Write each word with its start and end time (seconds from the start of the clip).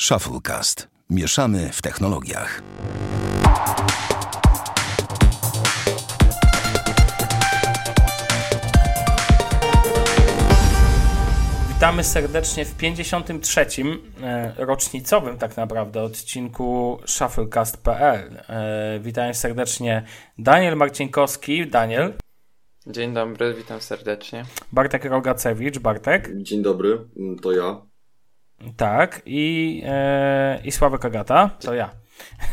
Shufflecast. 0.00 0.88
Mieszamy 1.10 1.70
w 1.72 1.82
technologiach. 1.82 2.62
Witamy 11.68 12.04
serdecznie 12.04 12.64
w 12.64 12.76
53. 12.76 13.66
e, 14.22 14.52
rocznicowym 14.56 15.38
tak 15.38 15.56
naprawdę 15.56 16.02
odcinku 16.02 16.98
shufflecast.pl. 17.06 18.42
E, 18.48 19.00
Witam 19.00 19.34
serdecznie 19.34 20.04
Daniel 20.38 20.76
Marcinkowski, 20.76 21.66
Daniel, 21.66 22.14
Dzień 22.86 23.14
dobry, 23.14 23.54
witam 23.54 23.80
serdecznie. 23.80 24.44
Bartek 24.72 25.04
Rogacewicz, 25.04 25.78
Bartek, 25.78 26.30
Dzień 26.36 26.62
dobry, 26.62 27.08
to 27.42 27.52
ja. 27.52 27.95
Tak, 28.76 29.22
i, 29.26 29.82
e, 29.86 30.60
i 30.64 30.72
Sławek 30.72 31.04
Agata, 31.04 31.50
to 31.60 31.74
ja. 31.74 31.90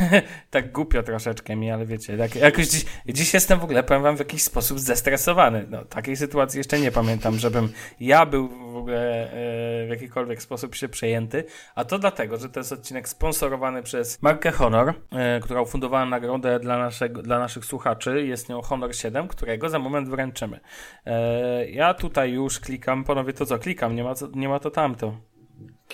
tak 0.50 0.72
głupio 0.72 1.04
troszeczkę 1.04 1.56
mi, 1.56 1.72
ale 1.72 1.86
wiecie, 1.86 2.18
tak, 2.18 2.36
jakoś 2.36 2.68
dziś, 2.68 2.86
dziś 3.06 3.34
jestem 3.34 3.60
w 3.60 3.64
ogóle, 3.64 3.84
powiem 3.84 4.04
wam, 4.04 4.16
w 4.16 4.20
jakiś 4.20 4.44
sposób 4.44 4.80
zestresowany. 4.80 5.66
No, 5.70 5.86
takiej 5.86 6.16
sytuacji 6.16 6.58
jeszcze 6.58 6.80
nie 6.80 6.92
pamiętam, 6.92 7.40
żebym 7.40 7.70
ja 8.00 8.26
był 8.26 8.50
w 8.50 8.78
ogóle 8.78 9.32
e, 9.32 9.88
w 9.88 9.90
jakikolwiek 9.90 10.42
sposób 10.42 10.76
się 10.76 10.90
przejęty, 10.90 11.44
a 11.76 11.86
to 11.86 12.00
dlatego, 12.00 12.38
że 12.38 12.50
to 12.50 12.60
jest 12.60 12.72
odcinek 12.72 13.10
sponsorowany 13.10 13.84
przez 13.84 14.22
markę 14.22 14.52
Honor, 14.52 14.94
e, 15.12 15.40
która 15.40 15.62
ufundowała 15.62 16.06
nagrodę 16.06 16.60
dla, 16.60 16.78
naszego, 16.78 17.22
dla 17.22 17.40
naszych 17.40 17.66
słuchaczy. 17.66 18.26
Jest 18.26 18.50
nią 18.50 18.62
Honor 18.62 18.96
7, 18.96 19.28
którego 19.28 19.70
za 19.70 19.80
moment 19.80 20.10
wręczymy. 20.10 20.60
E, 21.06 21.70
ja 21.70 21.94
tutaj 21.94 22.32
już 22.32 22.60
klikam, 22.60 23.04
panowie, 23.04 23.34
to 23.34 23.46
co, 23.46 23.60
klikam, 23.60 23.96
nie 23.96 24.04
ma, 24.04 24.14
nie 24.36 24.50
ma 24.50 24.60
to 24.60 24.72
tamto. 24.72 25.18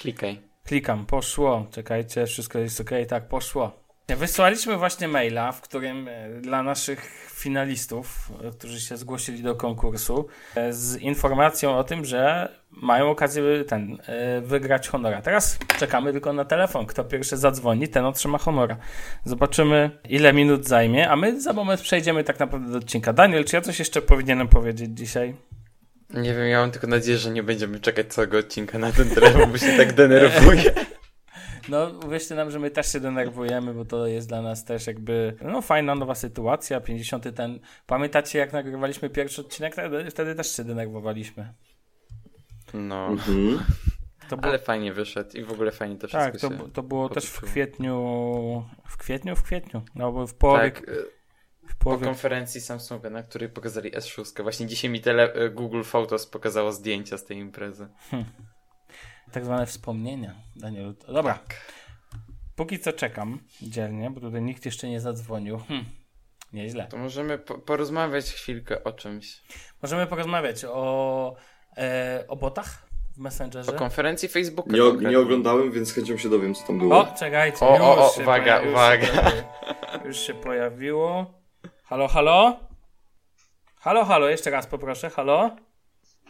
Klikaj. 0.01 0.39
Klikam, 0.65 1.05
poszło. 1.05 1.67
Czekajcie, 1.71 2.25
wszystko 2.25 2.59
jest 2.59 2.81
ok, 2.81 2.89
tak, 3.07 3.27
poszło. 3.27 3.71
Wysłaliśmy 4.07 4.77
właśnie 4.77 5.07
maila, 5.07 5.51
w 5.51 5.61
którym 5.61 6.07
e, 6.07 6.29
dla 6.41 6.63
naszych 6.63 7.29
finalistów, 7.33 8.31
e, 8.43 8.51
którzy 8.51 8.81
się 8.81 8.97
zgłosili 8.97 9.43
do 9.43 9.55
konkursu, 9.55 10.27
e, 10.55 10.73
z 10.73 11.01
informacją 11.01 11.77
o 11.77 11.83
tym, 11.83 12.05
że 12.05 12.49
mają 12.71 13.09
okazję 13.09 13.43
ten, 13.67 13.97
wygrać 14.41 14.87
honora. 14.87 15.21
Teraz 15.21 15.59
czekamy 15.79 16.11
tylko 16.11 16.33
na 16.33 16.45
telefon. 16.45 16.85
Kto 16.85 17.03
pierwszy 17.03 17.37
zadzwoni, 17.37 17.87
ten 17.87 18.05
otrzyma 18.05 18.37
honora. 18.37 18.77
Zobaczymy, 19.25 19.91
ile 20.09 20.33
minut 20.33 20.67
zajmie, 20.67 21.09
a 21.09 21.15
my 21.15 21.41
za 21.41 21.53
moment 21.53 21.81
przejdziemy 21.81 22.23
tak 22.23 22.39
naprawdę 22.39 22.71
do 22.71 22.77
odcinka. 22.77 23.13
Daniel, 23.13 23.45
czy 23.45 23.55
ja 23.55 23.61
coś 23.61 23.79
jeszcze 23.79 24.01
powinienem 24.01 24.47
powiedzieć 24.47 24.89
dzisiaj? 24.93 25.35
Nie 26.09 26.33
wiem, 26.33 26.47
ja 26.47 26.59
mam 26.59 26.71
tylko 26.71 26.87
nadzieję, 26.87 27.17
że 27.17 27.31
nie 27.31 27.43
będziemy 27.43 27.79
czekać 27.79 28.07
całego 28.07 28.37
odcinka 28.37 28.79
na 28.79 28.91
ten 28.91 29.09
telefon, 29.09 29.51
bo 29.51 29.57
się 29.57 29.77
tak 29.77 29.93
denerwuję. 29.93 30.73
No, 31.69 31.91
uwierzcie 32.05 32.35
nam, 32.35 32.51
że 32.51 32.59
my 32.59 32.71
też 32.71 32.91
się 32.91 32.99
denerwujemy, 32.99 33.73
bo 33.73 33.85
to 33.85 34.07
jest 34.07 34.27
dla 34.27 34.41
nas 34.41 34.65
też 34.65 34.87
jakby, 34.87 35.35
no 35.41 35.61
fajna 35.61 35.95
nowa 35.95 36.15
sytuacja, 36.15 36.81
50 36.81 37.35
ten, 37.35 37.59
pamiętacie 37.87 38.39
jak 38.39 38.53
nagrywaliśmy 38.53 39.09
pierwszy 39.09 39.41
odcinek? 39.41 39.73
Wtedy, 39.73 40.11
wtedy 40.11 40.35
też 40.35 40.55
się 40.55 40.63
denerwowaliśmy. 40.63 41.53
No, 42.73 43.07
Mhm. 43.07 43.59
To 44.29 44.37
było, 44.37 44.49
ale 44.49 44.59
fajnie 44.59 44.93
wyszedł 44.93 45.37
i 45.37 45.43
w 45.43 45.51
ogóle 45.51 45.71
fajnie 45.71 45.95
to 45.97 46.07
wszystko 46.07 46.31
tak, 46.31 46.41
to, 46.41 46.49
się... 46.49 46.71
to 46.71 46.83
było 46.83 47.09
też 47.09 47.25
w 47.25 47.41
kwietniu, 47.41 47.95
w 48.87 48.97
kwietniu, 48.97 49.35
w 49.35 49.43
kwietniu, 49.43 49.81
no 49.95 50.11
bo 50.11 50.27
w 50.27 50.33
połowie, 50.33 50.71
Tak, 50.71 50.91
w 51.69 51.75
po 51.75 51.97
konferencji 51.97 52.61
Samsunga, 52.61 53.09
na 53.09 53.23
której 53.23 53.49
pokazali 53.49 53.91
S6. 53.91 54.43
Właśnie 54.43 54.67
dzisiaj 54.67 54.89
mi 54.91 55.01
tele, 55.01 55.33
e, 55.33 55.49
Google 55.49 55.83
Photos 55.83 56.27
pokazało 56.27 56.71
zdjęcia 56.71 57.17
z 57.17 57.25
tej 57.25 57.37
imprezy. 57.37 57.87
tak 59.31 59.45
zwane 59.45 59.65
wspomnienia, 59.65 60.35
Danielu. 60.55 60.93
Dobra, 61.07 61.33
Tak. 61.33 61.55
póki 62.55 62.79
co 62.79 62.93
czekam 62.93 63.39
dzielnie, 63.61 64.09
bo 64.11 64.21
tutaj 64.21 64.41
nikt 64.41 64.65
jeszcze 64.65 64.89
nie 64.89 64.99
zadzwonił. 65.01 65.57
Hm. 65.67 65.85
Nieźle. 66.53 66.87
To 66.87 66.97
możemy 66.97 67.37
po 67.37 67.57
porozmawiać 67.57 68.33
chwilkę 68.33 68.83
o 68.83 68.91
czymś. 68.91 69.41
Możemy 69.81 70.07
porozmawiać 70.07 70.65
o, 70.65 71.35
e, 71.77 72.23
o 72.27 72.35
botach 72.35 72.89
w 73.15 73.19
O 73.19 73.21
Messengerze. 73.23 73.73
konferencji 73.73 74.29
Facebooka. 74.29 74.71
Nie, 74.73 74.83
o- 74.83 74.95
nie 74.95 75.19
oglądałem, 75.19 75.71
więc 75.71 75.93
chęcią 75.93 76.17
się 76.17 76.29
dowiem, 76.29 76.55
co 76.55 76.67
tam 76.67 76.79
było. 76.79 76.97
O, 76.99 77.15
czekajcie. 77.19 77.59
O, 77.65 77.69
o, 77.69 77.97
o, 77.97 78.21
uwaga, 78.21 78.59
pojawi- 78.59 78.63
już 78.65 78.71
uwaga. 78.73 79.31
Już 80.05 80.17
się 80.17 80.33
pojawiło. 80.33 81.38
Halo, 81.89 82.07
halo? 82.07 82.59
Halo, 83.79 84.05
halo, 84.05 84.29
jeszcze 84.29 84.49
raz 84.49 84.67
poproszę, 84.67 85.09
halo? 85.09 85.55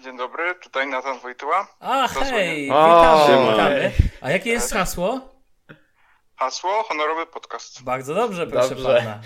Dzień 0.04 0.18
dobry, 0.18 0.56
tutaj 0.56 0.88
Nathan 0.88 1.20
Wojtyła. 1.20 1.68
A, 1.80 2.08
hej, 2.08 2.64
witamy, 2.64 3.26
siema. 3.28 3.52
witamy. 3.52 3.92
A 4.22 4.32
jakie 4.32 4.50
jest 4.50 4.74
hasło? 4.74 5.22
Hasło 6.36 6.84
honorowy 6.84 7.26
podcast. 7.26 7.84
Bardzo 7.84 8.14
dobrze, 8.14 8.48
proszę 8.48 8.70
Dobrze. 8.70 8.98
pana. 8.98 9.22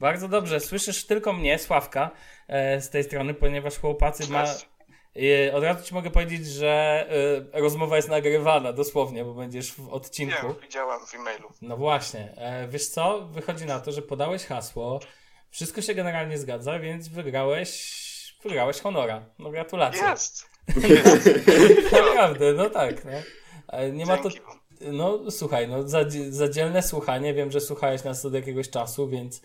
Bardzo 0.00 0.28
dobrze, 0.28 0.60
słyszysz 0.60 1.06
tylko 1.06 1.32
mnie, 1.32 1.58
Sławka, 1.58 2.10
e, 2.48 2.80
z 2.80 2.90
tej 2.90 3.04
strony, 3.04 3.34
ponieważ 3.34 3.78
chłopacy 3.78 4.30
ma... 4.32 4.44
E, 5.46 5.54
od 5.54 5.64
razu 5.64 5.84
ci 5.84 5.94
mogę 5.94 6.10
powiedzieć, 6.10 6.46
że 6.46 7.06
e, 7.52 7.60
rozmowa 7.60 7.96
jest 7.96 8.08
nagrywana, 8.08 8.72
dosłownie, 8.72 9.24
bo 9.24 9.34
będziesz 9.34 9.72
w 9.72 9.92
odcinku. 9.92 10.46
Wiem, 10.46 10.54
widziałem 10.62 11.06
w 11.06 11.14
e-mailu. 11.14 11.48
No 11.62 11.76
właśnie. 11.76 12.34
Wiesz 12.68 12.88
co? 12.88 13.20
Wychodzi 13.20 13.66
na 13.66 13.80
to, 13.80 13.92
że 13.92 14.02
podałeś 14.02 14.46
hasło, 14.46 15.00
wszystko 15.52 15.82
się 15.82 15.94
generalnie 15.94 16.38
zgadza, 16.38 16.78
więc 16.78 17.08
wygrałeś, 17.08 17.92
wygrałeś 18.42 18.80
honora. 18.80 19.24
No 19.38 19.50
gratulacje. 19.50 20.02
Jest! 20.02 20.50
Naprawdę, 21.92 22.52
no 22.52 22.70
tak. 22.70 23.04
No. 23.04 23.10
E, 23.68 23.92
Nie 23.92 24.06
ma 24.06 24.16
to... 24.16 24.28
No 24.80 25.30
słuchaj, 25.30 25.68
no 25.68 25.88
za, 25.88 26.00
za 26.28 26.48
dzielne 26.48 26.82
słuchanie, 26.82 27.34
wiem, 27.34 27.50
że 27.50 27.60
słuchałeś 27.60 28.04
nas 28.04 28.24
od 28.24 28.34
jakiegoś 28.34 28.70
czasu, 28.70 29.08
więc, 29.08 29.42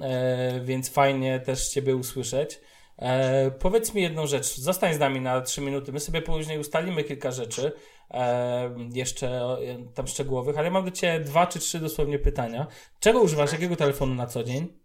e, 0.00 0.60
więc 0.64 0.88
fajnie 0.88 1.40
też 1.40 1.68
Ciebie 1.68 1.96
usłyszeć. 1.96 2.60
E, 2.98 3.50
powiedz 3.50 3.94
mi 3.94 4.02
jedną 4.02 4.26
rzecz, 4.26 4.56
zostań 4.60 4.94
z 4.94 4.98
nami 4.98 5.20
na 5.20 5.40
3 5.40 5.60
minuty, 5.60 5.92
my 5.92 6.00
sobie 6.00 6.22
później 6.22 6.58
ustalimy 6.58 7.04
kilka 7.04 7.30
rzeczy, 7.30 7.72
e, 8.10 8.74
jeszcze 8.92 9.28
e, 9.28 9.58
tam 9.94 10.06
szczegółowych, 10.06 10.58
ale 10.58 10.70
mam 10.70 10.84
do 10.84 10.90
Ciebie 10.90 11.20
dwa 11.24 11.46
czy 11.46 11.58
trzy 11.58 11.78
dosłownie 11.78 12.18
pytania. 12.18 12.66
Czego 13.00 13.20
używasz, 13.20 13.52
jakiego 13.52 13.76
telefonu 13.76 14.14
na 14.14 14.26
co 14.26 14.44
dzień? 14.44 14.79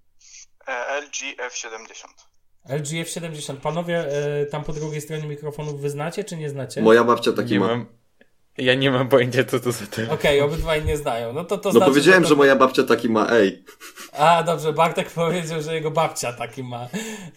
E, 0.67 1.01
LG 1.01 1.37
F70. 1.49 2.05
LG 2.69 3.05
F70. 3.07 3.55
Panowie, 3.55 4.07
e, 4.41 4.45
tam 4.45 4.63
po 4.63 4.73
drugiej 4.73 5.01
stronie 5.01 5.27
mikrofonów 5.27 5.81
wy 5.81 5.89
znacie, 5.89 6.23
czy 6.23 6.37
nie 6.37 6.49
znacie? 6.49 6.81
Moja 6.81 7.03
babcia 7.03 7.31
taki 7.31 7.51
Nie 7.53 7.59
ma. 7.59 7.67
mam... 7.67 7.85
Ja 8.57 8.75
nie 8.75 8.91
mam 8.91 9.09
pojęcia, 9.09 9.43
co 9.43 9.59
to 9.59 9.71
za 9.71 9.85
telefon. 9.87 10.15
Okej, 10.15 10.41
obydwaj 10.41 10.85
nie 10.85 10.97
znają. 10.97 11.33
No 11.33 11.43
to, 11.43 11.57
to 11.57 11.69
No 11.69 11.71
znaczy, 11.71 11.85
powiedziałem, 11.91 12.23
to... 12.23 12.29
że 12.29 12.35
moja 12.35 12.55
babcia 12.55 12.83
taki 12.83 13.09
ma, 13.09 13.27
ej. 13.31 13.65
A, 14.11 14.43
dobrze, 14.43 14.73
Bartek 14.73 15.09
powiedział, 15.09 15.61
że 15.61 15.73
jego 15.75 15.91
babcia 15.91 16.33
taki 16.33 16.63
ma. 16.63 16.87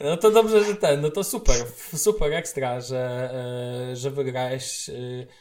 No 0.01 0.17
to 0.17 0.31
dobrze, 0.31 0.65
że 0.65 0.75
ten, 0.75 1.01
no 1.01 1.11
to 1.11 1.25
super, 1.25 1.57
super 1.97 2.33
ekstra, 2.33 2.81
że, 2.81 3.31
e, 3.93 3.97
że 3.97 4.11
wygrałeś 4.11 4.89
e, 4.89 4.93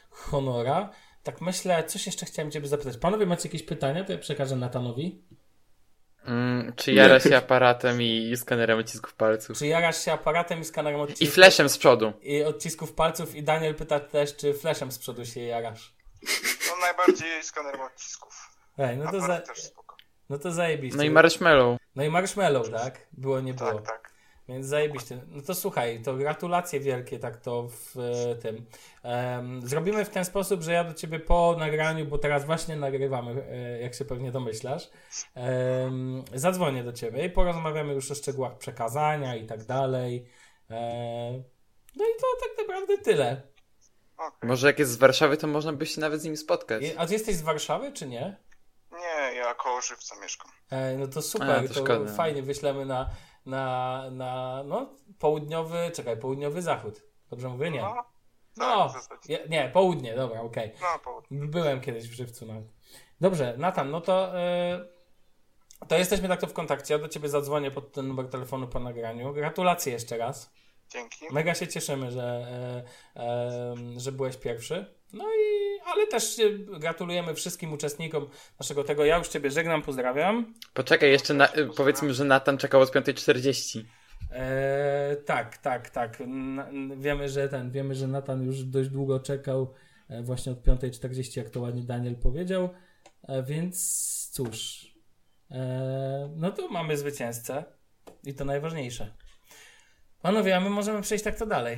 honora. 0.10 0.90
Tak 1.24 1.42
myślę, 1.42 1.84
coś 1.84 2.06
jeszcze 2.06 2.26
chciałem 2.26 2.52
Ciebie 2.52 2.68
zapytać. 2.68 2.98
Panowie, 2.98 3.26
macie 3.26 3.50
jakieś 3.50 3.64
pytania? 3.64 4.04
To 4.04 4.12
ja 4.12 4.18
przekażę 4.18 4.56
Natanowi. 4.56 5.22
Mm, 6.28 6.74
czy 6.76 6.92
jara 6.94 7.20
się 7.20 7.38
aparatem 7.38 8.02
i 8.02 8.38
skanerem 8.38 8.80
odcisków 8.80 9.14
palców? 9.14 9.58
Czy 9.58 9.68
jarasz 9.68 10.06
się 10.06 10.14
aparatem 10.14 10.62
i 10.62 10.66
skanerem 10.66 11.00
I 11.00 11.04
odcisków, 11.04 11.36
flashem 11.36 11.70
z 11.70 11.78
przodu. 11.78 12.14
i 12.22 12.44
odcisków 12.44 12.94
palców? 12.94 13.36
I 13.36 13.44
Daniel 13.44 13.76
pyta 13.76 14.00
też, 14.00 14.36
czy 14.36 14.54
flashem 14.54 14.92
z 14.92 15.00
przodu 15.00 15.26
się 15.26 15.42
jarasz. 15.42 15.94
No 16.70 16.74
najbardziej 16.82 17.44
skanerem 17.44 17.82
odcisków. 17.82 18.58
Ej, 18.78 18.98
no 18.98 19.12
to, 19.12 19.20
za, 19.20 19.26
Aparat 19.26 19.48
też 19.48 19.62
spoko. 19.64 19.96
no 20.30 20.40
to 20.40 20.52
zajebiście. 20.52 20.98
No 20.98 21.04
i 21.04 21.10
marshmallow. 21.10 21.80
no 21.96 22.04
i 22.04 22.10
marshmallow, 22.10 22.70
tak? 22.72 23.08
Było, 23.12 23.40
nie 23.42 23.54
było. 23.54 23.74
Tak, 23.74 23.86
tak. 23.88 24.07
Więc 24.50 24.66
zajebiście. 24.66 25.20
No 25.28 25.42
to 25.42 25.56
słuchaj, 25.56 26.02
to 26.04 26.14
gratulacje 26.14 26.80
wielkie 26.80 27.20
tak 27.20 27.38
to 27.38 27.68
w 27.70 27.98
e, 28.00 28.36
tym. 28.36 28.66
Zrobimy 29.64 30.06
w 30.06 30.10
ten 30.10 30.26
sposób, 30.26 30.62
że 30.62 30.74
ja 30.74 30.84
do 30.84 30.94
ciebie 30.94 31.20
po 31.20 31.56
nagraniu, 31.60 32.06
bo 32.06 32.18
teraz 32.18 32.46
właśnie 32.46 32.76
nagrywamy, 32.76 33.44
e, 33.50 33.82
jak 33.82 33.94
się 33.94 34.06
pewnie 34.06 34.32
domyślasz, 34.32 34.90
em, 35.36 36.24
zadzwonię 36.34 36.84
do 36.84 36.94
ciebie 36.94 37.26
i 37.26 37.30
porozmawiamy 37.30 37.94
już 37.94 38.12
o 38.12 38.16
szczegółach 38.16 38.58
przekazania 38.58 39.36
i 39.36 39.46
tak 39.46 39.64
dalej. 39.64 40.26
E, 40.70 41.44
no 41.96 42.06
i 42.06 42.22
to 42.22 42.48
tak 42.48 42.68
naprawdę 42.68 42.98
tyle. 42.98 43.42
Może 44.44 44.68
jak 44.68 44.80
jest 44.80 44.92
z 44.92 44.96
Warszawy, 44.96 45.38
to 45.38 45.48
można 45.48 45.74
by 45.74 45.86
się 45.86 46.02
nawet 46.02 46.22
z 46.22 46.24
nim 46.24 46.38
spotkać. 46.38 46.84
A 46.98 47.08
ty 47.08 47.14
jesteś 47.14 47.36
z 47.36 47.42
Warszawy, 47.42 47.92
czy 47.94 48.08
nie? 48.08 48.38
Nie, 48.92 49.36
ja 49.36 49.54
koło 49.54 49.82
żywca 49.82 50.16
mieszkam. 50.22 50.52
E, 50.70 50.98
no 50.98 51.08
to 51.08 51.22
super, 51.22 51.50
A, 51.50 51.74
to, 51.74 51.82
to 51.82 52.06
fajnie, 52.06 52.44
wyślemy 52.44 52.86
na, 52.86 53.10
na, 53.48 54.04
na 54.12 54.64
no, 54.64 54.90
południowy, 55.20 55.92
czekaj, 55.94 56.18
południowy 56.18 56.62
zachód. 56.62 57.04
Dobrze 57.30 57.50
mówię? 57.50 57.72
Nie. 57.72 57.82
No, 57.82 58.04
No, 58.58 58.94
je, 59.30 59.40
nie, 59.50 59.70
południe, 59.74 60.16
dobra, 60.16 60.42
okej. 60.42 60.72
No, 60.82 61.00
południe. 61.04 61.38
Byłem 61.48 61.82
kiedyś 61.82 62.10
w 62.10 62.14
Żywcu 62.14 62.46
nawet. 62.46 62.66
Dobrze, 63.22 63.56
Natan, 63.58 63.92
no 63.92 64.02
to, 64.02 64.32
yy, 65.80 65.88
to 65.88 65.98
jesteśmy 65.98 66.28
tak 66.28 66.42
to 66.42 66.48
w 66.48 66.54
kontakcie. 66.54 66.94
Ja 66.94 67.00
do 67.00 67.08
ciebie 67.08 67.30
zadzwonię 67.30 67.72
pod 67.72 67.92
ten 67.92 68.08
numer 68.08 68.30
telefonu 68.30 68.68
po 68.68 68.80
nagraniu. 68.80 69.34
Gratulacje 69.34 69.94
jeszcze 69.94 70.18
raz. 70.18 70.54
Dzięki. 70.90 71.26
Mega 71.32 71.56
się 71.56 71.68
cieszymy, 71.68 72.12
że, 72.12 72.48
e, 73.16 73.22
e, 73.22 73.76
że 73.98 74.12
byłeś 74.12 74.38
pierwszy. 74.38 74.86
No 75.14 75.24
i, 75.24 75.80
ale 75.86 76.08
też 76.08 76.40
e, 76.40 76.50
gratulujemy 76.80 77.36
wszystkim 77.36 77.74
uczestnikom 77.74 78.30
naszego 78.60 78.84
tego. 78.84 79.06
Ja 79.06 79.18
już 79.18 79.28
Ciebie 79.28 79.52
żegnam, 79.52 79.82
pozdrawiam. 79.82 80.54
Poczekaj, 80.74 81.12
jeszcze 81.12 81.34
na, 81.34 81.56
y, 81.56 81.70
powiedzmy, 81.78 82.14
że 82.14 82.24
Natan 82.24 82.58
czekał 82.58 82.82
od 82.82 82.92
5.40. 82.92 83.84
E, 84.32 85.16
tak, 85.26 85.58
tak, 85.58 85.90
tak. 85.90 86.20
Na, 86.28 86.70
wiemy, 86.98 87.30
że 87.30 87.50
ten, 87.50 87.72
wiemy, 87.72 87.96
że 87.96 88.08
Natan 88.08 88.44
już 88.44 88.64
dość 88.64 88.90
długo 88.90 89.20
czekał, 89.20 89.74
e, 90.10 90.24
właśnie 90.24 90.52
od 90.52 90.64
5.40, 90.64 91.38
jak 91.38 91.50
to 91.50 91.62
ładnie 91.62 91.84
Daniel 91.84 92.16
powiedział. 92.16 92.70
E, 93.24 93.44
więc 93.44 94.30
cóż, 94.32 94.88
e, 95.52 96.30
no 96.36 96.52
to 96.52 96.68
mamy 96.68 96.98
zwycięzcę 96.98 97.64
i 98.24 98.34
to 98.34 98.46
najważniejsze. 98.46 99.14
Panowie, 100.22 100.56
a 100.56 100.60
my 100.60 100.70
możemy 100.70 101.02
przejść 101.02 101.24
tak 101.24 101.38
to 101.40 101.46
dalej. 101.46 101.78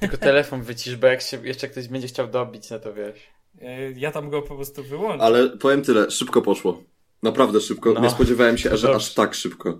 Tylko 0.00 0.16
telefon 0.16 0.62
wycisz, 0.62 0.96
bo 0.96 1.06
jak 1.06 1.20
się 1.20 1.46
jeszcze 1.46 1.68
ktoś 1.68 1.88
będzie 1.88 2.08
chciał 2.08 2.28
dobić, 2.28 2.70
no 2.70 2.78
to 2.78 2.94
wiesz. 2.94 3.18
E, 3.62 3.90
ja 3.90 4.10
tam 4.12 4.30
go 4.30 4.42
po 4.42 4.54
prostu 4.54 4.82
wyłączę. 4.84 5.24
Ale 5.24 5.48
powiem 5.48 5.82
tyle, 5.82 6.10
szybko 6.10 6.42
poszło. 6.42 6.82
Naprawdę 7.22 7.60
szybko. 7.60 7.92
No. 7.92 8.00
Nie 8.00 8.10
spodziewałem 8.10 8.58
się, 8.58 8.76
że 8.76 8.94
aż 8.94 9.14
tak 9.14 9.34
szybko. 9.34 9.78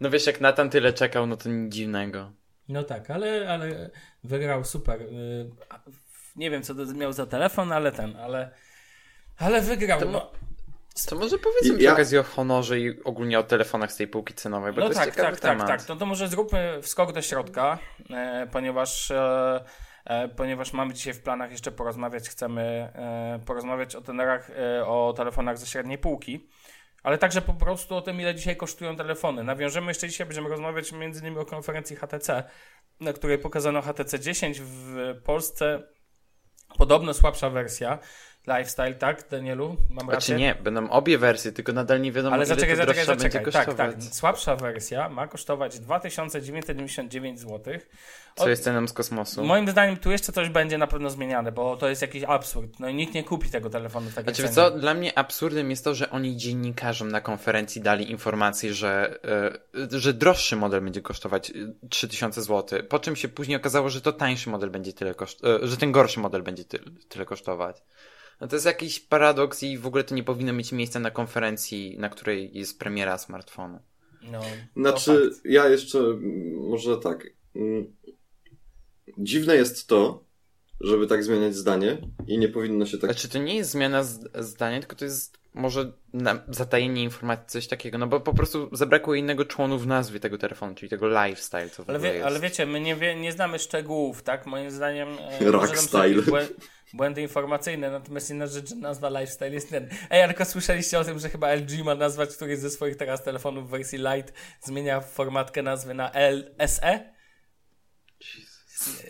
No 0.00 0.10
wiesz, 0.10 0.26
jak 0.26 0.40
Natan 0.40 0.70
tyle 0.70 0.92
czekał, 0.92 1.26
no 1.26 1.36
to 1.36 1.48
nic 1.48 1.74
dziwnego. 1.74 2.32
No 2.68 2.82
tak, 2.82 3.10
ale, 3.10 3.48
ale 3.52 3.90
wygrał 4.24 4.64
super. 4.64 5.02
Y, 5.02 5.50
Nie 6.36 6.50
wiem, 6.50 6.62
co 6.62 6.74
to 6.74 6.84
miał 6.86 7.12
za 7.12 7.26
telefon, 7.26 7.72
ale 7.72 7.92
ten, 7.92 8.16
ale, 8.16 8.50
ale 9.38 9.60
wygrał. 9.60 10.00
To 10.00 10.06
No, 10.10 10.32
To 11.06 11.16
może 11.16 11.38
powiedzmy 11.38 11.74
I 11.74 11.76
przy 11.76 11.82
ja- 11.84 11.92
okazji 11.92 12.18
o 12.18 12.22
honorze 12.22 12.80
i 12.80 13.02
ogólnie 13.04 13.38
o 13.38 13.42
telefonach 13.42 13.92
z 13.92 13.96
tej 13.96 14.08
półki 14.08 14.34
cenowej, 14.34 14.72
bo 14.72 14.80
no 14.80 14.86
to 14.86 14.92
jest 14.92 15.00
tak, 15.00 15.10
ciekawy 15.14 15.30
tak, 15.32 15.40
tak, 15.40 15.50
temat. 15.52 15.68
tak. 15.68 15.88
No 15.88 15.96
to 15.96 16.06
może 16.06 16.28
zróbmy 16.28 16.82
wskok 16.82 17.12
do 17.12 17.22
środka, 17.22 17.78
e, 18.10 18.46
ponieważ, 18.52 19.10
e, 19.10 19.64
e, 20.04 20.28
ponieważ 20.28 20.72
mamy 20.72 20.94
dzisiaj 20.94 21.14
w 21.14 21.22
planach 21.22 21.50
jeszcze 21.50 21.72
porozmawiać, 21.72 22.28
chcemy 22.28 22.62
e, 22.94 23.40
porozmawiać 23.46 23.96
o 23.96 24.00
tenerach, 24.00 24.50
e, 24.50 24.86
o 24.86 25.14
telefonach 25.16 25.58
ze 25.58 25.66
średniej 25.66 25.98
półki. 25.98 26.48
Ale 27.02 27.18
także 27.18 27.42
po 27.42 27.54
prostu 27.54 27.96
o 27.96 28.02
tym, 28.02 28.20
ile 28.20 28.34
dzisiaj 28.34 28.56
kosztują 28.56 28.96
telefony. 28.96 29.44
Nawiążemy 29.44 29.86
jeszcze 29.88 30.08
dzisiaj, 30.08 30.26
będziemy 30.26 30.48
rozmawiać 30.48 30.92
między 30.92 31.20
innymi 31.20 31.38
o 31.38 31.44
konferencji 31.44 31.96
HTC, 31.96 32.44
na 33.00 33.12
której 33.12 33.38
pokazano 33.38 33.82
HTC 33.82 34.20
10 34.20 34.60
w 34.60 34.96
Polsce. 35.24 35.82
Podobno 36.78 37.14
słabsza 37.14 37.50
wersja. 37.50 37.98
Lifestyle, 38.58 38.94
tak, 38.94 39.28
Danielu? 39.30 39.76
Mam 39.90 40.04
Znaczy 40.04 40.10
rację? 40.14 40.36
nie, 40.36 40.54
będą 40.54 40.90
obie 40.90 41.18
wersje, 41.18 41.52
tylko 41.52 41.72
nadal 41.72 42.00
nie 42.00 42.12
wiadomo 42.12 42.34
Ale 42.34 42.44
ile 42.44 42.54
zaczekaj, 42.54 42.76
to 42.76 42.80
zaczekaj, 42.82 43.04
droższa 43.04 43.14
zaczekaj. 43.18 43.40
będzie 43.44 43.52
Tak, 43.58 43.66
kosztować. 43.66 44.04
tak. 44.04 44.14
Słabsza 44.14 44.56
wersja 44.56 45.08
ma 45.08 45.26
kosztować 45.28 45.78
2999 45.80 47.40
zł. 47.40 47.74
Co 48.36 48.48
jest 48.48 48.64
ceną 48.64 48.88
z 48.88 48.92
kosmosu. 48.92 49.44
Moim 49.44 49.68
zdaniem 49.70 49.96
tu 49.96 50.10
jeszcze 50.10 50.32
coś 50.32 50.48
będzie 50.48 50.78
na 50.78 50.86
pewno 50.86 51.10
zmieniane, 51.10 51.52
bo 51.52 51.76
to 51.76 51.88
jest 51.88 52.02
jakiś 52.02 52.24
absurd. 52.24 52.80
No 52.80 52.88
i 52.88 52.94
nikt 52.94 53.14
nie 53.14 53.24
kupi 53.24 53.50
tego 53.50 53.70
telefonu 53.70 54.10
w 54.10 54.14
takiej 54.14 54.34
Znaczy, 54.34 54.42
cenie. 54.54 54.70
co, 54.70 54.78
dla 54.78 54.94
mnie 54.94 55.18
absurdem 55.18 55.70
jest 55.70 55.84
to, 55.84 55.94
że 55.94 56.10
oni 56.10 56.36
dziennikarzom 56.36 57.08
na 57.08 57.20
konferencji 57.20 57.82
dali 57.82 58.10
informację, 58.10 58.74
że, 58.74 59.18
e, 59.94 59.98
że 59.98 60.12
droższy 60.14 60.56
model 60.56 60.80
będzie 60.80 61.02
kosztować 61.02 61.50
e, 61.50 61.54
3000 61.88 62.42
zł, 62.42 62.82
po 62.88 62.98
czym 62.98 63.16
się 63.16 63.28
później 63.28 63.56
okazało, 63.56 63.88
że 63.88 64.00
to 64.00 64.12
tańszy 64.12 64.50
model 64.50 64.70
będzie 64.70 64.92
tyle 64.92 65.12
koszt- 65.12 65.62
e, 65.64 65.66
że 65.66 65.76
ten 65.76 65.92
gorszy 65.92 66.20
model 66.20 66.42
będzie 66.42 66.64
ty- 66.64 66.80
tyle 67.08 67.24
kosztować. 67.24 67.76
No 68.40 68.48
to 68.48 68.56
jest 68.56 68.66
jakiś 68.66 69.00
paradoks 69.00 69.62
i 69.62 69.78
w 69.78 69.86
ogóle 69.86 70.04
to 70.04 70.14
nie 70.14 70.22
powinno 70.24 70.52
mieć 70.52 70.72
miejsca 70.72 71.00
na 71.00 71.10
konferencji, 71.10 71.96
na 71.98 72.08
której 72.08 72.50
jest 72.58 72.78
premiera 72.78 73.18
smartfonu. 73.18 73.78
No, 74.22 74.40
Znaczy, 74.76 75.30
fakt. 75.30 75.44
ja 75.44 75.68
jeszcze 75.68 75.98
mm, 75.98 76.54
może 76.68 76.96
tak. 76.98 77.26
mm, 77.56 77.96
Dziwne 79.18 79.56
jest 79.56 79.86
to, 79.86 80.24
żeby 80.80 81.06
tak 81.06 81.24
zmieniać 81.24 81.56
zdanie 81.56 81.98
i 82.26 82.38
nie 82.38 82.48
powinno 82.48 82.86
się 82.86 82.98
tak. 82.98 83.10
Znaczy, 83.10 83.28
to 83.28 83.38
nie 83.38 83.56
jest 83.56 83.70
zmiana 83.70 84.04
z- 84.04 84.28
zdania, 84.46 84.80
tylko 84.80 84.96
to 84.96 85.04
jest 85.04 85.38
może 85.54 85.92
na, 86.12 86.42
zatajenie 86.48 87.02
informacji, 87.02 87.44
coś 87.48 87.66
takiego, 87.66 87.98
no 87.98 88.06
bo 88.06 88.20
po 88.20 88.34
prostu 88.34 88.68
zabrakło 88.72 89.14
innego 89.14 89.44
członu 89.44 89.78
w 89.78 89.86
nazwie 89.86 90.20
tego 90.20 90.38
telefonu, 90.38 90.74
czyli 90.74 90.88
tego 90.88 91.08
lifestyle, 91.08 91.70
co 91.70 91.84
w 91.84 91.88
Ale, 91.88 91.98
ogóle 91.98 92.10
wie, 92.12 92.16
jest. 92.18 92.26
ale 92.26 92.40
wiecie, 92.40 92.66
my 92.66 92.80
nie, 92.80 92.96
wie, 92.96 93.14
nie 93.16 93.32
znamy 93.32 93.58
szczegółów, 93.58 94.22
tak? 94.22 94.46
Moim 94.46 94.70
zdaniem 94.70 95.08
e, 95.40 95.44
Rock 95.50 95.68
może 95.90 96.48
błędy 96.94 97.22
informacyjne, 97.22 97.90
natomiast 97.90 98.30
inna 98.30 98.46
rzecz, 98.46 98.68
że 98.68 98.76
nazwa 98.76 99.08
lifestyle 99.08 99.50
jest 99.50 99.70
ten. 99.70 99.88
Ej, 100.10 100.22
ale 100.22 100.34
tylko 100.34 100.44
słyszeliście 100.44 100.98
o 100.98 101.04
tym, 101.04 101.18
że 101.18 101.28
chyba 101.28 101.54
LG 101.54 101.84
ma 101.84 101.94
nazwać 101.94 102.36
któryś 102.36 102.58
ze 102.58 102.70
swoich 102.70 102.96
teraz 102.96 103.22
telefonów 103.22 103.68
w 103.68 103.70
wersji 103.70 103.98
Lite, 103.98 104.32
zmienia 104.60 105.00
formatkę 105.00 105.62
nazwy 105.62 105.94
na 105.94 106.12
LSE? 106.14 107.18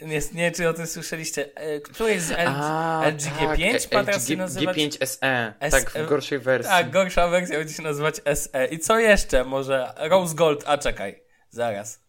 Nie, 0.03 0.21
nie 0.33 0.53
czy 0.53 0.69
o 0.69 0.73
tym 0.73 0.87
słyszeliście. 0.87 1.55
E, 1.55 1.81
Któryś 1.81 2.21
z 2.21 2.31
LG, 2.31 2.37
A, 2.47 3.03
LG 3.11 3.21
G5 3.21 3.95
ma 3.95 4.05
teraz 4.05 4.29
się 4.29 4.35
LG 4.35 4.39
nazywać... 4.39 4.77
G5 4.77 5.07
SE, 5.07 5.55
SE. 5.61 5.71
tak, 5.71 5.91
w 5.91 6.09
gorszej 6.09 6.39
wersji. 6.39 6.71
Tak, 6.71 6.91
gorsza 6.91 7.29
wersja 7.29 7.59
będzie 7.59 7.75
się 7.75 7.83
nazywać 7.83 8.21
SE. 8.35 8.67
I 8.67 8.79
co 8.79 8.99
jeszcze? 8.99 9.45
Może 9.45 9.93
Rose 9.97 10.35
Gold, 10.35 10.65
a 10.67 10.79
czekaj, 10.79 11.23
zaraz. 11.51 12.01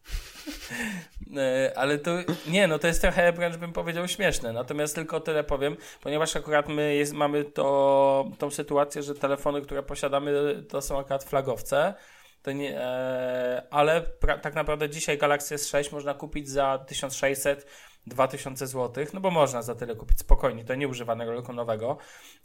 E, 1.38 1.72
Ale 1.78 1.98
to 1.98 2.12
nie, 2.48 2.68
no 2.68 2.80
to 2.80 2.88
jest 2.88 3.02
trochę 3.02 3.32
wręcz 3.32 3.58
bym 3.58 3.74
powiedział 3.74 4.08
śmieszne. 4.08 4.54
Natomiast 4.54 4.96
tylko 4.96 5.20
tyle 5.20 5.44
powiem, 5.44 5.78
ponieważ 6.02 6.36
akurat 6.36 6.70
my 6.70 6.96
jest, 6.96 7.14
mamy 7.14 7.44
to, 7.46 8.26
tą 8.38 8.52
sytuację, 8.52 9.04
że 9.04 9.16
telefony, 9.16 9.62
które 9.62 9.84
posiadamy, 9.84 10.64
to 10.70 10.82
są 10.82 11.00
akurat 11.00 11.24
flagowce. 11.24 11.94
Nie, 12.56 12.80
e, 12.82 13.64
ale 13.72 14.02
pra, 14.02 14.38
tak 14.38 14.56
naprawdę 14.56 14.90
dzisiaj 14.90 15.18
Galaxy 15.18 15.56
S6 15.56 15.94
można 15.94 16.14
kupić 16.14 16.50
za 16.50 16.78
1600 16.88 17.66
2000 18.08 18.68
zł, 18.68 19.06
no 19.14 19.20
bo 19.20 19.32
można 19.32 19.62
za 19.62 19.76
tyle 19.76 19.96
kupić 19.96 20.20
spokojnie, 20.20 20.66
to 20.66 20.76
nie 20.76 20.88
używanego, 20.88 21.36
tylko 21.36 21.54
nowego. 21.54 21.98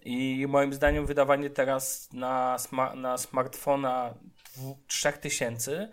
I 0.04 0.46
moim 0.48 0.72
zdaniem 0.72 1.06
wydawanie 1.06 1.50
teraz 1.50 2.12
na, 2.12 2.56
sma- 2.56 2.96
na 2.96 3.18
smartfona 3.18 4.14
dwu- 4.54 4.76
3000 4.86 5.88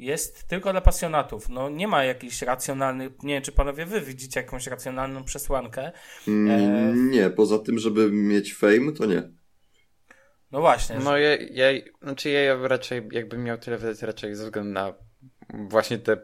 jest 0.00 0.44
tylko 0.48 0.72
dla 0.72 0.80
pasjonatów. 0.80 1.48
No 1.48 1.68
nie 1.68 1.88
ma 1.88 2.04
jakichś 2.04 2.42
racjonalnych, 2.42 3.12
nie 3.22 3.34
wiem 3.34 3.42
czy 3.42 3.52
panowie 3.52 3.86
wy 3.86 4.00
widzicie 4.00 4.40
jakąś 4.40 4.66
racjonalną 4.66 5.24
przesłankę. 5.24 5.92
Mm, 6.28 7.10
Nie, 7.10 7.30
poza 7.30 7.58
tym, 7.58 7.78
żeby 7.78 8.12
mieć 8.12 8.54
fame, 8.54 8.92
to 8.98 9.06
nie. 9.06 9.22
No 10.52 10.60
właśnie. 10.60 10.98
No 10.98 11.16
ja, 11.18 11.36
ja, 11.36 11.66
znaczy 12.02 12.30
ja 12.30 12.56
raczej, 12.68 13.08
jakbym 13.12 13.44
miał 13.44 13.58
tyle 13.58 13.78
wydać, 13.78 14.02
raczej 14.02 14.34
ze 14.34 14.44
względu 14.44 14.72
na 14.72 14.94
właśnie 15.52 15.98
te 15.98 16.16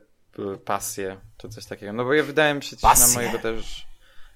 pasje, 0.64 1.16
czy 1.36 1.48
coś 1.48 1.66
takiego. 1.66 1.92
No 1.92 2.04
bo 2.04 2.14
ja 2.14 2.22
wydałem 2.22 2.60
przecież 2.60 2.80
Pasje? 2.80 3.06
na 3.08 3.14
mojego 3.14 3.38
też, 3.38 3.86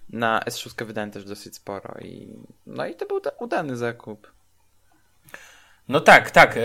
na 0.08 0.40
S6 0.46 0.84
wydałem 0.86 1.10
też 1.10 1.24
dosyć 1.24 1.56
sporo 1.56 1.94
i 2.00 2.28
no 2.66 2.86
i 2.86 2.94
to 2.94 3.06
był 3.06 3.20
da- 3.20 3.30
udany 3.40 3.76
zakup. 3.76 4.32
No 5.90 6.00
tak, 6.00 6.30
tak. 6.30 6.56
e, 6.56 6.60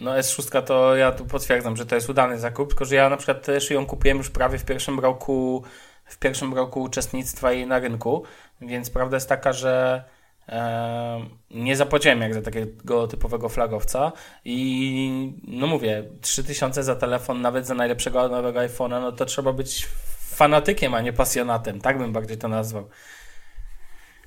No 0.00 0.10
S6 0.18 0.62
to 0.62 0.96
ja 0.96 1.12
tu 1.12 1.24
potwierdzam, 1.26 1.76
że 1.76 1.86
to 1.86 1.94
jest 1.94 2.08
udany 2.08 2.38
zakup, 2.38 2.68
tylko 2.68 2.84
że 2.84 2.94
ja 2.94 3.08
na 3.08 3.16
przykład 3.16 3.42
też 3.44 3.70
ją 3.70 3.86
kupiłem 3.86 4.18
już 4.18 4.30
prawie 4.30 4.58
w 4.58 4.64
pierwszym 4.64 5.00
roku, 5.00 5.62
w 6.04 6.18
pierwszym 6.18 6.54
roku 6.54 6.82
uczestnictwa 6.82 7.52
jej 7.52 7.66
na 7.66 7.78
rynku, 7.78 8.22
więc 8.60 8.90
prawda 8.90 9.16
jest 9.16 9.28
taka, 9.28 9.52
że 9.52 10.04
e, 10.48 11.26
nie 11.50 11.76
zapłaciłem 11.76 12.20
jak 12.20 12.34
za 12.34 12.42
takiego 12.42 13.06
typowego 13.08 13.48
flagowca 13.48 14.12
i 14.44 15.32
no 15.48 15.66
mówię, 15.66 16.04
3000 16.20 16.82
za 16.82 16.96
telefon, 16.96 17.40
nawet 17.40 17.66
za 17.66 17.74
najlepszego 17.74 18.28
nowego 18.28 18.60
iPhone'a, 18.60 19.00
no 19.00 19.12
to 19.12 19.24
trzeba 19.24 19.52
być 19.52 19.88
fanatykiem, 20.20 20.94
a 20.94 21.00
nie 21.00 21.12
pasjonatem, 21.12 21.80
tak 21.80 21.98
bym 21.98 22.12
bardziej 22.12 22.38
to 22.38 22.48
nazwał. 22.48 22.88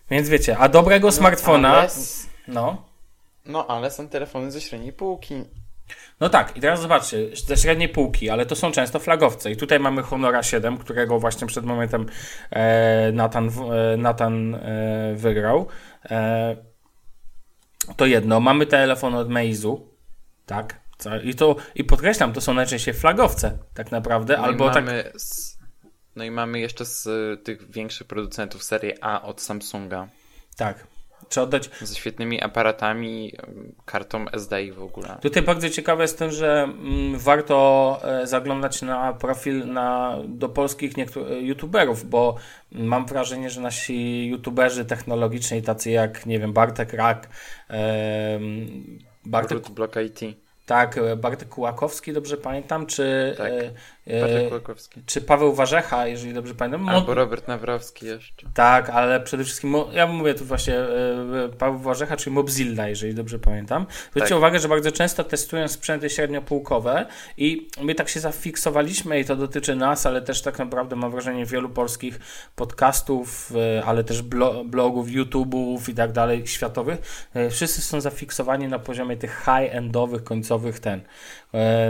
Więc 0.10 0.30
wiecie, 0.30 0.58
a 0.58 0.70
dobrego 0.70 1.12
smartfona, 1.12 1.70
ale 1.78 1.86
s- 1.86 2.28
no. 2.48 2.87
No 3.48 3.68
ale 3.68 3.92
są 3.92 4.10
telefony 4.10 4.52
ze 4.52 4.62
średniej 4.62 4.94
półki. 4.94 5.44
No 6.20 6.30
tak, 6.30 6.58
i 6.58 6.62
teraz 6.62 6.82
zobaczcie, 6.82 7.36
ze 7.36 7.58
średniej 7.58 7.90
półki, 7.90 8.30
ale 8.30 8.46
to 8.46 8.56
są 8.56 8.72
często 8.72 9.00
flagowce. 9.00 9.52
I 9.52 9.58
tutaj 9.58 9.80
mamy 9.80 10.04
Honora 10.04 10.44
7, 10.44 10.78
którego 10.78 11.20
właśnie 11.20 11.48
przed 11.48 11.66
momentem 11.66 12.06
e, 12.52 13.12
Nathan, 13.12 13.50
e, 13.94 13.98
Nathan 13.98 14.56
e, 14.56 15.14
wygrał. 15.16 15.68
E, 16.06 16.56
to 17.96 18.06
jedno. 18.06 18.40
Mamy 18.40 18.66
telefon 18.66 19.16
od 19.16 19.30
Meizu, 19.30 19.88
tak. 20.46 20.80
Co- 20.98 21.20
I, 21.20 21.36
to, 21.36 21.56
I 21.76 21.84
podkreślam, 21.84 22.34
to 22.34 22.42
są 22.42 22.54
najczęściej 22.54 22.94
flagowce, 22.94 23.58
tak 23.74 23.92
naprawdę. 23.92 24.38
No 24.38 24.44
albo 24.44 24.70
i 24.70 24.74
tak. 24.74 24.86
mamy 24.86 25.12
z, 25.16 25.58
no 26.16 26.24
i 26.24 26.32
mamy 26.32 26.60
jeszcze 26.60 26.86
z 26.86 27.10
tych 27.44 27.72
większych 27.72 28.08
producentów 28.08 28.64
serię 28.64 28.94
A 29.02 29.22
od 29.22 29.42
Samsunga. 29.42 30.08
Tak. 30.58 30.88
Czy 31.30 31.42
oddać. 31.42 31.70
Ze 31.82 31.96
świetnymi 31.96 32.42
aparatami, 32.42 33.34
kartą 33.86 34.30
SD 34.30 34.64
i 34.64 34.72
w 34.72 34.84
ogóle. 34.84 35.18
Tutaj 35.22 35.44
bardzo 35.44 35.70
ciekawe 35.70 36.04
jest 36.04 36.20
to, 36.20 36.32
że 36.32 36.64
mm, 36.64 37.20
warto 37.20 38.00
e, 38.04 38.28
zaglądać 38.28 38.82
na 38.82 39.14
profil 39.14 39.68
na, 39.68 40.18
do 40.28 40.50
polskich 40.50 40.98
niektórych 40.98 41.44
youtuberów, 41.44 42.10
bo 42.10 42.36
mam 42.72 43.06
wrażenie, 43.06 43.50
że 43.50 43.62
nasi 43.62 44.28
youtuberzy 44.28 44.86
technologiczni, 44.86 45.62
tacy 45.62 45.92
jak, 45.92 46.26
nie 46.26 46.40
wiem, 46.40 46.54
Bartek 46.54 46.94
Rak, 46.94 47.28
Bartek, 49.26 49.70
Block 49.70 49.96
IT. 49.96 50.38
Tak, 50.68 50.98
e, 50.98 51.16
Bartek 51.16 51.50
Kułakowski, 51.50 52.14
dobrze 52.14 52.38
pamiętam, 52.38 52.86
czy, 52.86 53.36
Tak, 53.38 53.48
e, 53.48 53.66
e, 53.66 53.72
Patryk 54.22 54.50
Kłakowski. 54.50 55.02
czy 55.06 55.22
Paweł 55.22 55.54
Warzecha, 55.54 56.08
jeżeli 56.08 56.34
dobrze 56.34 56.56
pamiętam. 56.56 56.90
Albo 56.90 57.14
Robert 57.14 57.48
Nawrowski 57.48 58.06
jeszcze. 58.06 58.48
Tak, 58.54 58.90
ale 58.90 59.20
przede 59.20 59.44
wszystkim, 59.44 59.76
ja 59.92 60.08
mówię 60.08 60.34
tu 60.34 60.46
właśnie 60.46 60.76
e, 60.80 61.50
Paweł 61.58 61.80
Warzecha, 61.80 62.18
czyli 62.18 62.36
Mobzilla, 62.36 62.88
jeżeli 62.88 63.14
dobrze 63.14 63.40
pamiętam. 63.40 63.86
Zwróćcie 64.12 64.30
Tak. 64.30 64.38
uwagę, 64.38 64.60
że 64.60 64.68
bardzo 64.68 64.92
często 64.92 65.24
testują 65.24 65.68
sprzęty 65.68 66.10
średniopółkowe 66.10 67.06
i 67.38 67.68
my 67.82 67.96
tak 67.96 68.10
się 68.10 68.20
zafiksowaliśmy 68.20 69.20
i 69.20 69.26
to 69.26 69.36
dotyczy 69.36 69.76
nas, 69.76 70.06
ale 70.06 70.22
też 70.22 70.42
tak 70.42 70.60
naprawdę 70.60 70.96
mam 70.96 71.12
wrażenie 71.12 71.46
wielu 71.46 71.70
polskich 71.70 72.20
podcastów, 72.56 73.52
e, 73.78 73.86
ale 73.86 74.04
też 74.04 74.24
blo- 74.24 74.66
blogów, 74.66 75.08
YouTube'ów 75.08 75.90
i 75.90 75.94
tak 75.94 76.12
dalej, 76.12 76.48
światowych. 76.48 77.28
E, 77.34 77.50
Wszyscy 77.50 77.82
są 77.82 78.02
zafiksowani 78.02 78.68
na 78.68 78.80
poziomie 78.80 79.18
tych 79.18 79.44
high-endowych, 79.46 80.24
końcowych 80.24 80.80
ten, 80.80 81.00
e, 81.00 81.04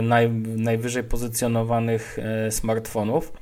naj, 0.02 0.30
najwyżej 0.56 1.04
pozycjonowanych 1.04 2.18
e, 2.18 2.50
smartfonów, 2.50 3.32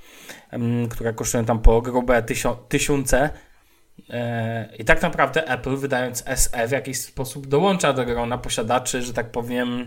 em, 0.50 0.88
które 0.88 1.12
kosztują 1.12 1.44
tam 1.44 1.58
po 1.58 1.82
grube 1.82 2.22
tysiące. 2.68 3.30
E, 4.10 4.68
I 4.78 4.84
tak 4.84 5.02
naprawdę 5.02 5.48
Apple, 5.48 5.76
wydając 5.76 6.24
SE, 6.36 6.68
w 6.68 6.70
jakiś 6.70 7.00
sposób 7.00 7.46
dołącza 7.46 7.92
do 7.92 8.04
grona 8.04 8.38
posiadaczy, 8.38 9.02
że 9.02 9.12
tak 9.12 9.30
powiem, 9.30 9.86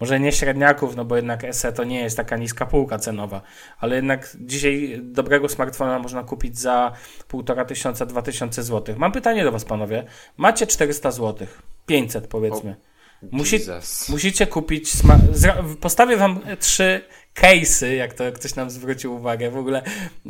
może 0.00 0.20
nie 0.20 0.32
średniaków, 0.32 0.96
no 0.96 1.04
bo 1.04 1.16
jednak 1.16 1.46
SE 1.50 1.72
to 1.72 1.84
nie 1.84 2.00
jest 2.00 2.16
taka 2.16 2.36
niska 2.36 2.66
półka 2.66 2.98
cenowa, 2.98 3.42
ale 3.78 3.96
jednak 3.96 4.36
dzisiaj 4.40 5.00
dobrego 5.02 5.48
smartfona 5.48 5.98
można 5.98 6.22
kupić 6.22 6.58
za 6.58 6.92
1500 7.28 7.68
tysiąca, 7.68 8.06
2000 8.06 8.62
zł. 8.62 8.94
Mam 8.98 9.12
pytanie 9.12 9.44
do 9.44 9.52
Was, 9.52 9.64
panowie. 9.64 10.04
Macie 10.36 10.66
400 10.66 11.10
zł, 11.10 11.46
500 11.86 12.26
powiedzmy. 12.26 12.76
Musi, 13.30 13.58
musicie 14.08 14.46
kupić. 14.46 14.92
Postawię 15.80 16.16
Wam 16.16 16.40
trzy 16.60 17.00
case'y, 17.34 17.86
jak 17.86 18.14
to 18.14 18.32
ktoś 18.32 18.54
nam 18.54 18.70
zwrócił 18.70 19.14
uwagę. 19.14 19.50
W 19.50 19.56
ogóle 19.56 19.82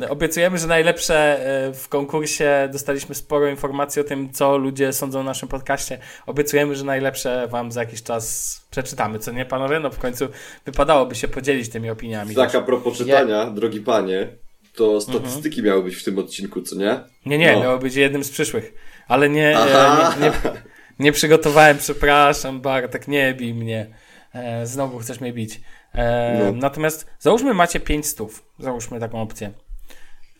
obiecujemy, 0.09 0.57
że 0.57 0.67
najlepsze 0.67 1.45
e, 1.67 1.73
w 1.73 1.87
konkursie 1.89 2.69
dostaliśmy 2.71 3.15
sporo 3.15 3.47
informacji 3.49 4.01
o 4.01 4.03
tym, 4.05 4.33
co 4.33 4.57
ludzie 4.57 4.93
sądzą 4.93 5.19
o 5.19 5.23
naszym 5.23 5.49
podcaście. 5.49 5.97
Obiecujemy, 6.25 6.75
że 6.75 6.83
najlepsze 6.83 7.47
Wam 7.47 7.71
za 7.71 7.79
jakiś 7.79 8.03
czas 8.03 8.55
przeczytamy, 8.71 9.19
co 9.19 9.31
nie, 9.31 9.45
panowie? 9.45 9.79
No 9.79 9.89
w 9.91 9.99
końcu 9.99 10.27
wypadałoby 10.65 11.15
się 11.15 11.27
podzielić 11.27 11.69
tymi 11.69 11.89
opiniami. 11.89 12.35
Tak, 12.35 12.55
a 12.55 12.61
propos 12.61 12.97
czytania, 12.97 13.45
drogi 13.45 13.79
panie, 13.81 14.27
to 14.75 15.01
statystyki 15.01 15.59
Mhm. 15.59 15.65
miały 15.65 15.83
być 15.83 15.95
w 15.95 16.03
tym 16.03 16.19
odcinku, 16.19 16.61
co 16.61 16.75
nie? 16.75 16.99
Nie, 17.25 17.37
nie, 17.37 17.53
No. 17.53 17.59
miało 17.61 17.77
być 17.79 17.95
jednym 17.95 18.23
z 18.23 18.29
przyszłych. 18.29 18.73
Ale 19.07 19.29
nie, 19.29 19.57
Aha. 19.57 20.13
e, 20.17 20.19
nie, 20.19 20.25
nie, 20.25 20.31
nie 20.99 21.11
przygotowałem, 21.11 21.77
przepraszam, 21.77 22.61
Bartek, 22.61 23.07
nie 23.07 23.33
bij 23.33 23.53
mnie. 23.53 23.87
E, 24.33 24.65
znowu 24.67 24.99
chcesz 24.99 25.19
mnie 25.21 25.33
bić. 25.33 25.61
E, 25.93 26.39
No. 26.45 26.51
Natomiast 26.51 27.07
załóżmy 27.19 27.53
macie 27.53 27.79
5 27.79 28.07
stów. 28.07 28.43
Załóżmy 28.59 28.99
taką 28.99 29.21
opcję. 29.21 29.51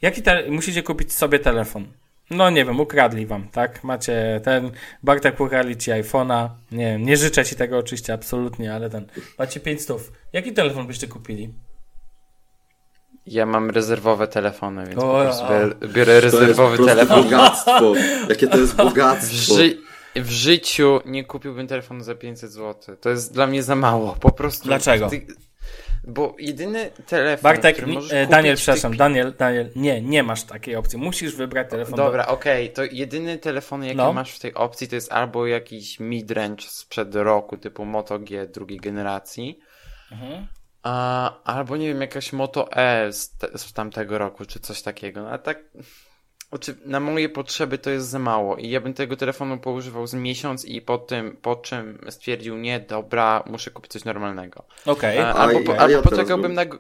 Jaki 0.02 0.22
te, 0.22 0.50
musicie 0.50 0.84
kupić 0.84 1.14
sobie 1.14 1.40
telefon? 1.40 1.88
No 2.30 2.50
nie 2.50 2.66
wiem, 2.66 2.80
ukradli 2.80 3.26
wam, 3.26 3.48
tak? 3.50 3.84
Macie 3.84 4.42
ten, 4.44 4.72
Bartek 5.04 5.40
ukradli 5.40 5.78
ci 5.78 5.92
iPhone'a. 5.92 6.50
Nie 6.72 6.86
wiem, 6.86 7.04
nie 7.04 7.18
życzę 7.18 7.46
ci 7.46 7.56
tego 7.56 7.78
oczywiście, 7.78 8.14
absolutnie, 8.14 8.74
ale 8.74 8.90
ten. 8.90 9.06
Macie 9.40 9.60
5 9.60 9.82
stów. 9.82 10.12
Jaki 10.34 10.54
telefon 10.54 10.88
byście 10.88 11.08
kupili? 11.08 11.54
Ja 13.26 13.46
mam 13.46 13.70
rezerwowe 13.70 14.28
telefony, 14.28 14.86
więc 14.86 14.98
O, 14.98 15.02
po 15.02 15.08
prostu 15.24 15.44
biorę, 15.50 15.76
biorę 15.94 16.06
To 16.06 16.26
jest 16.26 16.36
rezerwowy 16.40 16.86
telefon. 16.86 17.24
bogactwo. 17.24 17.94
Jakie 18.30 18.48
to 18.48 18.58
jest 18.58 18.74
W, 18.74 18.78
bogactwo. 18.90 19.56
ży- 19.56 19.78
w 20.16 20.30
życiu 20.30 21.00
nie 21.06 21.24
kupiłbym 21.24 21.68
telefonu 21.68 22.04
za 22.04 22.16
500 22.16 22.52
zł. 22.52 22.96
To 23.02 23.10
jest 23.10 23.34
dla 23.34 23.48
mnie 23.48 23.64
za 23.64 23.76
mało. 23.76 24.16
Po 24.20 24.32
prostu. 24.32 24.66
Dlaczego? 24.66 25.10
Ty- 25.10 25.26
Bo 26.08 26.36
jedyny 26.40 26.92
telefon, 27.08 27.44
Bartek, 27.44 27.76
który 27.76 27.94
możesz 27.94 28.12
e, 28.12 28.16
kupić 28.16 28.32
Daniel, 28.32 28.56
przepraszam, 28.56 28.92
tych- 28.92 29.00
Daniel, 29.00 29.34
Daniel, 29.40 29.70
nie, 29.76 30.02
nie 30.02 30.24
masz 30.24 30.44
takiej 30.44 30.76
opcji. 30.76 30.98
Musisz 31.00 31.36
wybrać 31.36 31.70
telefon. 31.70 31.96
Dobra, 31.96 32.28
okej, 32.28 32.70
to 32.74 32.84
jedyny 32.84 33.38
telefon, 33.38 33.84
jaki 33.84 33.98
No. 33.98 34.14
masz 34.14 34.32
w 34.32 34.40
tej 34.40 34.54
opcji, 34.54 34.88
to 34.88 34.96
jest 34.96 35.12
albo 35.12 35.48
jakiś 35.48 36.00
midrange 36.00 36.64
sprzed 36.68 37.16
roku, 37.16 37.58
typu 37.58 37.86
Moto 37.86 38.20
G 38.20 38.48
drugiej 38.48 38.80
generacji, 38.80 39.60
Mhm. 40.12 40.48
a, 40.84 41.34
albo 41.44 41.78
nie 41.78 41.88
wiem, 41.88 42.02
jakaś 42.02 42.34
Moto 42.34 42.72
E 42.72 43.14
z, 43.14 43.38
z 43.56 43.74
tamtego 43.74 44.18
roku, 44.18 44.46
czy 44.46 44.60
coś 44.60 44.82
takiego. 44.82 45.22
No, 45.24 45.30
a 45.30 45.38
tak, 45.38 45.60
znaczy, 46.58 46.76
na 46.86 47.00
moje 47.00 47.30
potrzeby 47.30 47.78
to 47.78 47.90
jest 47.90 48.08
za 48.10 48.20
mało 48.20 48.58
i 48.58 48.70
ja 48.70 48.82
bym 48.82 48.94
tego 48.94 49.16
telefonu 49.18 49.58
poużywał 49.58 50.08
z 50.08 50.14
miesiąc 50.14 50.66
i 50.66 50.82
po 50.82 50.98
tym, 50.98 51.38
po 51.42 51.56
czym 51.56 52.00
stwierdził, 52.10 52.58
nie, 52.58 52.80
dobra, 52.80 53.44
muszę 53.48 53.72
kupić 53.72 53.92
coś 53.92 54.06
normalnego. 54.06 54.66
Okej. 54.86 55.20
A 55.20 55.34
albo, 55.34 55.60
po, 55.60 55.78
albo 55.78 55.94
ja 55.94 56.02
poczekałbym 56.02 56.56
bym- 56.56 56.70
na. 56.72 56.78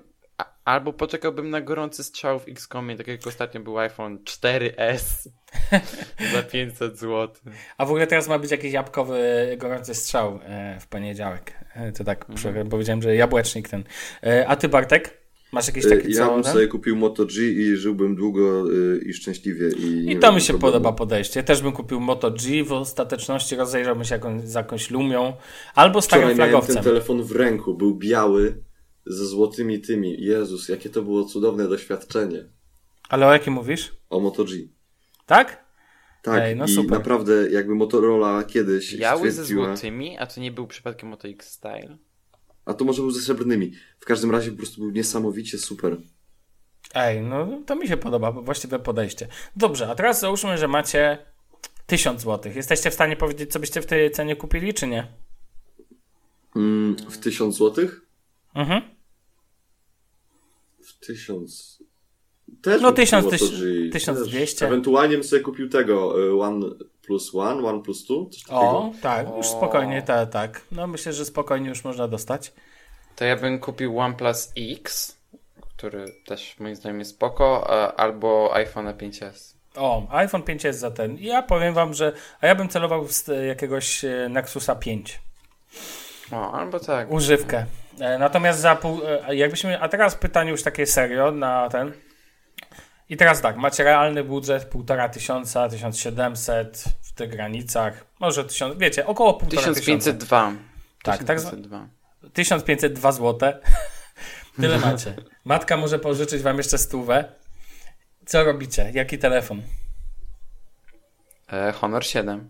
Albo 0.65 0.94
poczekałbym 0.94 1.50
na 1.50 1.62
gorący 1.62 2.03
strzał 2.03 2.39
w 2.39 2.48
XCOMie, 2.48 2.98
tak 2.98 3.08
jak 3.08 3.27
ostatnio 3.27 3.62
był 3.62 3.79
iPhone 3.79 4.17
4S 4.17 5.27
za 6.34 6.44
500 6.44 6.98
zł. 7.00 7.29
A 7.77 7.86
w 7.86 7.89
ogóle 7.89 8.08
teraz 8.08 8.27
ma 8.27 8.39
być 8.39 8.51
jakiś 8.51 8.74
jabłkowy 8.74 9.20
gorący 9.58 9.96
strzał 9.96 10.39
e, 10.44 10.79
w 10.79 10.88
poniedziałek. 10.88 11.53
E, 11.75 11.91
to 11.91 12.03
tak 12.03 12.29
Mhm. 12.29 12.70
powiedziałem, 12.70 13.01
że 13.01 13.15
jabłecznik 13.15 13.70
ten. 13.70 13.84
E, 14.24 14.48
a 14.48 14.55
ty 14.55 14.70
Bartek? 14.70 15.25
Masz 15.52 15.68
jakiś 15.68 15.86
Y, 15.86 15.90
taki 15.90 16.12
Ja 16.14 16.30
bym 16.30 16.44
sobie 16.44 16.68
kupił 16.68 16.96
Moto 16.96 17.25
G 17.25 17.44
i 17.52 17.75
żyłbym 17.75 18.16
długo 18.16 18.72
y, 18.74 19.00
i 19.06 19.14
szczęśliwie. 19.14 19.70
I, 19.70 20.12
I 20.12 20.20
to 20.20 20.32
mi 20.32 20.42
się 20.42 20.48
problemu. 20.54 20.74
podoba 20.74 20.92
podejście. 20.94 21.44
Też 21.44 21.62
bym 21.62 21.72
kupił 21.72 22.00
Moto 22.00 22.32
G, 22.32 22.64
w 22.64 22.72
ostateczności 22.74 23.56
rozejrzałbym 23.56 24.04
się 24.06 24.16
jakąś, 24.16 24.42
za 24.44 24.60
jakąś 24.60 24.92
lumią 24.92 25.34
albo 25.75 26.02
starym 26.02 26.24
Wczoraj 26.30 26.38
miałem 26.38 26.52
flagowcem. 26.52 26.75
ten 26.75 26.84
telefon 26.84 27.24
w 27.24 27.32
ręku, 27.32 27.74
był 27.74 27.96
biały, 27.96 28.64
ze 29.06 29.25
złotymi 29.25 29.80
tymi. 29.82 30.22
Jezus, 30.24 30.70
jakie 30.70 30.90
to 30.90 31.02
było 31.02 31.24
cudowne 31.25 31.68
doświadczenie. 31.68 32.46
Ale 33.10 33.28
o 33.28 33.34
jakim 33.34 33.54
mówisz? 33.54 33.94
O 34.10 34.20
Moto 34.20 34.44
G. 34.44 34.54
Tak? 35.25 35.66
Tak, 36.24 36.42
Ej, 36.42 36.56
no 36.56 36.66
i 36.66 36.70
super. 36.70 36.92
naprawdę 36.92 37.50
jakby 37.52 37.75
Motorola 37.75 38.44
kiedyś 38.44 38.98
Biały 38.98 39.32
ze 39.32 39.46
złotymi, 39.46 40.18
a 40.18 40.25
to 40.28 40.42
nie 40.42 40.52
był 40.52 40.68
przypadkiem 40.68 41.10
Moto 41.10 41.28
X 41.28 41.48
Style? 41.52 41.98
A 42.65 42.74
to 42.74 42.86
może 42.86 43.01
był 43.01 43.12
ze 43.12 43.22
srebrnymi. 43.22 43.72
W 44.00 44.05
każdym 44.05 44.31
razie 44.31 44.51
po 44.51 44.57
prostu 44.57 44.81
był 44.81 44.91
niesamowicie 44.91 45.57
super. 45.57 45.98
Ej, 46.93 47.22
no 47.22 47.62
to 47.65 47.75
mi 47.75 47.88
się 47.88 47.98
podoba, 47.98 48.31
właściwe 48.31 48.79
podejście. 48.79 49.27
Dobrze, 49.55 49.88
a 49.89 49.95
teraz 49.95 50.19
załóżmy, 50.19 50.57
że 50.57 50.67
macie 50.67 51.17
1000 51.86 52.22
zł. 52.22 52.51
Jesteście 52.55 52.91
w 52.91 52.93
stanie 52.93 53.15
powiedzieć, 53.15 53.51
co 53.51 53.60
byście 53.60 53.81
w 53.81 53.86
tej 53.86 54.12
cenie 54.12 54.36
kupili, 54.36 54.74
czy 54.74 54.88
nie? 54.88 55.07
Mm, 56.55 56.95
w 57.10 57.17
1000 57.17 57.55
złotych? 57.55 58.01
Mhm. 58.53 58.81
W 60.79 61.05
1000... 61.05 61.75
Też 62.62 62.82
No, 62.82 62.88
bym 62.88 62.90
kupił 62.92 63.06
1000, 63.06 63.25
Moto 63.25 63.38
tyś- 63.38 63.60
G. 63.84 63.90
1200. 63.92 64.60
Też. 64.60 64.68
Ewentualnie 64.68 65.16
bym 65.16 65.24
sobie 65.24 65.42
kupił 65.42 65.70
tego 65.70 66.24
y, 66.28 66.40
One 66.42 66.66
plus 67.02 67.36
One, 67.36 67.68
One 67.68 67.84
plus 67.84 68.06
Two. 68.06 68.30
O, 68.50 68.92
tak, 69.02 69.28
już 69.38 69.46
spokojnie, 69.48 70.02
tak, 70.02 70.30
tak. 70.30 70.62
No 70.72 70.88
myślę, 70.88 71.14
że 71.14 71.25
spokojnie 71.25 71.70
już 71.70 71.84
można 71.84 72.08
dostać. 72.08 72.54
To 73.16 73.25
ja 73.25 73.36
bym 73.36 73.60
kupił 73.60 74.00
OnePlus 74.00 74.52
X, 74.58 75.18
który 75.78 76.06
też 76.25 76.56
moim 76.60 76.75
zdaniem 76.75 77.00
jest 77.00 77.12
spoko, 77.12 77.68
albo 78.00 78.50
iPhone 78.56 78.88
5s. 78.88 79.56
O, 79.75 80.08
iPhone 80.10 80.44
5 80.44 80.64
jest 80.64 80.80
za 80.80 80.92
ten. 80.92 81.18
Ja 81.20 81.42
powiem 81.42 81.74
wam, 81.74 81.94
że. 81.94 82.14
A 82.42 82.48
ja 82.48 82.56
bym 82.56 82.70
celował 82.70 83.08
z 83.08 83.28
jakiegoś 83.48 84.06
e, 84.06 84.28
Nexusa 84.30 84.75
5. 84.75 85.20
O, 86.32 86.52
albo 86.52 86.80
tak. 86.80 87.12
Używkę. 87.12 87.66
E, 88.00 88.18
Natomiast 88.20 88.60
za 88.60 88.75
pół. 88.75 89.00
e, 89.28 89.36
Jakbyśmy. 89.36 89.80
A 89.82 89.90
teraz 89.90 90.16
pytanie 90.16 90.52
już 90.52 90.64
takie 90.64 90.86
serio 90.86 91.32
na 91.32 91.70
ten. 91.70 91.92
I 93.10 93.18
teraz 93.18 93.42
tak, 93.42 93.58
macie 93.58 93.84
realny 93.84 94.24
budżet 94.24 94.70
1500, 94.70 95.14
tysiąca, 95.14 95.70
1700 95.70 96.84
w 97.02 97.14
tych 97.14 97.30
granicach. 97.30 98.06
Może 98.20 98.46
1000, 98.46 98.78
wiecie, 98.78 99.08
około 99.08 99.34
1500. 99.34 99.84
1502. 99.86 100.54
Tak, 101.04 101.24
tak 101.24 101.40
zwa- 101.40 101.50
1502. 101.52 101.88
1502 102.34 103.12
zł. 103.12 103.54
Tyle 104.62 104.80
macie. 104.80 105.16
Matka 105.46 105.78
może 105.78 106.00
pożyczyć 106.00 106.42
wam 106.42 106.58
jeszcze 106.58 106.78
stówę. 106.78 107.32
Co 108.26 108.44
robicie? 108.44 108.92
Jaki 108.94 109.18
telefon? 109.18 109.62
E, 111.54 111.72
Honor 111.72 112.06
7. 112.06 112.50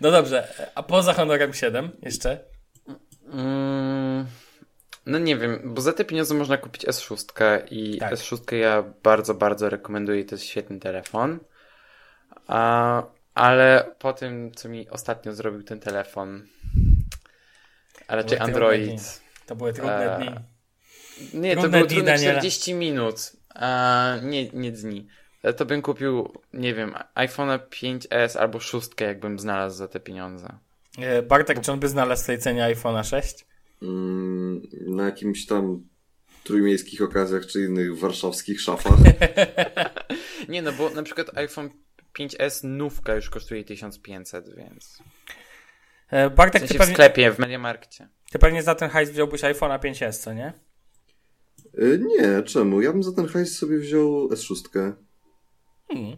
No 0.00 0.10
dobrze, 0.10 0.48
a 0.74 0.82
poza 0.82 1.12
Honorem 1.12 1.54
7 1.54 1.90
jeszcze? 2.02 2.44
Mm, 3.32 4.26
no 5.08 5.18
nie 5.18 5.36
wiem, 5.36 5.60
bo 5.64 5.80
za 5.80 5.92
te 5.92 6.04
pieniądze 6.04 6.34
można 6.34 6.56
kupić 6.56 6.86
S6 6.86 7.58
i 7.70 7.98
Tak. 7.98 8.12
S6 8.12 8.54
ja 8.56 8.84
bardzo, 9.02 9.34
bardzo 9.34 9.70
rekomenduję, 9.70 10.24
to 10.24 10.34
jest 10.34 10.44
świetny 10.44 10.80
telefon. 10.80 11.38
A, 12.46 13.02
ale 13.34 13.94
po 13.98 14.12
tym, 14.12 14.52
co 14.54 14.68
mi 14.68 14.88
ostatnio 14.90 15.32
zrobił 15.32 15.62
ten 15.62 15.80
telefon, 15.80 16.46
a 18.08 18.16
raczej 18.16 18.38
Były. 18.38 18.50
Android. 18.50 19.20
To 19.46 19.56
były 19.56 19.72
trudne 19.72 20.18
dni. 20.18 20.34
Nie, 21.40 21.56
to 21.56 21.68
dni, 21.68 21.86
trudne 21.86 22.12
Daniela. 22.12 22.32
40 22.32 22.74
minut. 22.74 23.32
A, 23.54 24.14
nie, 24.22 24.48
nie 24.48 24.72
dni. 24.72 25.08
To 25.56 25.64
bym 25.64 25.82
kupił, 25.82 26.32
nie 26.52 26.74
wiem, 26.74 26.94
iPhone'a 27.14 27.58
5S 27.58 28.38
albo 28.38 28.60
6, 28.60 28.90
jakbym 29.00 29.38
znalazł 29.38 29.76
za 29.76 29.88
te 29.88 30.00
pieniądze. 30.00 30.58
E, 30.98 31.22
Bartek, 31.22 31.60
czy 31.60 31.72
on 31.72 31.80
by 31.80 31.88
znalazł 31.88 32.22
w 32.22 32.26
tej 32.26 32.38
cenie 32.38 32.62
iPhone'a 32.62 33.04
6? 33.04 33.47
Mm, 33.82 34.62
na 34.86 35.04
jakimś 35.04 35.46
tam 35.46 35.88
trójmiejskich 36.44 37.02
okazjach 37.02 37.46
czy 37.46 37.64
innych 37.64 37.98
warszawskich 37.98 38.60
szafach. 38.60 38.94
Nie, 40.48 40.62
no 40.62 40.72
bo 40.72 40.90
na 40.90 41.02
przykład 41.02 41.38
iPhone 41.38 41.70
5S 42.18 42.64
nówka 42.64 43.14
już 43.14 43.30
kosztuje 43.30 43.64
1500, 43.64 44.54
więc... 44.56 44.98
E, 46.10 46.30
W 46.30 46.34
Bartek, 46.34 46.60
sensie 46.60 46.72
ty 46.74 46.78
w 46.78 46.80
pewnie, 46.80 46.94
sklepie, 46.94 47.32
w 47.32 47.38
Mediamarkcie. 47.38 48.08
ty 48.30 48.38
pewnie 48.38 48.62
za 48.62 48.74
ten 48.74 48.90
hajs 48.90 49.10
wziąłbyś 49.10 49.40
iPhone'a 49.42 49.78
5S, 49.78 50.12
co 50.12 50.32
nie? 50.32 50.52
Y, 51.78 52.00
Nie, 52.18 52.42
czemu? 52.42 52.80
Ja 52.82 52.92
bym 52.92 53.02
za 53.02 53.12
ten 53.12 53.26
hajs 53.26 53.58
sobie 53.58 53.78
wziął 53.78 54.28
S6. 54.28 54.92
Hmm. 55.88 56.16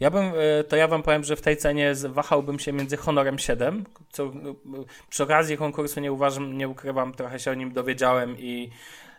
Ja 0.00 0.10
bym, 0.10 0.32
e, 0.36 0.64
to 0.64 0.76
ja 0.76 0.88
wam 0.88 1.02
powiem, 1.02 1.24
że 1.24 1.36
w 1.36 1.40
tej 1.40 1.56
cenie 1.56 1.94
wahałbym 2.08 2.58
się 2.58 2.72
między 2.72 2.96
Honorem 2.96 3.38
7, 3.38 3.84
co 4.12 4.24
e, 4.24 4.30
przy 5.10 5.22
okazji 5.22 5.56
konkursu 5.56 6.00
nie 6.00 6.12
uważam, 6.12 6.58
nie 6.58 6.68
ukrywam, 6.68 7.14
trochę 7.14 7.38
się 7.38 7.50
o 7.50 7.54
nim 7.54 7.72
dowiedziałem 7.72 8.38
i, 8.38 8.70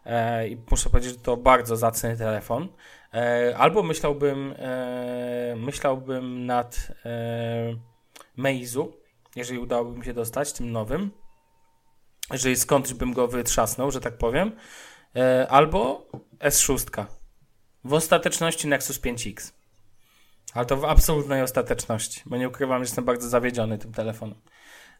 e, 0.05 0.47
i 0.47 0.57
muszę 0.71 0.89
powiedzieć, 0.89 1.11
że 1.11 1.19
to 1.19 1.37
bardzo 1.37 1.77
zacny 1.77 2.17
telefon. 2.17 2.67
E, 3.13 3.53
albo 3.57 3.83
myślałbym, 3.83 4.55
e, 4.57 5.55
myślałbym 5.57 6.45
nad 6.45 6.87
e, 7.05 7.75
Meizu, 8.37 8.93
jeżeli 9.35 9.59
udałoby 9.59 9.97
mi 9.97 10.05
się 10.05 10.13
dostać, 10.13 10.53
tym 10.53 10.71
nowym. 10.71 11.11
Jeżeli 12.31 12.55
skądś 12.55 12.93
bym 12.93 13.13
go 13.13 13.27
wytrzasnął, 13.27 13.91
że 13.91 14.01
tak 14.01 14.17
powiem. 14.17 14.51
E, 15.15 15.47
albo 15.49 16.07
S6. 16.39 17.05
W 17.83 17.93
ostateczności 17.93 18.67
Nexus 18.67 18.99
5X. 18.99 19.58
Ale 20.53 20.65
to 20.65 20.77
w 20.77 20.85
absolutnej 20.85 21.41
ostateczności, 21.41 22.21
bo 22.25 22.37
nie 22.37 22.47
ukrywam, 22.47 22.77
że 22.77 22.83
jestem 22.83 23.05
bardzo 23.05 23.29
zawiedziony 23.29 23.77
tym 23.77 23.93
telefonem. 23.93 24.37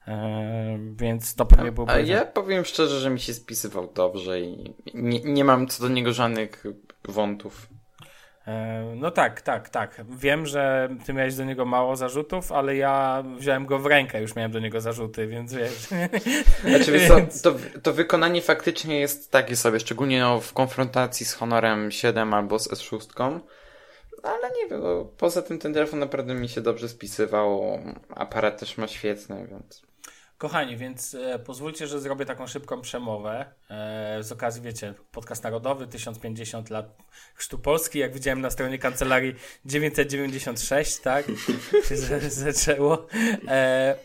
Eee, 0.07 0.79
więc 0.95 1.35
to 1.35 1.45
pewnie 1.45 1.71
byłby. 1.71 1.91
A 1.91 1.99
ja 1.99 2.25
powiem 2.25 2.65
szczerze, 2.65 2.99
że 2.99 3.09
mi 3.09 3.19
się 3.19 3.33
spisywał 3.33 3.91
dobrze 3.93 4.39
i 4.41 4.73
nie, 4.93 5.19
nie 5.19 5.43
mam 5.43 5.67
co 5.67 5.83
do 5.83 5.89
niego 5.89 6.13
żadnych 6.13 6.63
wątów. 7.07 7.69
Eee, 8.47 8.95
no 8.95 9.11
tak, 9.11 9.41
tak, 9.41 9.69
tak. 9.69 10.01
Wiem, 10.09 10.45
że 10.45 10.89
ty 11.05 11.13
miałeś 11.13 11.35
do 11.35 11.43
niego 11.43 11.65
mało 11.65 11.95
zarzutów, 11.95 12.51
ale 12.51 12.75
ja 12.75 13.23
wziąłem 13.37 13.65
go 13.65 13.79
w 13.79 13.85
rękę, 13.85 14.21
już 14.21 14.35
miałem 14.35 14.51
do 14.51 14.59
niego 14.59 14.81
zarzuty, 14.81 15.27
więc 15.27 15.53
wiesz. 15.53 15.73
Znaczy, 16.69 16.91
Więc- 16.91 17.41
to, 17.41 17.55
to 17.83 17.93
wykonanie 17.93 18.41
faktycznie 18.41 18.99
jest 18.99 19.31
takie 19.31 19.55
sobie, 19.55 19.79
szczególnie 19.79 20.19
no, 20.19 20.39
w 20.39 20.53
konfrontacji 20.53 21.25
z 21.25 21.33
Honorem 21.33 21.91
7 21.91 22.33
albo 22.33 22.59
z 22.59 22.69
S6. 22.69 23.39
Ale 24.23 24.49
nie 24.49 24.69
wiem, 24.69 24.81
no, 24.81 25.05
poza 25.17 25.41
tym 25.41 25.59
ten 25.59 25.73
telefon 25.73 25.99
naprawdę 25.99 26.33
mi 26.35 26.49
się 26.49 26.61
dobrze 26.61 26.89
spisywał. 26.89 27.79
Aparat 28.09 28.59
też 28.59 28.77
ma 28.77 28.87
świetny, 28.87 29.47
więc. 29.51 29.81
Kochani, 30.37 30.77
więc 30.77 31.13
e, 31.15 31.39
pozwólcie, 31.39 31.87
że 31.87 31.99
zrobię 31.99 32.25
taką 32.25 32.47
szybką 32.47 32.81
przemowę. 32.81 33.45
E, 33.69 34.17
z 34.23 34.31
okazji, 34.31 34.61
wiecie, 34.61 34.93
podcast 35.11 35.43
narodowy, 35.43 35.87
1050 35.87 36.69
lat 36.69 36.85
chrztu 37.35 37.59
Polski, 37.59 37.99
jak 37.99 38.13
widziałem 38.13 38.41
na 38.41 38.49
stronie 38.49 38.77
kancelarii 38.79 39.35
996, 39.65 40.97
tak? 40.99 41.25
się 41.89 41.97
za- 41.97 42.19
zaczęło. 42.29 43.07
E, 43.47 43.95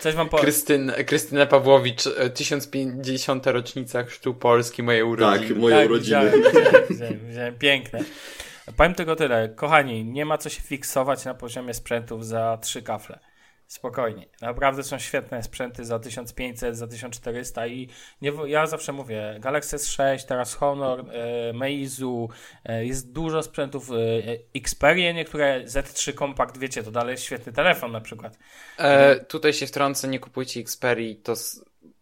coś 0.00 0.14
wam 0.14 0.28
powiem. 0.28 0.44
Krystyn, 0.44 0.92
Krystyna 1.06 1.46
Pawłowicz, 1.46 2.06
e, 2.06 2.30
1050. 2.30 3.46
rocznica 3.46 4.02
chrztu 4.04 4.34
Polski, 4.34 4.82
moje 4.82 5.04
urodziny. 5.04 5.48
Tak, 5.48 5.56
moje 5.58 5.86
urodziny. 5.86 6.00
Widziałem, 6.00 6.42
widziałem, 6.90 7.26
widziałem. 7.28 7.58
Piękne. 7.58 8.00
Powiem 8.76 8.94
tylko 8.94 9.16
tyle. 9.16 9.48
Kochani, 9.48 10.04
nie 10.04 10.24
ma 10.24 10.38
co 10.38 10.50
się 10.50 10.62
fiksować 10.62 11.24
na 11.24 11.34
poziomie 11.34 11.74
sprzętów 11.74 12.26
za 12.26 12.58
trzy 12.62 12.82
kafle. 12.82 13.18
Spokojnie. 13.66 14.26
Naprawdę 14.40 14.82
są 14.82 14.98
świetne 14.98 15.42
sprzęty 15.42 15.84
za 15.84 15.98
1500, 15.98 16.76
za 16.76 16.86
1400 16.86 17.66
i 17.66 17.88
nie, 18.22 18.32
ja 18.46 18.66
zawsze 18.66 18.92
mówię, 18.92 19.36
Galaxy 19.40 19.76
S6, 19.76 20.26
teraz 20.26 20.54
Honor, 20.54 21.00
e, 21.00 21.52
Meizu, 21.52 22.28
e, 22.64 22.86
jest 22.86 23.12
dużo 23.12 23.42
sprzętów, 23.42 23.90
e, 23.90 23.94
Xperia, 24.54 25.12
niektóre 25.12 25.64
Z3 25.64 26.14
Compact, 26.14 26.58
wiecie, 26.58 26.82
to 26.82 26.90
dalej 26.90 27.18
świetny 27.18 27.52
telefon 27.52 27.92
na 27.92 28.00
przykład. 28.00 28.38
E, 28.78 29.16
tutaj 29.16 29.52
się 29.52 29.66
wtrącę, 29.66 30.08
nie 30.08 30.18
kupujcie 30.18 30.60
Xperii, 30.60 31.16
to 31.16 31.34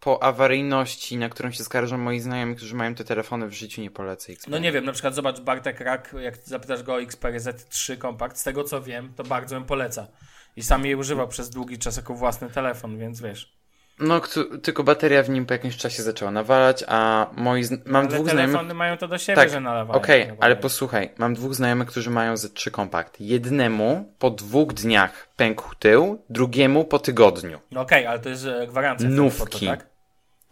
po 0.05 0.23
awaryjności, 0.23 1.17
na 1.17 1.29
którą 1.29 1.51
się 1.51 1.65
skarżą 1.65 1.99
moi 1.99 2.21
znajomi, 2.21 2.57
którzy 2.57 2.75
mają 2.75 2.95
te 2.95 3.05
telefony, 3.05 3.47
w 3.47 3.53
życiu 3.53 3.81
nie 3.81 3.91
polecę 3.91 4.33
Xperii. 4.33 4.53
No 4.53 4.59
nie 4.59 4.73
wiem, 4.73 4.85
na 4.85 4.93
przykład 4.93 5.15
zobacz 5.15 5.41
Bartek 5.41 5.81
Rak, 5.81 6.15
jak 6.21 6.37
zapytasz 6.37 6.83
go 6.83 6.95
o 6.95 7.03
Xperia 7.03 7.39
Z3 7.39 7.99
Compact, 7.99 8.39
z 8.39 8.45
tego 8.45 8.65
co 8.65 8.83
wiem, 8.83 9.13
to 9.17 9.25
bardzo 9.25 9.57
bym 9.57 9.65
poleca. 9.65 10.07
I 10.57 10.63
sam 10.63 10.85
jej 10.85 10.95
używał 10.95 11.29
przez 11.29 11.51
długi 11.51 11.79
czas 11.79 11.97
jako 11.97 12.15
własny 12.15 12.51
telefon, 12.51 12.99
więc 12.99 13.21
wiesz. 13.21 13.57
No, 13.99 14.21
tylko 14.63 14.85
bateria 14.85 15.23
w 15.23 15.31
nim 15.31 15.47
po 15.47 15.55
jakimś 15.55 15.77
czasie 15.77 16.03
zaczęła 16.03 16.31
nawalać, 16.31 16.85
a 16.89 17.27
moi 17.37 17.65
mam 17.87 18.07
Ale 18.07 18.09
dwóch 18.15 18.29
telefony 18.29 18.53
znajomych... 18.53 18.77
mają 18.77 18.97
to 18.97 19.09
do 19.09 19.19
siebie, 19.19 19.37
Tak, 19.37 19.51
że 19.51 19.61
nalewają. 19.61 19.99
Okej, 19.99 20.27
tak 20.27 20.37
ale 20.41 20.57
posłuchaj, 20.57 21.11
mam 21.19 21.35
dwóch 21.35 21.55
znajomych, 21.55 21.89
którzy 21.89 22.11
mają 22.11 22.35
Z3 22.35 22.71
kompakt. 22.71 23.21
Jednemu 23.21 24.13
po 24.19 24.31
dwóch 24.31 24.73
dniach 24.73 25.29
pękł 25.37 25.75
tył, 25.75 26.23
drugiemu 26.31 26.85
po 26.85 26.99
tygodniu. 26.99 27.61
No 27.71 27.81
Okej, 27.81 28.07
ale 28.07 28.19
to 28.19 28.29
jest 28.29 28.47
e, 28.47 28.67
gwarancja. 28.67 29.09
Nówki. 29.09 29.39
po 29.39 29.47
to, 29.47 29.67
tak? 29.67 29.92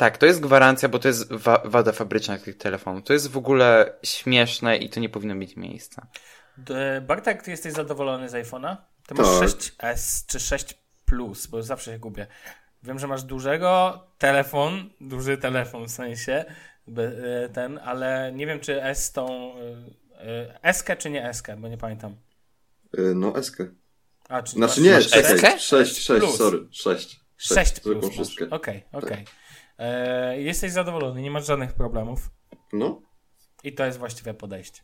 Tak, 0.00 0.18
to 0.18 0.26
jest 0.26 0.40
gwarancja, 0.40 0.88
bo 0.88 0.98
to 0.98 1.08
jest 1.08 1.32
wa- 1.32 1.62
wada 1.64 1.92
fabryczna 1.92 2.38
tych 2.38 2.56
telefonów. 2.58 3.04
To 3.04 3.12
jest 3.12 3.28
w 3.30 3.36
ogóle 3.36 3.92
śmieszne 4.02 4.76
i 4.76 4.90
to 4.90 5.00
nie 5.00 5.08
powinno 5.08 5.34
mieć 5.34 5.56
miejsca. 5.56 6.06
Bartek, 7.02 7.42
ty 7.42 7.50
jesteś 7.50 7.72
zadowolony 7.72 8.28
z 8.28 8.32
iPhone'a? 8.32 8.76
Ty 9.06 9.14
masz 9.14 9.26
Tak. 9.26 9.48
6S 9.48 10.26
czy 10.26 10.40
6 10.40 10.74
Plus, 11.04 11.46
bo 11.46 11.62
zawsze 11.62 11.92
się 11.92 11.98
gubię. 11.98 12.26
Wiem, 12.82 12.98
że 12.98 13.06
masz 13.06 13.22
dużego 13.22 14.00
telefon, 14.18 14.90
duży 15.00 15.38
telefon 15.38 15.84
w 15.88 15.90
sensie, 15.90 16.44
e, 16.96 17.48
ten, 17.48 17.78
ale 17.84 18.32
nie 18.34 18.46
wiem, 18.46 18.60
czy 18.60 18.82
S 18.82 19.12
tą 19.12 19.54
e, 20.14 20.58
S 20.62 20.84
czy 20.98 21.10
nie 21.10 21.28
S, 21.28 21.42
bo 21.58 21.68
nie 21.68 21.78
pamiętam. 21.78 22.16
No, 23.14 23.36
Eskę. 23.36 23.66
A, 24.28 24.42
czy 24.42 24.52
Znaczy 24.52 24.80
masz- 24.80 24.90
nie, 25.12 25.22
czekaj, 25.22 25.58
6, 25.60 25.98
6, 26.02 26.06
Plus. 26.20 26.36
sorry, 26.36 26.58
6. 26.70 27.20
6 27.36 27.74
zwykłą 27.74 27.92
plus. 27.92 28.06
masz. 28.06 28.16
szóstkę. 28.16 28.50
Okej, 28.50 28.84
okej. 28.92 29.24
E, 29.80 30.40
Jesteś 30.40 30.72
zadowolony, 30.72 31.22
nie 31.22 31.30
masz 31.30 31.46
żadnych 31.46 31.72
problemów. 31.72 32.30
No, 32.72 33.00
I 33.64 33.72
to 33.72 33.86
jest 33.86 33.98
właściwe 33.98 34.34
podejście. 34.34 34.82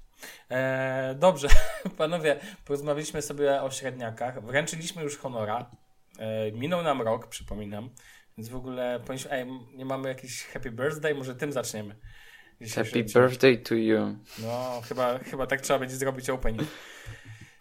E, 0.50 1.14
dobrze, 1.18 1.48
panowie, 1.98 2.40
porozmawialiśmy 2.64 3.22
sobie 3.22 3.62
o 3.62 3.70
średniakach. 3.70 4.44
Wręczyliśmy 4.44 5.02
już 5.02 5.16
honora. 5.18 5.70
E, 6.18 6.52
minął 6.52 6.82
nam 6.82 7.02
rok, 7.02 7.26
przypominam. 7.26 7.90
Więc 8.38 8.48
w 8.48 8.56
ogóle 8.56 9.00
powinniśmy. 9.00 9.30
Ej, 9.30 9.46
nie 9.74 9.85
mamy 9.85 10.09
jakiś 10.09 10.44
happy 10.44 10.70
birthday? 10.70 11.14
Może 11.14 11.35
tym 11.35 11.52
zaczniemy. 11.52 11.96
Happy 12.74 13.04
birthday 13.04 13.59
to 13.59 13.74
you. 13.74 14.16
No, 14.38 14.80
chyba, 14.88 15.18
chyba 15.18 15.46
tak 15.46 15.61
trzeba 15.61 15.78
będzie 15.78 15.96
zrobić 15.96 16.30
opening. 16.30 16.68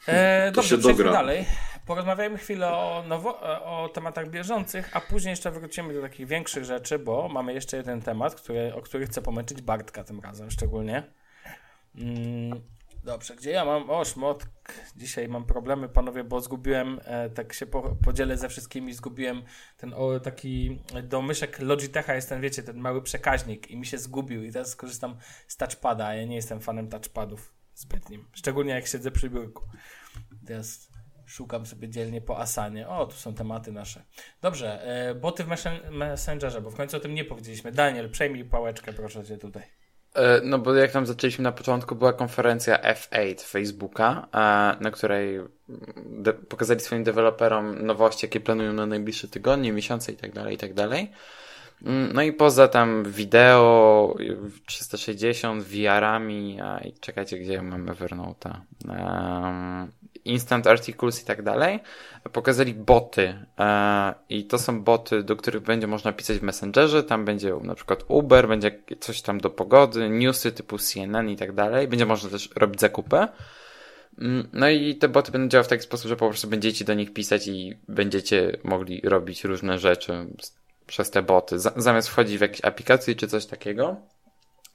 E, 0.08 0.52
To 0.52 0.56
dobrze, 0.56 0.70
się 0.70 0.82
dogra. 0.82 1.12
dalej. 1.12 1.46
Porozmawiajmy 1.86 2.38
chwilę 2.38 2.72
o, 2.74 3.04
nowo, 3.08 3.39
o 3.65 3.89
tematach 3.89 4.30
bieżących, 4.30 4.89
a 4.98 5.02
później 5.02 5.30
jeszcze 5.30 5.52
wrócimy 5.52 5.94
do 5.94 6.02
takich 6.02 6.28
większych 6.28 6.65
rzeczy, 6.65 7.00
bo 7.00 7.28
mamy 7.30 7.54
jeszcze 7.54 7.78
jeden 7.78 8.02
temat, 8.02 8.36
który, 8.36 8.74
o 8.74 8.82
który 8.82 9.06
chcę 9.06 9.22
pomęczyć 9.22 9.62
Bartka 9.62 10.04
tym 10.04 10.20
razem 10.20 10.52
szczególnie. 10.52 11.04
Mm, 11.98 12.62
dobrze, 13.04 13.36
gdzie 13.36 13.52
ja 13.52 13.65
mam? 13.65 13.89
O, 13.89 14.06
szmotk. 14.06 14.48
Dzisiaj 14.96 15.28
mam 15.28 15.46
problemy, 15.46 15.89
panowie, 15.89 16.24
bo 16.24 16.41
zgubiłem, 16.41 17.00
e, 17.06 17.30
tak 17.30 17.54
się 17.54 17.65
po, 17.65 17.96
podzielę 18.04 18.38
ze 18.38 18.50
wszystkimi, 18.50 18.94
zgubiłem 18.94 19.44
ten 19.78 19.94
o, 19.94 20.20
taki 20.20 20.80
do 21.04 21.22
myszek 21.22 21.60
Logitecha 21.60 22.15
jest 22.15 22.30
ten, 22.30 22.41
wiecie, 22.41 22.63
ten 22.63 22.78
mały 22.78 23.02
przekaźnik 23.02 23.72
i 23.72 23.78
mi 23.78 23.86
się 23.86 23.98
zgubił 23.98 24.44
i 24.44 24.52
teraz 24.52 24.76
korzystam 24.76 25.18
z 25.48 25.58
touchpada, 25.58 26.06
a 26.06 26.13
ja 26.15 26.26
nie 26.26 26.36
jestem 26.36 26.62
fanem 26.62 26.89
touchpadów 26.89 27.55
zbytnim, 27.76 28.28
szczególnie 28.34 28.74
jak 28.74 28.88
siedzę 28.88 29.12
przy 29.12 29.30
biurku. 29.30 29.64
Teraz 30.48 30.90
szukam 31.26 31.66
sobie 31.66 31.90
dzielnie 31.90 32.22
po 32.22 32.40
Asanie. 32.40 32.88
O, 32.88 33.06
tu 33.06 33.14
są 33.16 33.34
tematy 33.36 33.72
nasze. 33.72 34.04
Dobrze, 34.42 34.84
e, 35.10 35.16
boty 35.16 35.44
w 35.44 35.48
messen- 35.48 35.92
Messengerze, 35.92 36.62
bo 36.62 36.70
w 36.72 36.76
końcu 36.76 36.98
o 36.98 37.00
tym 37.00 37.14
nie 37.14 37.26
powiedzieliśmy. 37.26 37.72
Daniel, 37.72 38.10
przejmij 38.10 38.46
pałeczkę, 38.46 38.94
proszę 38.94 39.24
cię 39.24 39.38
tutaj. 39.38 39.64
E, 40.16 40.42
No 40.44 40.60
bo 40.60 40.74
jak 40.74 40.92
tam 40.92 41.06
zaczęliśmy 41.06 41.44
na 41.44 41.52
początku, 41.52 41.96
była 41.96 42.14
konferencja 42.14 42.78
F8 42.82 43.42
Facebooka, 43.48 44.28
e, 44.34 44.38
na 44.84 44.92
której 44.92 45.40
de- 46.06 46.34
pokazali 46.34 46.80
swoim 46.80 47.04
deweloperom 47.04 47.86
nowości, 47.86 48.26
jakie 48.26 48.40
planują 48.40 48.74
na 48.74 48.86
najbliższe 48.86 49.28
tygodnie, 49.28 49.72
miesiące 49.72 50.12
i 50.12 50.16
tak 50.16 50.34
Mm, 51.82 52.14
No 52.14 52.22
i 52.22 52.34
poza 52.34 52.68
tam 52.68 53.04
wideo, 53.04 54.16
y, 54.20 54.38
360, 54.66 55.64
VR-ami, 55.64 56.62
a 56.62 56.80
i 56.80 56.94
czekajcie, 56.94 57.40
gdzie 57.40 57.62
mamy 57.62 57.92
Evernote'a, 57.92 58.60
um, 58.88 59.92
Instant 60.26 60.68
Articles 60.68 61.22
i 61.24 61.26
tak 61.26 61.42
dalej, 61.42 61.80
pokazali 62.34 62.74
boty 62.74 63.34
e, 63.60 64.14
i 64.30 64.46
to 64.46 64.60
są 64.60 64.84
boty, 64.84 65.24
do 65.24 65.36
których 65.36 65.64
będzie 65.64 65.88
można 65.88 66.14
pisać 66.14 66.38
w 66.38 66.44
Messengerze, 66.44 67.04
tam 67.04 67.26
będzie 67.26 67.54
na 67.64 67.76
przykład 67.76 68.04
Uber, 68.08 68.48
będzie 68.48 68.80
coś 69.00 69.22
tam 69.22 69.40
do 69.40 69.50
pogody, 69.50 70.10
newsy 70.10 70.52
typu 70.52 70.78
CNN 70.78 71.30
i 71.30 71.36
tak 71.36 71.52
dalej, 71.52 71.88
będzie 71.88 72.06
można 72.06 72.30
też 72.30 72.50
robić 72.56 72.82
zakupy. 72.82 73.28
Mm, 74.20 74.48
No 74.54 74.70
i 74.70 74.96
te 74.96 75.08
boty 75.10 75.32
będą 75.32 75.48
działały 75.48 75.66
w 75.66 75.70
taki 75.70 75.84
sposób, 75.84 76.10
że 76.10 76.16
po 76.16 76.30
prostu 76.30 76.48
będziecie 76.48 76.86
do 76.86 76.94
nich 76.94 77.14
pisać 77.14 77.48
i 77.48 77.78
będziecie 77.88 78.58
mogli 78.64 79.02
robić 79.04 79.44
różne 79.44 79.80
rzeczy 79.80 80.28
przez 80.88 81.12
te 81.12 81.21
boty, 81.24 81.60
za- 81.60 81.74
zamiast 81.76 82.08
wchodzić 82.10 82.38
w 82.38 82.41
jakieś 82.41 82.65
aplikacje 82.65 83.15
czy 83.15 83.28
coś 83.28 83.45
takiego. 83.45 83.95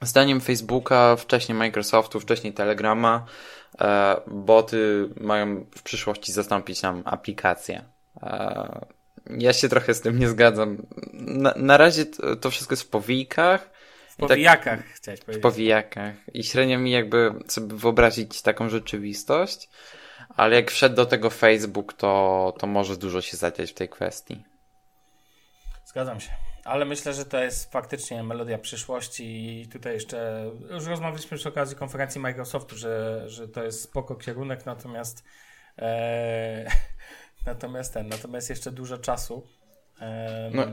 Zdaniem 0.03 0.41
Facebooka, 0.41 1.17
wcześniej 1.17 1.59
Microsoftu, 1.59 2.21
wcześniej 2.21 2.53
Telegrama, 2.53 3.25
e, 3.81 4.17
boty 4.27 5.09
mają 5.21 5.67
w 5.77 5.83
przyszłości 5.83 6.33
zastąpić 6.33 6.83
nam 6.83 7.03
aplikacje. 7.05 7.85
E, 8.23 8.87
ja 9.39 9.53
się 9.53 9.69
trochę 9.69 9.95
z 9.95 10.01
tym 10.01 10.19
nie 10.19 10.29
zgadzam. 10.29 10.87
Na, 11.13 11.55
na 11.57 11.77
razie 11.77 12.07
to, 12.07 12.37
to 12.37 12.51
wszystko 12.51 12.73
jest 12.73 12.83
w 12.83 12.89
powijkach. 12.89 13.71
W 14.09 14.17
tak- 14.17 14.29
powijakach 14.29 14.81
chciałeś 14.85 15.21
w 15.21 15.25
powiedzieć. 15.25 15.43
powijakach 15.43 16.15
i 16.35 16.45
średnio 16.45 16.79
mi 16.79 16.91
jakby 16.91 17.35
sobie 17.49 17.75
wyobrazić 17.77 18.43
taką 18.43 18.69
rzeczywistość, 18.69 19.69
ale 20.37 20.57
jak 20.57 20.71
wszedł 20.71 20.97
do 20.97 21.07
tego 21.07 21.31
Facebook, 21.31 21.93
to, 21.93 22.55
to 22.59 22.67
może 22.67 22.97
dużo 22.97 23.21
się 23.21 23.37
zadziać 23.37 23.71
w 23.71 23.75
tej 23.75 23.89
kwestii. 23.89 24.45
Zgadzam 25.91 26.21
się. 26.21 26.31
Ale 26.65 26.85
myślę, 26.85 27.15
że 27.15 27.25
to 27.25 27.43
jest 27.43 27.73
faktycznie 27.73 28.23
melodia 28.23 28.59
przyszłości 28.59 29.61
i 29.61 29.69
tutaj 29.69 29.95
jeszcze 29.95 30.51
już 30.71 30.87
rozmawialiśmy 30.87 31.37
przy 31.37 31.49
okazji 31.49 31.77
konferencji 31.77 32.21
Microsoftu, 32.21 32.77
że, 32.77 33.25
że 33.27 33.49
to 33.49 33.65
jest 33.65 33.83
spoko 33.83 34.15
kierunek, 34.15 34.67
natomiast 34.67 35.25
e, 35.79 36.71
natomiast 37.47 37.95
ten, 37.95 38.09
natomiast 38.09 38.51
jeszcze 38.51 38.71
dużo 38.71 38.99
czasu. 38.99 39.47
E, 40.01 40.51
No, 40.55 40.67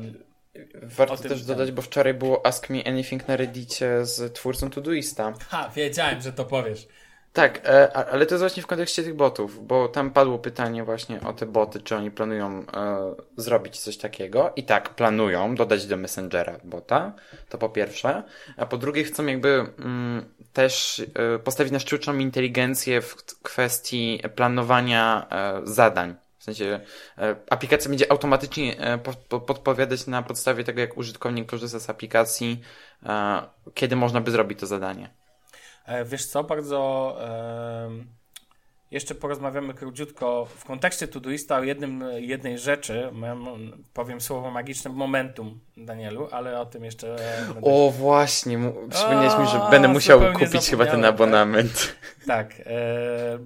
Warto 0.83 1.17
też 1.17 1.43
dodać, 1.45 1.71
bo 1.71 1.81
wczoraj 1.81 2.13
było 2.13 2.45
Ask 2.45 2.69
Me 2.69 2.83
Anything 2.85 3.27
na 3.27 3.37
Reddicie 3.37 4.05
z 4.05 4.33
twórcą 4.33 4.69
Todoista. 4.69 5.33
Ha, 5.49 5.69
wiedziałem, 5.75 6.21
że 6.21 6.33
to 6.33 6.45
powiesz. 6.45 6.87
Tak, 7.33 7.61
e, 7.65 7.93
ale 7.93 8.25
to 8.25 8.35
jest 8.35 8.41
właśnie 8.43 8.63
w 8.63 8.67
kontekście 8.67 9.03
tych 9.03 9.15
botów, 9.15 9.67
bo 9.67 9.87
tam 9.87 10.11
padło 10.11 10.39
pytanie 10.39 10.83
właśnie 10.83 11.21
o 11.21 11.33
te 11.33 11.45
boty, 11.45 11.81
czy 11.81 11.95
oni 11.95 12.11
planują 12.11 12.59
e, 12.59 13.15
zrobić 13.37 13.79
coś 13.79 13.97
takiego. 13.97 14.53
I 14.55 14.63
tak, 14.63 14.89
planują 14.89 15.55
dodać 15.55 15.85
do 15.85 15.97
Messengera 15.97 16.59
bota, 16.63 17.13
to 17.49 17.57
po 17.57 17.69
pierwsze. 17.69 18.23
A 18.57 18.65
po 18.65 18.77
drugie 18.77 19.03
chcą 19.03 19.25
jakby 19.25 19.49
mm, 19.79 20.25
też 20.53 21.01
e, 21.15 21.39
postawić 21.39 21.73
na 21.73 21.79
sztuczną 21.79 22.17
inteligencję 22.17 23.01
w 23.01 23.15
kwestii 23.41 24.21
planowania 24.35 25.27
zadań. 25.63 26.15
W 26.37 26.43
sensie 26.43 26.79
aplikacja 27.49 27.89
będzie 27.89 28.11
automatycznie 28.11 28.75
po, 29.03 29.13
po, 29.13 29.39
podpowiadać 29.39 30.07
na 30.07 30.23
podstawie 30.23 30.63
tego, 30.63 30.81
jak 30.81 30.97
użytkownik 30.97 31.49
korzysta 31.49 31.79
z 31.79 31.89
aplikacji, 31.89 32.61
kiedy 33.73 33.95
można 33.95 34.21
by 34.21 34.31
zrobić 34.31 34.59
to 34.59 34.67
zadanie. 34.67 35.16
E, 35.87 36.05
Wiesz 36.05 36.25
co, 36.25 36.43
bardzo 36.43 37.17
jeszcze 38.91 39.15
porozmawiamy 39.15 39.73
króciutko 39.73 40.45
w 40.45 40.65
kontekście 40.65 41.07
Todoista 41.07 41.57
o 41.57 41.63
jednym, 41.63 42.03
jednej 42.17 42.59
rzeczy. 42.59 43.09
Mam- 43.11 43.83
Powiem 43.93 44.21
słowo 44.21 44.51
magiczne 44.51 44.91
momentum, 44.91 45.59
Danielu, 45.77 46.27
ale 46.31 46.59
o 46.59 46.65
tym 46.65 46.85
jeszcze 46.85 47.15
będę 47.53 47.61
O, 47.63 47.91
właśnie, 47.91 48.59
przypomniałeś 48.89 49.39
mi, 49.39 49.47
że 49.47 49.67
będę 49.71 49.87
musiał 49.87 50.33
kupić 50.33 50.69
chyba 50.69 50.85
ten 50.85 51.01
tak. 51.01 51.09
abonament. 51.09 51.95
Tak. 52.27 52.53
E, 52.65 53.39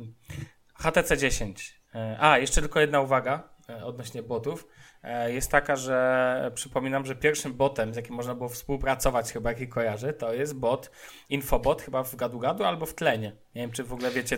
HTC 0.76 1.18
10. 1.18 1.82
E, 1.96 2.18
a, 2.20 2.38
jeszcze 2.38 2.62
tylko 2.62 2.80
jedna 2.80 3.02
uwaga 3.02 3.44
e, 3.70 3.86
odnośnie 3.86 4.24
botów. 4.24 4.68
E, 5.04 5.34
jest 5.34 5.52
taka, 5.52 5.76
że 5.76 6.52
przypominam, 6.56 7.06
że 7.06 7.16
pierwszym 7.16 7.54
botem, 7.54 7.94
z 7.94 7.96
jakim 7.96 8.16
można 8.16 8.36
było 8.36 8.50
współpracować, 8.50 9.32
chyba 9.32 9.50
jaki 9.50 9.68
kojarzy, 9.68 10.14
to 10.14 10.34
jest 10.34 10.56
bot, 10.56 10.92
infobot, 11.30 11.82
chyba 11.82 12.04
w 12.04 12.16
gadu-gadu 12.16 12.64
albo 12.64 12.86
w 12.86 12.94
tlenie. 12.94 13.32
Nie 13.56 13.62
wiem, 13.62 13.72
czy 13.72 13.84
w 13.84 13.94
ogóle 13.94 14.12
wiecie, 14.12 14.38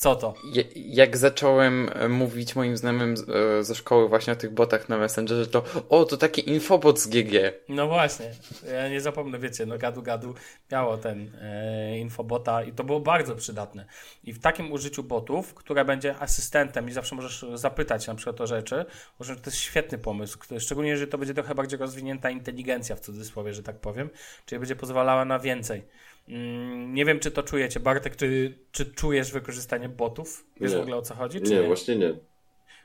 co 0.00 0.16
to. 0.16 0.34
Jak 0.74 1.16
zacząłem 1.16 1.90
e, 1.94 2.08
mówić 2.08 2.56
moim 2.56 2.76
znajomym 2.76 3.14
e, 3.58 3.64
ze 3.64 3.74
szkoły 3.74 4.08
właśnie 4.08 4.32
o 4.32 4.36
tych 4.36 4.50
botach 4.50 4.88
na 4.88 4.98
Messengerze, 4.98 5.46
to 5.46 5.64
o, 5.88 6.04
to 6.04 6.16
taki 6.16 6.50
infobot 6.50 7.00
z 7.00 7.06
GG. 7.06 7.32
No 7.68 7.88
właśnie, 7.88 8.30
ja 8.72 8.88
nie 8.88 9.00
zapomnę, 9.00 9.38
wiecie, 9.38 9.66
no 9.66 9.78
gadu 9.78 10.02
gadu 10.02 10.34
miało 10.72 10.96
ten 10.96 11.30
e, 11.40 11.98
infobota 11.98 12.62
i 12.62 12.72
to 12.72 12.84
było 12.84 13.00
bardzo 13.00 13.36
przydatne. 13.36 13.84
I 14.24 14.32
w 14.32 14.40
takim 14.40 14.72
użyciu 14.72 15.02
botów, 15.02 15.54
które 15.54 15.84
będzie 15.84 16.18
asystentem 16.18 16.88
i 16.88 16.92
zawsze 16.92 17.14
możesz 17.14 17.44
zapytać 17.54 18.06
na 18.06 18.14
przykład 18.14 18.40
o 18.40 18.46
rzeczy, 18.46 18.84
uważam, 19.18 19.36
że 19.36 19.42
to 19.42 19.50
jest 19.50 19.60
świetny 19.62 19.98
pomysł, 19.98 20.38
szczególnie, 20.58 20.96
że 20.96 21.06
to 21.06 21.18
będzie 21.18 21.34
trochę 21.34 21.54
bardziej 21.54 21.78
rozwinięta 21.78 22.30
inteligencja 22.30 22.96
w 22.96 23.00
cudzysłowie, 23.00 23.54
że 23.54 23.62
tak 23.62 23.78
powiem, 23.78 24.10
czyli 24.46 24.58
będzie 24.58 24.76
pozwalała 24.76 25.24
na 25.24 25.38
więcej. 25.38 25.82
Mm, 26.30 26.94
nie 26.94 27.04
wiem, 27.04 27.20
czy 27.20 27.30
to 27.30 27.42
czujecie. 27.42 27.80
Bartek, 27.80 28.16
czy, 28.16 28.58
czy 28.72 28.86
czujesz 28.86 29.32
wykorzystanie 29.32 29.88
botów? 29.88 30.46
Wiesz 30.60 30.72
Nie. 30.72 30.78
w 30.78 30.80
ogóle 30.80 30.96
o 30.96 31.02
co 31.02 31.14
chodzi? 31.14 31.40
Czy 31.40 31.50
Nie, 31.50 31.62
właśnie 31.62 31.96
nie. 31.96 32.14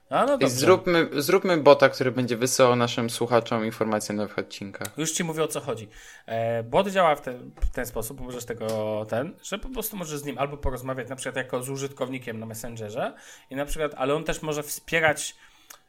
A, 0.09 0.25
no 0.25 0.37
zróbmy, 0.47 1.09
zróbmy 1.13 1.57
bota, 1.57 1.89
który 1.89 2.11
będzie 2.11 2.37
wysyłał 2.37 2.75
naszym 2.75 3.09
słuchaczom 3.09 3.65
informacje 3.65 4.15
o 4.15 4.17
nowych 4.17 4.39
odcinkach. 4.39 4.97
Już 4.97 5.11
ci 5.11 5.23
mówię 5.23 5.43
o 5.43 5.47
co 5.47 5.59
chodzi. 5.61 5.87
E, 6.25 6.63
bot 6.63 6.87
działa 6.87 7.15
w 7.15 7.21
ten, 7.21 7.51
w 7.61 7.69
ten 7.69 7.85
sposób, 7.85 8.21
możesz 8.21 8.45
tego 8.45 9.05
ten, 9.09 9.33
że 9.43 9.59
po 9.59 9.69
prostu 9.69 9.97
możesz 9.97 10.19
z 10.19 10.25
nim 10.25 10.37
albo 10.37 10.57
porozmawiać 10.57 11.09
na 11.09 11.15
przykład 11.15 11.35
jako 11.35 11.63
z 11.63 11.69
użytkownikiem 11.69 12.39
na 12.39 12.45
Messengerze 12.45 13.13
i 13.49 13.55
na 13.55 13.65
przykład, 13.65 13.91
ale 13.97 14.15
on 14.15 14.23
też 14.23 14.41
może 14.41 14.63
wspierać 14.63 15.35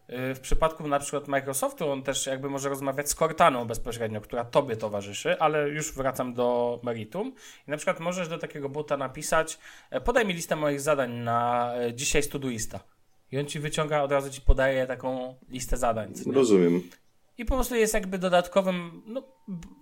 w 0.08 0.38
przypadku 0.40 0.88
na 0.88 0.98
przykład 0.98 1.28
Microsoftu, 1.28 1.90
on 1.90 2.02
też 2.02 2.26
jakby 2.26 2.50
może 2.50 2.68
rozmawiać 2.68 3.10
z 3.10 3.14
Cortaną 3.14 3.64
bezpośrednio, 3.64 4.20
która 4.20 4.44
tobie 4.44 4.76
towarzyszy, 4.76 5.40
ale 5.40 5.68
już 5.68 5.92
wracam 5.92 6.34
do 6.34 6.80
meritum. 6.82 7.32
I 7.68 7.70
na 7.70 7.76
przykład 7.76 8.00
możesz 8.00 8.28
do 8.28 8.38
takiego 8.38 8.68
bota 8.68 8.96
napisać, 8.96 9.58
e, 9.90 10.00
podaj 10.00 10.26
mi 10.26 10.34
listę 10.34 10.56
moich 10.56 10.80
zadań 10.80 11.12
na 11.12 11.72
e, 11.76 11.94
dzisiaj 11.94 12.22
Studuista. 12.22 12.80
I 13.32 13.38
on 13.38 13.46
ci 13.46 13.60
wyciąga, 13.60 14.02
od 14.02 14.12
razu 14.12 14.30
ci 14.30 14.40
podaje 14.40 14.86
taką 14.86 15.34
listę 15.48 15.76
zadań. 15.76 16.12
Rozumiem. 16.32 16.82
I 17.38 17.44
po 17.44 17.54
prostu 17.54 17.74
jest 17.74 17.94
jakby 17.94 18.18
dodatkowym, 18.18 19.02
no, 19.06 19.22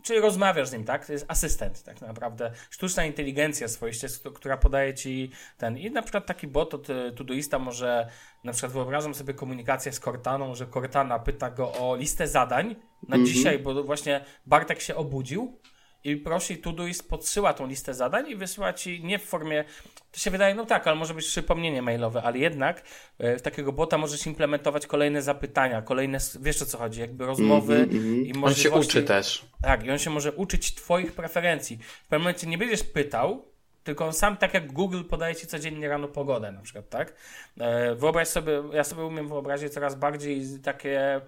czyli 0.03 0.21
rozmawiasz 0.21 0.69
z 0.69 0.73
nim, 0.73 0.85
tak? 0.85 1.07
To 1.07 1.13
jest 1.13 1.25
asystent, 1.29 1.83
tak 1.83 2.01
naprawdę. 2.01 2.51
Sztuczna 2.71 3.05
inteligencja 3.05 3.69
swoiście, 3.69 4.09
która 4.35 4.57
podaje 4.57 4.95
ci 4.95 5.31
ten. 5.59 5.79
I 5.79 5.91
na 5.91 6.03
przykład 6.03 6.27
taki 6.27 6.47
bot 6.49 6.75
od 6.75 6.91
y, 6.91 7.13
Todoista 7.17 7.59
może, 7.59 8.09
na 8.45 8.53
przykład 8.53 8.73
wyobrażam 8.73 9.15
sobie 9.15 9.35
komunikację 9.35 9.93
z 9.93 10.01
Cortaną, 10.01 10.55
że 10.55 10.67
Cortana 10.67 11.19
pyta 11.19 11.51
go 11.51 11.73
o 11.73 11.97
listę 11.97 12.29
zadań 12.29 12.77
na 13.09 13.17
Mhm. 13.17 13.27
dzisiaj, 13.27 13.59
bo 13.59 13.85
właśnie 13.85 14.25
Bartek 14.47 14.81
się 14.81 14.95
obudził 14.95 15.59
i 16.05 16.17
prosi 16.17 16.57
Todoist 16.59 17.09
podsyła 17.09 17.55
tą 17.55 17.67
listę 17.67 17.95
zadań 17.95 18.29
i 18.31 18.37
wysyła 18.37 18.73
ci 18.73 19.05
nie 19.05 19.19
w 19.19 19.23
formie, 19.25 19.65
to 20.13 20.19
się 20.19 20.31
wydaje, 20.31 20.55
no 20.55 20.67
tak, 20.67 20.87
ale 20.87 20.97
może 20.97 21.15
być 21.15 21.27
przypomnienie 21.27 21.83
mailowe, 21.83 22.23
ale 22.23 22.39
jednak 22.39 22.83
e, 23.19 23.37
w 23.37 23.43
takiego 23.43 23.73
bota 23.73 23.99
możesz 23.99 24.27
implementować 24.27 24.87
kolejne 24.87 25.23
zapytania, 25.23 25.83
kolejne, 25.83 26.19
wiesz 26.41 26.63
o 26.63 26.67
co 26.67 26.79
chodzi, 26.79 27.01
jakby 27.01 27.27
rozmowy 27.27 27.75
Mhm, 27.77 27.97
mhm. 27.97 28.17
i 28.27 28.29
On 28.29 28.35
się 28.35 28.41
możliwości. 28.41 28.99
uczy 28.99 29.03
też. 29.03 29.45
Tak, 29.63 29.85
i 29.85 29.91
on 29.91 29.99
się 29.99 30.11
może 30.11 30.33
uczyć 30.33 30.75
twoich 30.75 31.13
preferencji. 31.13 31.77
W 31.77 32.03
pewnym 32.09 32.21
momencie 32.21 32.47
nie 32.47 32.59
będziesz 32.59 32.83
pytał, 32.83 33.45
tylko 33.85 34.07
on 34.07 34.13
sam, 34.13 34.37
tak 34.37 34.55
jak 34.55 34.73
Google 34.73 35.03
podaje 35.05 35.35
ci 35.35 35.47
codziennie 35.47 35.89
rano 35.89 36.09
pogodę 36.09 36.53
na 36.53 36.61
przykład, 36.61 36.89
tak? 36.89 37.15
E, 37.61 37.95
wyobraź 37.95 38.29
sobie, 38.29 38.63
ja 38.73 38.85
sobie 38.85 39.05
umiem 39.05 39.29
wyobrazić 39.29 39.73
coraz 39.73 39.95
bardziej 39.95 40.43
takie 40.63 41.21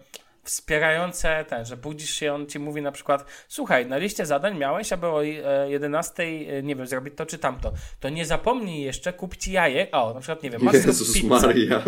wspierające 0.47 1.45
ten, 1.49 1.65
że 1.65 1.77
budzisz 1.77 2.11
się, 2.11 2.33
on 2.33 2.47
ci 2.47 2.59
mówi 2.59 2.83
na 2.83 2.93
przykład, 2.93 3.25
słuchaj, 3.49 3.87
na 3.87 3.97
liście 3.97 4.27
zadań 4.27 4.59
miałeś, 4.59 4.93
aby 4.93 5.07
o 5.07 5.25
e, 5.25 5.71
11, 5.71 6.23
e, 6.23 6.63
nie 6.63 6.77
wiem, 6.77 6.87
zrobić 6.87 7.15
to 7.17 7.27
czy 7.27 7.39
tamto. 7.39 7.73
To 8.01 8.09
nie 8.09 8.27
zapomnij 8.27 8.83
jeszcze, 8.83 9.13
kup 9.13 9.37
ci 9.37 9.53
jajek. 9.53 9.89
O, 9.93 10.15
na 10.15 10.21
przykład, 10.21 10.43
nie 10.43 10.51
wiem, 10.51 10.63
masz 10.63 10.75
Jezus 10.75 11.15
pizzę. 11.15 11.29
Maria. 11.29 11.83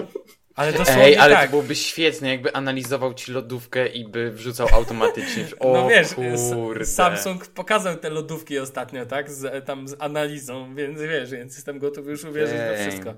Ale 0.55 0.73
dosłownie 0.73 1.05
Ej, 1.05 1.17
ale 1.17 1.35
tak. 1.35 1.45
to 1.45 1.51
byłoby 1.51 1.75
świetne, 1.75 2.29
jakby 2.29 2.53
analizował 2.55 3.15
ci 3.15 3.33
lodówkę 3.33 3.87
i 3.87 4.09
by 4.09 4.31
wrzucał 4.31 4.69
automatycznie. 4.73 5.47
O 5.61 5.73
no 5.73 5.89
wiesz, 5.89 6.15
kurde. 6.15 6.85
Samsung 6.85 7.47
pokazał 7.47 7.97
te 7.97 8.11
lodówki 8.11 8.59
ostatnio, 8.59 9.07
tak? 9.07 9.31
Z, 9.31 9.67
tam 9.67 9.89
z 9.89 9.97
analizą, 9.99 10.75
więc 10.75 11.01
wiesz, 11.01 11.31
więc 11.31 11.55
jestem 11.55 11.79
gotów 11.79 12.07
już 12.07 12.25
uwierzyć 12.25 12.57
Ej. 12.61 12.89
wszystko. 12.89 13.15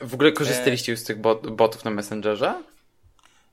W 0.00 0.14
ogóle 0.14 0.32
korzystaliście 0.32 0.92
już 0.92 1.00
z 1.00 1.04
tych 1.04 1.20
bot, 1.20 1.50
botów 1.50 1.84
na 1.84 1.90
Messengerze? 1.90 2.54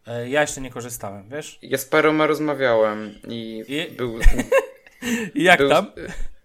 E, 0.07 0.29
Ja 0.29 0.41
jeszcze 0.41 0.61
nie 0.61 0.69
korzystałem, 0.69 1.29
wiesz? 1.29 1.59
Ja 1.61 1.77
z 1.77 1.85
paroma 1.85 2.27
rozmawiałem 2.27 3.19
i, 3.27 3.63
I- 3.67 3.91
był... 3.95 4.19
I 5.35 5.43
jak 5.43 5.57
był, 5.59 5.69
tam? 5.69 5.91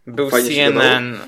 Był 0.06 0.30
Fajnie 0.30 0.48
CNN. 0.50 1.18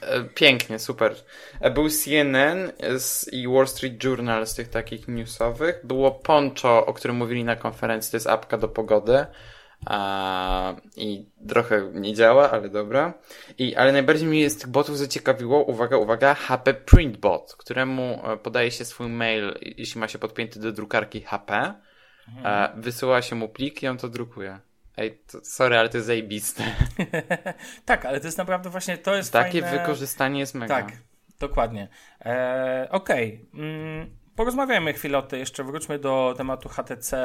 e, 0.00 0.24
Pięknie, 0.34 0.78
super. 0.78 1.14
E, 1.60 1.70
Był 1.70 1.88
CNN 1.90 2.72
z, 2.98 3.32
i 3.32 3.48
Wall 3.48 3.68
Street 3.68 4.04
Journal 4.04 4.46
z 4.46 4.54
tych 4.54 4.68
takich 4.68 5.08
newsowych. 5.08 5.80
Było 5.84 6.10
Poncho, 6.10 6.86
o 6.86 6.92
którym 6.94 7.16
mówili 7.16 7.44
na 7.44 7.56
konferencji, 7.56 8.10
to 8.10 8.16
jest 8.16 8.26
apka 8.26 8.58
do 8.58 8.68
pogody. 8.68 9.26
A, 9.86 10.74
I 10.96 11.26
trochę 11.48 11.90
nie 11.94 12.14
działa, 12.14 12.50
ale 12.50 12.68
dobra. 12.68 13.14
I, 13.58 13.76
ale 13.76 13.92
najbardziej 13.92 14.28
mnie 14.28 14.50
z 14.50 14.58
tych 14.58 14.68
botów 14.68 14.98
zaciekawiło, 14.98 15.64
uwaga, 15.64 15.96
uwaga, 15.96 16.34
HP 16.34 16.74
Printbot, 16.74 17.54
któremu 17.58 18.02
e, 18.02 18.36
podaje 18.36 18.70
się 18.70 18.84
swój 18.84 19.08
mail, 19.08 19.54
jeśli 19.60 20.00
ma 20.00 20.08
się 20.08 20.18
podpięty 20.18 20.60
do 20.60 20.72
drukarki 20.72 21.20
HP. 21.20 21.74
E, 22.44 22.72
wysyła 22.76 23.22
się 23.22 23.36
mu 23.36 23.48
plik 23.48 23.82
i 23.82 23.88
on 23.88 23.98
to 23.98 24.08
drukuje. 24.08 24.60
Ej, 24.96 25.18
to, 25.32 25.44
sorry, 25.44 25.78
ale 25.78 25.88
to 25.88 25.96
jest 25.96 26.06
zajebiste. 26.06 26.64
tak, 27.84 28.04
ale 28.04 28.20
to 28.20 28.26
jest 28.26 28.38
naprawdę 28.38 28.70
właśnie, 28.70 28.98
to 28.98 29.14
jest 29.14 29.32
Takie 29.32 29.62
fajne... 29.62 29.78
wykorzystanie 29.78 30.40
jest 30.40 30.54
mega. 30.54 30.74
Tak. 30.74 30.92
Dokładnie. 31.40 31.88
E, 32.20 32.88
Okej. 32.90 33.46
Mm, 33.54 34.21
porozmawiajmy 34.36 34.92
chwilę 34.92 35.18
o 35.18 35.22
tym, 35.22 35.38
jeszcze 35.38 35.64
wróćmy 35.64 35.98
do 35.98 36.34
tematu 36.36 36.68
HTC 36.68 37.16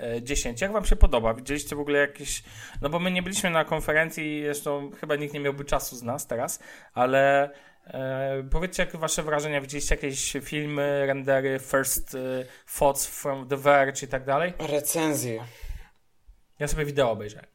e, 0.00 0.22
10. 0.22 0.60
Jak 0.60 0.72
wam 0.72 0.84
się 0.84 0.96
podoba? 0.96 1.34
Widzieliście 1.34 1.76
w 1.76 1.80
ogóle 1.80 1.98
jakieś... 1.98 2.42
No 2.82 2.88
bo 2.88 2.98
my 2.98 3.10
nie 3.10 3.22
byliśmy 3.22 3.50
na 3.50 3.64
konferencji, 3.64 4.42
zresztą 4.44 4.90
chyba 5.00 5.16
nikt 5.16 5.34
nie 5.34 5.40
miałby 5.40 5.64
czasu 5.64 5.96
z 5.96 6.02
nas 6.02 6.26
teraz, 6.26 6.58
ale 6.94 7.50
e, 7.86 8.42
powiedzcie, 8.50 8.84
jakie 8.84 8.98
wasze 8.98 9.22
wrażenia? 9.22 9.60
Widzieliście 9.60 9.94
jakieś 9.94 10.32
filmy, 10.42 11.06
rendery, 11.06 11.58
first 11.58 12.14
e, 12.14 12.18
thoughts 12.78 13.06
from 13.06 13.48
The 13.48 13.56
Verge 13.56 14.02
i 14.02 14.08
tak 14.08 14.24
dalej? 14.24 14.52
Recenzje. 14.58 15.44
Ja 16.58 16.68
sobie 16.68 16.84
wideo 16.84 17.10
obejrzałem. 17.10 17.46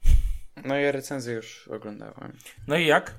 No 0.65 0.75
ja 0.75 0.91
recenzję 0.91 1.33
już 1.33 1.67
oglądałem. 1.67 2.37
No 2.67 2.77
i 2.77 2.85
jak? 2.85 3.15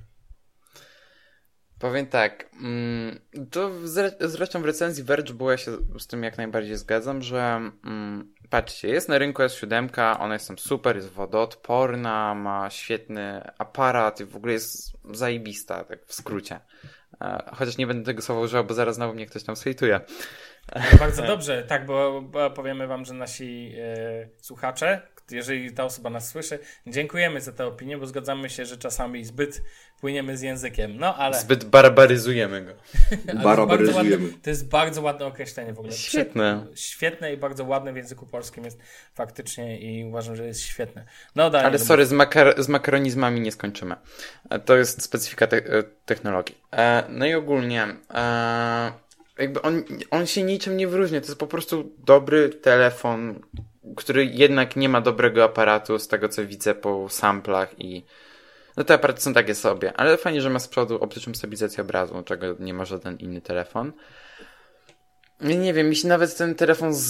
Powiem 1.81 2.07
tak, 2.07 2.51
mm, 2.63 3.21
to 3.51 3.71
zre- 3.71 4.29
zresztą 4.29 4.63
w 4.63 4.65
recenzji 4.65 5.05
Verge 5.05 5.35
było, 5.35 5.51
ja 5.51 5.57
się 5.57 5.73
z 5.99 6.07
tym 6.07 6.23
jak 6.23 6.39
najbardziej 6.39 6.77
zgadzam, 6.77 7.23
że 7.23 7.41
mm, 7.85 8.35
patrzcie, 8.51 8.89
jest 8.89 9.09
na 9.09 9.19
rynku 9.19 9.43
S7, 9.43 10.17
ona 10.21 10.35
jest 10.35 10.49
tam 10.49 10.59
super, 10.59 10.97
jest 10.97 11.09
wodoodporna, 11.09 12.35
ma 12.35 12.71
świetny 12.71 13.43
aparat 13.59 14.21
i 14.21 14.25
w 14.25 14.37
ogóle 14.37 14.53
jest 14.53 14.93
zajebista, 15.11 15.85
tak 15.85 16.07
w 16.07 16.15
skrócie. 16.15 16.61
E, 17.21 17.51
Chociaż 17.55 17.79
nie 17.79 17.87
będę 17.87 18.05
tego 18.05 18.23
słowa 18.23 18.41
używał, 18.41 18.65
bo 18.65 18.75
zaraz 18.75 18.95
znowu 18.95 19.15
mnie 19.15 19.27
ktoś 19.27 19.43
tam 19.43 19.57
zhejtuje. 19.57 20.01
Bardzo 20.99 21.23
dobrze, 21.23 21.63
tak, 21.63 21.87
bo, 21.87 22.23
bo 22.23 22.51
powiemy 22.51 22.87
wam, 22.87 23.05
że 23.05 23.15
nasi 23.15 23.75
e, 23.79 24.29
słuchacze, 24.41 25.03
jeżeli 25.33 25.73
ta 25.73 25.85
osoba 25.85 26.11
nas 26.11 26.29
słyszy, 26.29 26.59
dziękujemy 26.87 27.41
za 27.41 27.53
tę 27.53 27.67
opinię, 27.67 27.99
bo 27.99 28.07
zgadzamy 28.07 28.51
się, 28.51 28.67
że 28.67 28.77
czasami 28.77 29.25
zbyt 29.25 29.63
płyniemy 30.01 30.37
z 30.37 30.41
językiem. 30.43 30.97
No 30.99 31.17
ale. 31.17 31.41
Zbyt 31.41 31.65
barbaryzujemy 31.65 32.63
go. 32.65 32.73
to 33.33 33.39
Barbaryzujemy. 33.39 34.11
bardzo 34.11 34.25
ładne- 34.27 34.43
To 34.43 34.51
jest 34.51 34.69
bardzo 34.69 35.03
ładne 35.03 35.27
określenie 35.27 35.73
w 35.73 35.79
ogóle. 35.79 35.93
Świetne. 35.95 36.67
Świetne 36.75 37.33
i 37.33 37.37
bardzo 37.37 37.65
ładne 37.65 37.93
w 37.93 37.97
języku 37.97 38.27
polskim 38.27 38.65
jest 38.65 38.79
faktycznie 39.15 39.81
i 39.81 40.05
uważam, 40.05 40.37
że 40.37 40.47
jest 40.47 40.61
świetne. 40.61 41.05
No 41.37 41.51
Daniel, 41.51 41.67
Ale 41.69 41.79
sorry, 41.79 42.07
z, 42.07 42.13
makar- 42.13 42.63
z 42.63 42.69
makaronizmami 42.69 43.41
nie 43.41 43.53
skończymy. 43.53 43.97
E, 44.51 44.59
To 44.59 44.77
jest 44.77 45.03
specyfika 45.03 45.47
te- 45.47 45.57
e, 45.79 45.83
technologii. 46.07 46.57
E, 46.73 47.05
no 47.09 47.27
i 47.27 47.35
ogólnie, 47.35 47.87
e, 48.15 48.93
jakby 49.39 49.63
on, 49.63 49.85
on 50.11 50.27
się 50.27 50.43
niczym 50.43 50.77
nie 50.77 50.89
wyróżnia. 50.89 51.21
To 51.21 51.27
jest 51.27 51.39
po 51.41 51.47
prostu 51.47 51.93
dobry 51.99 52.49
telefon, 52.49 53.41
który 53.97 54.25
jednak 54.25 54.77
nie 54.77 54.89
ma 54.89 55.01
dobrego 55.01 55.45
aparatu, 55.45 55.99
z 55.99 56.09
tego 56.09 56.29
co 56.29 56.47
widzę 56.47 56.75
po 56.75 57.09
samplach 57.09 57.81
i 57.81 58.05
no 58.77 58.85
te 58.85 58.95
aparaty 58.95 59.21
są 59.21 59.35
takie 59.35 59.55
sobie, 59.55 59.93
ale 59.97 60.17
fajnie, 60.17 60.41
że 60.41 60.51
ma 60.51 60.59
z 60.59 60.69
przodu 60.69 61.03
optyczną 61.03 61.35
stabilizację 61.35 61.83
obrazu, 61.83 62.23
czego 62.25 62.47
nie 62.59 62.75
ma 62.75 62.85
żaden 62.85 63.17
inny 63.19 63.41
telefon. 63.41 63.93
Nie, 65.41 65.75
wiem, 65.75 65.89
mi 65.89 65.97
się 65.97 66.09
nawet 66.09 66.37
ten 66.37 66.55
telefon 66.55 66.95
z, 66.95 67.01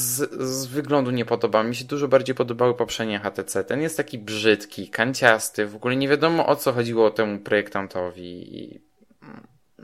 z 0.41 0.67
wyglądu 0.67 1.11
nie 1.11 1.25
podoba. 1.25 1.63
Mi 1.63 1.77
się 1.77 1.85
dużo 1.85 2.09
bardziej 2.09 2.35
podobały 2.35 2.75
poprzednie 2.75 3.19
HTC. 3.19 3.65
Ten 3.65 3.83
jest 3.83 3.97
taki 3.97 4.19
brzydki, 4.19 4.89
kanciasty, 4.89 5.67
w 5.67 5.77
ogóle 5.77 5.97
nie 5.97 6.09
wiadomo 6.09 6.47
o 6.47 6.57
co 6.57 6.73
chodziło 6.73 7.11
temu 7.11 7.39
projektantowi. 7.39 8.81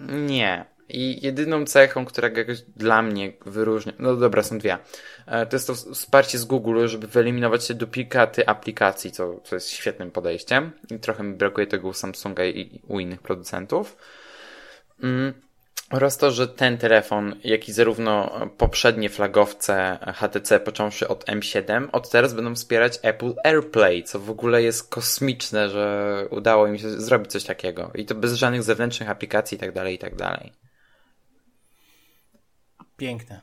Nie. 0.09 0.76
I 0.88 1.27
jedyną 1.27 1.64
cechą, 1.64 2.05
która 2.05 2.29
jakoś 2.29 2.62
dla 2.77 3.03
mnie 3.03 3.33
wyróżnia, 3.46 3.92
no 3.99 4.16
dobra, 4.16 4.42
są 4.42 4.59
dwie. 4.59 4.79
E, 5.27 5.46
To 5.46 5.57
jest 5.57 5.66
to 5.66 5.75
wsparcie 5.75 6.38
z 6.38 6.44
Google, 6.44 6.87
żeby 6.87 7.07
wyeliminować 7.07 7.66
te 7.66 7.75
duplikaty 7.75 8.49
aplikacji, 8.49 9.12
co, 9.12 9.40
co 9.44 9.57
jest 9.57 9.70
świetnym 9.70 10.11
podejściem. 10.11 10.72
I 10.90 10.99
trochę 10.99 11.22
mi 11.22 11.35
brakuje 11.35 11.66
tego 11.66 11.88
u 11.88 11.92
Samsunga 11.92 12.44
i 12.44 12.61
i 12.61 12.81
u 12.88 13.01
innych 13.01 13.22
producentów. 13.22 13.96
Mm. 15.03 15.33
Oraz 15.90 16.18
to, 16.18 16.31
że 16.31 16.49
ten 16.49 16.79
telefon, 16.79 17.37
jak 17.44 17.68
i 17.68 17.72
zarówno 17.72 18.40
poprzednie 18.59 19.09
flagowce 19.11 19.99
HTC, 20.14 20.61
począwszy 20.61 21.09
od 21.09 21.25
M7, 21.25 21.88
od 21.92 22.11
teraz 22.11 22.35
będą 22.35 22.55
wspierać 22.55 22.99
Apple 23.03 23.35
AirPlay, 23.44 24.05
co 24.05 24.20
w 24.20 24.31
ogóle 24.31 24.62
jest 24.62 24.90
kosmiczne, 24.90 25.68
że 25.70 26.27
udało 26.31 26.66
im 26.66 26.79
się 26.79 26.90
zrobić 26.90 27.33
coś 27.33 27.44
takiego. 27.44 27.90
I 27.94 28.05
to 28.05 28.14
bez 28.14 28.35
żadnych 28.35 28.62
zewnętrznych 28.62 29.11
aplikacji 29.11 29.57
i 29.57 29.59
tak 29.59 29.72
dalej, 29.72 29.94
i 29.94 29.99
tak 29.99 30.14
dalej. 30.14 30.53
Piękne. 32.96 33.42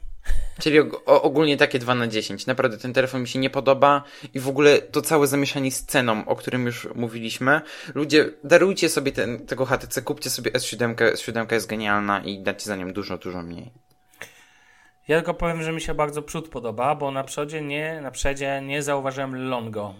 Czyli 0.59 0.79
ogólnie 1.05 1.57
takie 1.57 1.79
2 1.79 1.95
na 1.95 2.07
10. 2.07 2.45
Naprawdę 2.45 2.77
ten 2.77 2.93
telefon 2.93 3.21
mi 3.21 3.27
się 3.27 3.39
nie 3.39 3.49
podoba 3.49 4.03
i 4.33 4.39
w 4.39 4.47
ogóle 4.47 4.81
to 4.81 5.01
całe 5.01 5.27
zamieszanie 5.27 5.71
z 5.71 5.85
ceną, 5.85 6.25
o 6.25 6.35
którym 6.35 6.65
już 6.65 6.87
mówiliśmy. 6.95 7.61
Ludzie, 7.95 8.29
darujcie 8.43 8.89
sobie 8.89 9.11
ten, 9.11 9.45
tego 9.45 9.65
HTC, 9.65 10.01
kupcie 10.01 10.29
sobie 10.29 10.51
S7, 10.51 10.95
S7 10.95 11.53
jest 11.53 11.67
genialna 11.67 12.23
i 12.23 12.39
dacie 12.39 12.65
za 12.65 12.75
nią 12.75 12.93
dużo, 12.93 13.17
dużo 13.17 13.41
mniej. 13.41 13.71
Ja 15.07 15.17
tylko 15.17 15.33
powiem, 15.33 15.63
że 15.63 15.71
mi 15.71 15.81
się 15.81 15.93
bardzo 15.93 16.21
przód 16.21 16.49
podoba, 16.49 16.95
bo 16.95 17.11
na 17.11 17.23
przodzie 17.23 17.61
nie, 17.61 18.01
na 18.01 18.11
przodzie 18.11 18.61
nie 18.61 18.83
zauważyłem 18.83 19.49
Longo. 19.49 19.95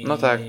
I 0.00 0.04
No 0.04 0.18
tak. 0.18 0.40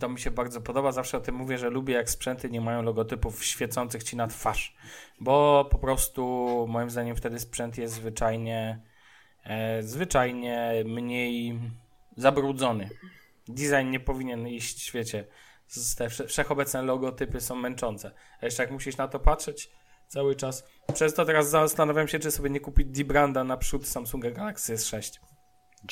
to 0.00 0.08
mi 0.08 0.20
się 0.20 0.30
bardzo 0.30 0.60
podoba. 0.60 0.92
Zawsze 0.92 1.16
o 1.18 1.20
tym 1.20 1.34
mówię, 1.34 1.58
że 1.58 1.70
lubię 1.70 1.94
jak 1.94 2.10
sprzęty 2.10 2.50
nie 2.50 2.60
mają 2.60 2.82
logotypów 2.82 3.44
świecących 3.44 4.02
ci 4.02 4.16
na 4.16 4.26
twarz. 4.26 4.76
Bo 5.20 5.64
po 5.70 5.78
prostu 5.78 6.24
moim 6.68 6.90
zdaniem 6.90 7.16
wtedy 7.16 7.38
sprzęt 7.38 7.78
jest 7.78 7.94
zwyczajnie 7.94 8.80
e, 9.44 9.82
zwyczajnie 9.82 10.72
mniej 10.86 11.60
zabrudzony. 12.16 12.88
Design 13.48 13.90
nie 13.90 14.00
powinien 14.00 14.48
iść 14.48 14.78
w 14.78 14.82
świecie. 14.82 15.24
Te 15.98 16.08
wsze- 16.08 16.26
wszechobecne 16.26 16.82
logotypy 16.82 17.40
są 17.40 17.54
męczące. 17.54 18.10
A 18.40 18.44
jeszcze 18.44 18.62
jak 18.62 18.72
musisz 18.72 18.96
na 18.96 19.08
to 19.08 19.18
patrzeć 19.20 19.70
cały 20.08 20.34
czas. 20.36 20.64
Przez 20.94 21.14
to 21.14 21.24
teraz 21.24 21.50
zastanawiam 21.50 22.08
się, 22.08 22.18
czy 22.18 22.30
sobie 22.30 22.50
nie 22.50 22.60
kupić 22.60 22.88
D-Branda 22.88 23.44
na 23.44 23.56
przód 23.56 23.86
Samsunga 23.88 24.30
Galaxy 24.30 24.74
S6. 24.74 25.18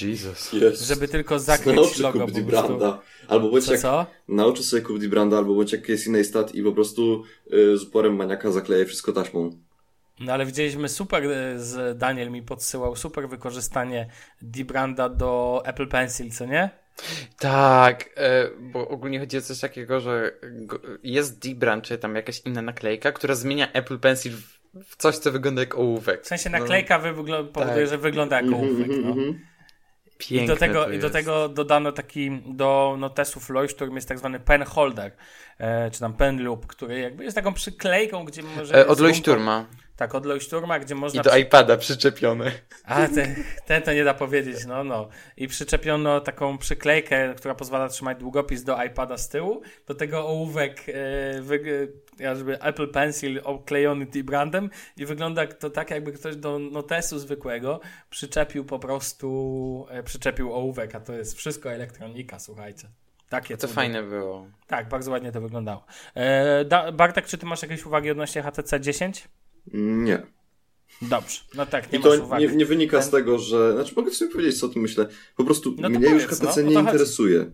Jesus. 0.00 0.52
Żeby 0.86 1.08
tylko 1.08 1.38
zakryć 1.38 1.76
Nauczy 1.76 2.02
logo 2.02 2.20
kup 2.20 2.32
po 2.32 2.40
Branda. 2.40 3.00
Albo 3.28 3.50
bądź 3.50 3.64
Co, 3.64 3.72
jak 3.72 3.80
co? 3.80 4.06
nauczy 4.28 4.62
sobie 4.62 4.82
kup 4.82 4.98
Branda, 5.04 5.38
albo 5.38 5.54
bądź 5.54 5.72
jak 5.72 5.86
Casey 5.86 6.10
Neistat 6.10 6.54
i 6.54 6.62
po 6.62 6.72
prostu 6.72 7.24
y, 7.52 7.78
z 7.78 7.82
uporem 7.82 8.16
maniaka 8.16 8.50
zakleje 8.50 8.84
wszystko 8.86 9.12
taśmą. 9.12 9.50
No 10.20 10.32
ale 10.32 10.46
widzieliśmy 10.46 10.88
super, 10.88 11.24
e, 11.24 11.58
z 11.58 11.98
Daniel 11.98 12.30
mi 12.30 12.42
podsyłał, 12.42 12.96
super 12.96 13.28
wykorzystanie 13.28 14.08
D-Branda 14.42 15.08
do 15.08 15.62
Apple 15.64 15.88
Pencil, 15.88 16.30
co 16.30 16.46
nie? 16.46 16.70
Tak, 17.38 18.10
e, 18.16 18.50
bo 18.60 18.88
ogólnie 18.88 19.20
chodzi 19.20 19.38
o 19.38 19.40
coś 19.40 19.60
takiego, 19.60 20.00
że 20.00 20.32
jest 21.02 21.38
D-Brand, 21.38 21.84
czy 21.84 21.98
tam 21.98 22.14
jakaś 22.14 22.40
inna 22.44 22.62
naklejka, 22.62 23.12
która 23.12 23.34
zmienia 23.34 23.72
Apple 23.72 23.98
Pencil 23.98 24.32
w, 24.84 24.96
coś, 24.96 25.16
co 25.18 25.32
wygląda 25.32 25.62
jak 25.62 25.74
ołówek. 25.74 26.22
W 26.24 26.26
sensie 26.26 26.50
No, 26.50 26.58
naklejka 26.58 26.98
wy 26.98 27.08
wygl- 27.12 27.46
powoduje, 27.48 27.76
tak. 27.80 27.88
że 27.88 27.98
wygląda 27.98 28.40
jak 28.40 28.52
ołówek, 28.52 28.88
Mhm, 28.90 29.02
no. 29.04 29.34
Mhm. 30.20 30.36
I 30.36 30.38
piękne 30.38 30.54
do, 30.54 30.60
tego, 30.60 30.88
I 30.88 30.98
do 30.98 31.06
jest. 31.06 31.12
tego 31.12 31.48
dodano 31.48 31.92
taki 31.92 32.30
do 32.46 32.96
notesów 32.98 33.50
Loish, 33.50 33.74
którym 33.74 33.94
jest 33.94 34.08
tak 34.08 34.18
zwany 34.18 34.40
pen 34.40 34.62
holder, 34.62 35.12
e, 35.58 35.90
czy 35.90 36.00
tam 36.00 36.14
pen 36.14 36.44
loop, 36.44 36.66
który 36.66 37.00
jakby 37.00 37.24
jest 37.24 37.34
taką 37.34 37.54
przyklejką, 37.54 38.24
gdzie 38.24 38.42
może... 38.42 38.74
E, 38.74 38.86
od 38.86 38.98
gumką- 38.98 39.02
Leuchtturma. 39.02 39.64
Tak, 39.98 40.14
od 40.14 40.26
Leuchtturma, 40.26 40.78
gdzie 40.78 40.94
I 40.94 40.98
można... 40.98 41.22
do 41.22 41.30
przy- 41.30 41.40
iPada 41.40 41.76
przyczepiony. 41.76 42.52
A, 42.84 43.08
ten, 43.08 43.44
ten 43.66 43.82
to 43.82 43.92
nie 43.92 44.04
da 44.04 44.14
powiedzieć, 44.14 44.56
no, 44.66 44.84
no. 44.84 45.08
I 45.36 45.48
przyczepiono 45.48 46.20
taką 46.20 46.58
przyklejkę, 46.58 47.34
która 47.34 47.54
pozwala 47.54 47.88
trzymać 47.88 48.18
długopis 48.18 48.64
do 48.64 48.84
iPada 48.84 49.16
z 49.16 49.28
tyłu, 49.28 49.62
do 49.86 49.94
tego 49.94 50.26
ołówek, 50.26 50.88
e, 50.88 50.92
wy, 51.42 51.88
jakby 52.18 52.62
Apple 52.62 52.88
Pencil 52.88 53.40
oklejony 53.44 54.06
T-brandem 54.06 54.70
i 54.96 55.06
wygląda 55.06 55.46
to 55.46 55.70
tak, 55.70 55.90
jakby 55.90 56.12
ktoś 56.12 56.36
do 56.36 56.58
notesu 56.58 57.18
zwykłego 57.18 57.80
przyczepił 58.10 58.64
po 58.64 58.78
prostu, 58.78 59.86
e, 59.90 60.02
przyczepił 60.02 60.52
ołówek, 60.52 60.94
a 60.94 61.00
to 61.00 61.12
jest 61.12 61.36
wszystko 61.36 61.72
elektronika, 61.72 62.38
słuchajcie. 62.38 62.88
Takie 63.28 63.56
To 63.56 63.68
fajne 63.68 64.02
było. 64.02 64.46
Tak, 64.66 64.88
bardzo 64.88 65.10
ładnie 65.10 65.32
to 65.32 65.40
wyglądało. 65.40 65.84
E, 66.14 66.64
da, 66.64 66.92
Bartek, 66.92 67.26
czy 67.26 67.38
ty 67.38 67.46
masz 67.46 67.62
jakieś 67.62 67.86
uwagi 67.86 68.10
odnośnie 68.10 68.42
HTC 68.42 68.80
10? 68.80 69.28
Nie. 69.72 70.22
Dobrze, 71.02 71.40
no 71.54 71.66
tak, 71.66 71.92
nie 71.92 71.98
I 71.98 72.02
to 72.02 72.38
nie, 72.38 72.46
nie 72.46 72.66
wynika 72.66 73.02
z 73.02 73.10
Ten- 73.10 73.20
tego, 73.20 73.38
że. 73.38 73.72
Znaczy, 73.72 73.92
mogę 73.96 74.10
sobie 74.10 74.32
powiedzieć, 74.32 74.60
co 74.60 74.66
o 74.66 74.68
tym 74.68 74.82
myślę. 74.82 75.06
Po 75.36 75.44
prostu 75.44 75.74
No 75.78 75.88
mnie 75.88 76.08
już 76.08 76.24
powiedz, 76.24 76.40
HTC 76.40 76.62
no, 76.62 76.68
o 76.68 76.70
nie 76.70 76.80
interesuje. 76.80 77.50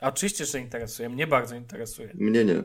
A 0.00 0.08
Oczywiście, 0.08 0.46
że 0.46 0.58
interesuje. 0.58 1.08
Mnie 1.08 1.26
bardzo 1.26 1.54
interesuje. 1.54 2.10
Mnie 2.14 2.44
nie. 2.44 2.62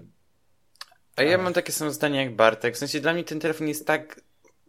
A 1.15 1.23
ja 1.23 1.37
mam 1.37 1.53
takie 1.53 1.71
samo 1.71 1.91
zdanie 1.91 2.19
jak 2.23 2.35
Bartek. 2.35 2.75
W 2.75 2.77
sensie 2.77 2.99
dla 2.99 3.13
mnie 3.13 3.23
ten 3.23 3.39
telefon 3.39 3.67
jest 3.67 3.87
tak, 3.87 4.21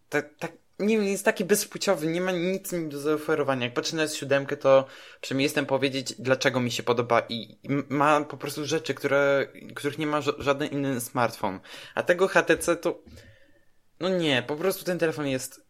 tak, 0.09 0.35
tak 0.39 0.53
nie 0.79 0.99
wiem, 0.99 1.07
jest 1.07 1.25
taki 1.25 1.45
bezpłciowy, 1.45 2.07
nie 2.07 2.21
ma 2.21 2.33
nic 2.33 2.73
mi 2.73 2.89
do 2.89 3.01
zaoferowania. 3.01 3.65
Jak 3.65 3.75
patrzę 3.75 3.97
na 3.97 4.07
S7, 4.07 4.57
to 4.57 4.87
przynajmniej 5.21 5.45
jestem 5.45 5.67
powiedzieć, 5.67 6.15
dlaczego 6.19 6.61
mi 6.61 6.71
się 6.71 6.83
podoba 6.83 7.21
i 7.29 7.59
i 7.63 7.69
ma 7.89 8.21
po 8.21 8.37
prostu 8.37 8.65
rzeczy, 8.67 8.95
które, 8.95 9.49
których 9.75 9.99
nie 9.99 10.07
ma 10.07 10.21
ża- 10.21 10.43
żaden 10.43 10.69
inny 10.69 11.01
smartfon. 11.01 11.61
A 11.95 12.03
tego 12.03 12.29
HTC 12.29 12.77
to, 12.77 13.03
no 14.01 14.09
nie, 14.09 14.43
po 14.43 14.57
prostu 14.57 14.85
ten 14.85 14.99
telefon 14.99 15.27
jest 15.27 15.69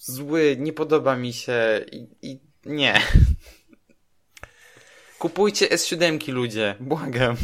zły, 0.00 0.56
nie 0.58 0.72
podoba 0.72 1.16
mi 1.16 1.32
się 1.32 1.84
i, 1.92 2.08
i 2.22 2.40
nie. 2.66 3.00
Kupujcie 5.18 5.66
S7 5.66 6.32
ludzie, 6.32 6.74
błagam. 6.80 7.36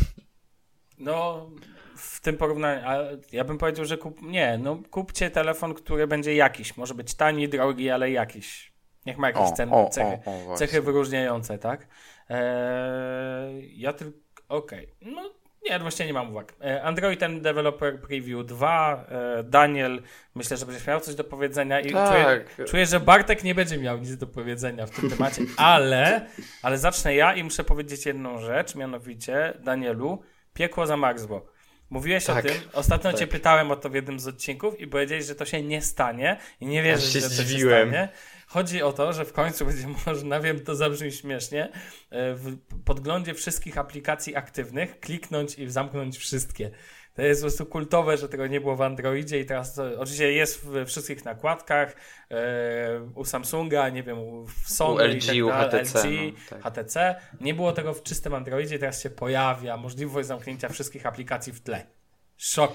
No, 0.98 1.50
w 1.96 2.20
tym 2.20 2.36
porównaniu, 2.36 2.82
a 2.86 2.98
ja 3.32 3.44
bym 3.44 3.58
powiedział, 3.58 3.84
że 3.84 3.98
kup, 3.98 4.22
nie, 4.22 4.58
no 4.58 4.78
kupcie 4.90 5.30
telefon, 5.30 5.74
który 5.74 6.06
będzie 6.06 6.34
jakiś. 6.34 6.76
Może 6.76 6.94
być 6.94 7.14
tani, 7.14 7.48
drogi, 7.48 7.90
ale 7.90 8.10
jakiś. 8.10 8.72
Niech 9.06 9.18
ma 9.18 9.26
jakieś 9.26 9.42
O, 9.42 9.52
cen, 9.52 9.72
o, 9.72 9.88
cechy, 9.88 10.18
o, 10.48 10.56
cechy 10.56 10.82
wyróżniające, 10.82 11.58
tak? 11.58 11.88
Eee, 12.28 13.80
ja 13.80 13.92
tylko, 13.92 14.18
okej, 14.48 14.94
no 15.02 15.39
nie, 15.64 15.78
właśnie 15.78 16.06
nie 16.06 16.12
mam 16.12 16.30
uwag. 16.30 16.54
E, 16.64 16.82
Android 16.82 17.22
and 17.22 17.42
Developer 17.42 18.00
Preview 18.00 18.46
2, 18.46 19.04
e, 19.08 19.42
Daniel, 19.42 20.02
myślę, 20.34 20.56
że 20.56 20.66
będziesz 20.66 20.86
miał 20.86 21.00
coś 21.00 21.14
do 21.14 21.24
powiedzenia 21.24 21.80
i 21.80 21.90
czuję, 21.90 22.44
Tak. 22.56 22.68
czuję, 22.68 22.86
że 22.86 23.00
Bartek 23.00 23.44
nie 23.44 23.54
będzie 23.54 23.78
miał 23.78 23.98
nic 23.98 24.16
do 24.16 24.26
powiedzenia 24.26 24.86
w 24.86 24.90
tym 24.90 25.10
temacie, 25.10 25.42
ale, 25.56 26.26
ale 26.62 26.78
zacznę 26.78 27.14
ja 27.14 27.34
i 27.34 27.44
muszę 27.44 27.64
powiedzieć 27.64 28.06
jedną 28.06 28.38
rzecz, 28.38 28.74
mianowicie, 28.74 29.54
Danielu, 29.60 30.22
piekło 30.54 30.86
zamarzło. 30.86 31.46
Mówiłeś 31.90 32.24
Tak, 32.24 32.44
o 32.44 32.48
tym, 32.48 32.56
ostatnio 32.72 33.10
tak. 33.10 33.20
cię 33.20 33.26
pytałem 33.26 33.70
o 33.70 33.76
to 33.76 33.90
w 33.90 33.94
jednym 33.94 34.20
z 34.20 34.26
odcinków 34.26 34.80
i 34.80 34.86
powiedziałeś, 34.86 35.24
że 35.24 35.34
to 35.34 35.44
się 35.44 35.62
nie 35.62 35.82
stanie 35.82 36.36
i 36.60 36.66
nie 36.66 36.82
wierzysz, 36.82 37.12
się 37.12 37.20
że 37.20 37.28
to 37.28 37.34
się 37.34 37.58
stanie. 37.58 38.08
Chodzi 38.50 38.82
o 38.82 38.92
to, 38.92 39.12
że 39.12 39.24
w 39.24 39.32
końcu 39.32 39.66
będzie 39.66 39.86
można, 40.06 40.40
wiem, 40.40 40.60
to 40.60 40.74
zabrzmi 40.74 41.12
śmiesznie, 41.12 41.64
e, 42.10 42.34
w 42.34 42.56
podglądzie 42.84 43.34
wszystkich 43.34 43.78
aplikacji 43.78 44.36
aktywnych 44.36 45.00
kliknąć 45.00 45.58
i 45.58 45.70
zamknąć 45.70 46.18
wszystkie. 46.18 46.70
To 47.14 47.22
jest 47.22 47.40
po 47.40 47.44
prostu 47.44 47.66
kultowe, 47.66 48.16
że 48.16 48.28
tego 48.28 48.46
nie 48.46 48.60
było 48.60 48.76
w 48.76 48.82
Androidzie 48.82 49.40
i 49.40 49.46
teraz 49.46 49.74
to 49.74 49.84
oczywiście 49.98 50.32
jest 50.32 50.66
w 50.66 50.86
wszystkich 50.86 51.24
nakładkach, 51.24 51.96
e, 52.30 53.00
u 53.14 53.24
Samsunga, 53.24 53.88
nie 53.88 54.02
wiem, 54.02 54.18
u 54.18 54.46
Sony 54.64 55.04
U 55.04 55.06
LG, 55.06 55.26
tak 55.26 55.36
u 55.36 55.50
HTC, 55.50 56.08
LG, 56.08 56.32
no, 56.32 56.38
tak. 56.50 56.62
HTC. 56.62 57.20
Nie 57.40 57.54
było 57.54 57.72
tego 57.72 57.94
w 57.94 58.02
czystym 58.02 58.34
Androidzie, 58.34 58.78
teraz 58.78 59.02
się 59.02 59.10
pojawia 59.10 59.76
możliwość 59.76 60.28
zamknięcia 60.28 60.68
wszystkich 60.68 61.06
aplikacji 61.06 61.52
w 61.52 61.60
tle. 61.60 61.99
Szok. 62.40 62.72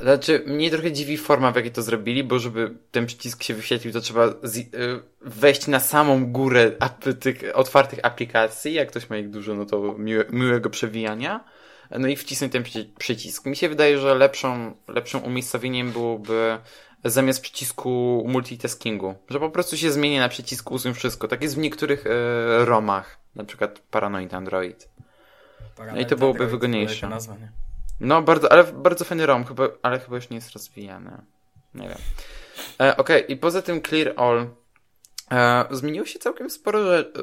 Znaczy, 0.00 0.42
mnie 0.46 0.70
trochę 0.70 0.92
dziwi 0.92 1.16
forma, 1.16 1.52
w 1.52 1.56
jakiej 1.56 1.72
to 1.72 1.82
zrobili, 1.82 2.24
bo 2.24 2.38
żeby 2.38 2.74
ten 2.90 3.06
przycisk 3.06 3.42
się 3.42 3.54
wyświetlił, 3.54 3.92
to 3.92 4.00
trzeba 4.00 4.26
y, 4.26 4.34
wejść 5.20 5.66
na 5.66 5.80
samą 5.80 6.32
górę 6.32 6.72
tych 7.20 7.42
otwartych 7.54 7.98
aplikacji. 8.02 8.74
Jak 8.74 8.88
ktoś 8.88 9.10
ma 9.10 9.16
ich 9.16 9.30
dużo, 9.30 9.54
no 9.54 9.66
to 9.66 9.94
miłe, 9.98 10.24
miłego 10.30 10.70
przewijania. 10.70 11.44
No 11.90 12.08
i 12.08 12.16
wcisnąć 12.16 12.52
ten 12.52 12.62
przyci- 12.62 12.88
przycisk. 12.98 13.46
Mi 13.46 13.56
się 13.56 13.68
wydaje, 13.68 13.98
że 13.98 14.14
lepszą, 14.14 14.74
lepszym 14.88 15.24
umiejscowieniem 15.24 15.92
byłoby 15.92 16.58
zamiast 17.04 17.40
przycisku 17.40 18.24
multitaskingu, 18.28 19.14
że 19.28 19.40
po 19.40 19.50
prostu 19.50 19.76
się 19.76 19.92
zmieni 19.92 20.18
na 20.18 20.28
przycisk 20.28 20.70
usuń 20.70 20.94
wszystko. 20.94 21.28
Tak 21.28 21.42
jest 21.42 21.54
w 21.54 21.58
niektórych 21.58 22.04
e, 22.06 22.64
romach, 22.64 23.18
na 23.34 23.44
przykład 23.44 23.78
Paranoid 23.90 24.34
Android. 24.34 24.88
No 25.92 26.00
i 26.00 26.06
to 26.06 26.16
byłoby 26.16 26.38
Android, 26.38 26.50
wygodniejsze. 26.50 27.00
to 27.00 27.08
nazwa, 27.08 27.34
nie? 27.34 27.65
No, 28.00 28.22
bardzo, 28.22 28.52
ale 28.52 28.64
bardzo 28.64 29.04
fajny 29.04 29.26
ROM, 29.26 29.44
chyba, 29.44 29.68
ale 29.82 30.00
chyba 30.00 30.16
już 30.16 30.30
nie 30.30 30.36
jest 30.36 30.52
rozwijany. 30.52 31.22
Nie 31.74 31.88
wiem. 31.88 31.98
E, 32.80 32.96
Okej, 32.96 33.32
i 33.32 33.36
poza 33.36 33.62
tym 33.62 33.82
Clear 33.82 34.14
All 34.16 34.48
e, 35.32 35.64
zmieniło 35.70 36.06
się 36.06 36.18
całkiem 36.18 36.50
sporo, 36.50 36.80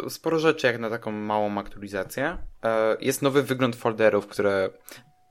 sporo 0.10 0.40
rzeczy 0.40 0.68
jak 0.68 0.80
na 0.80 0.90
taką 0.90 1.12
małą 1.12 1.58
aktualizację. 1.58 2.38
E, 2.64 2.98
jest 3.00 3.22
nowy 3.22 3.44
wygląd 3.44 3.76
folderów, 3.76 4.28
które 4.28 4.70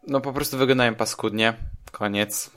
no 0.06 0.20
po 0.20 0.32
prostu 0.32 0.58
wyglądają 0.58 0.94
paskudnie. 0.94 1.54
Koniec. 1.92 2.50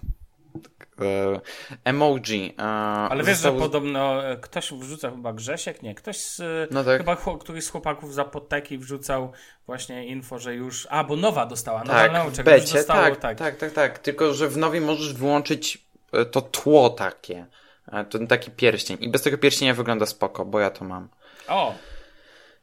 E, 1.02 1.40
emoji. 1.84 2.56
E, 2.60 2.64
Ale 2.64 3.24
wiesz, 3.24 3.36
zostało- 3.38 3.58
że 3.60 3.66
podobno 3.66 4.26
e, 4.30 4.38
ktoś 4.38 4.72
wrzucał 4.74 5.12
chyba 5.12 5.34
Grzesiek, 5.34 5.84
nie, 5.84 5.96
ktoś 5.96 6.18
z, 6.18 6.42
No 6.72 6.84
tak. 6.84 6.98
chyba 6.98 7.16
chło- 7.16 7.38
któryś 7.38 7.64
z 7.64 7.70
chłopaków 7.70 8.14
z 8.14 8.20
apoteki 8.20 8.78
wrzucał 8.78 9.32
właśnie 9.66 10.06
info, 10.08 10.40
że 10.40 10.56
już, 10.56 10.88
a, 10.90 11.04
bo 11.04 11.16
nowa 11.16 11.46
dostała, 11.46 11.84
nowa 11.84 12.00
Tak, 12.00 12.12
nauczek, 12.12 12.38
już 12.38 12.46
becie, 12.46 12.74
dostało, 12.78 13.02
tak, 13.02 13.18
tak. 13.20 13.38
tak, 13.38 13.56
tak, 13.58 13.72
tak. 13.72 14.00
Tylko, 14.00 14.34
że 14.34 14.50
w 14.50 14.58
nowej 14.58 14.82
możesz 14.82 15.14
wyłączyć 15.14 15.86
to 16.32 16.42
tło 16.42 16.90
takie. 16.90 17.46
To 18.10 18.20
taki 18.28 18.52
pierścień. 18.52 18.98
I 19.02 19.10
bez 19.10 19.22
tego 19.22 19.38
pierścienia 19.38 19.74
wygląda 19.74 20.06
spoko, 20.06 20.46
bo 20.46 20.60
ja 20.60 20.70
to 20.70 20.86
mam. 20.86 21.10
O! 21.48 21.76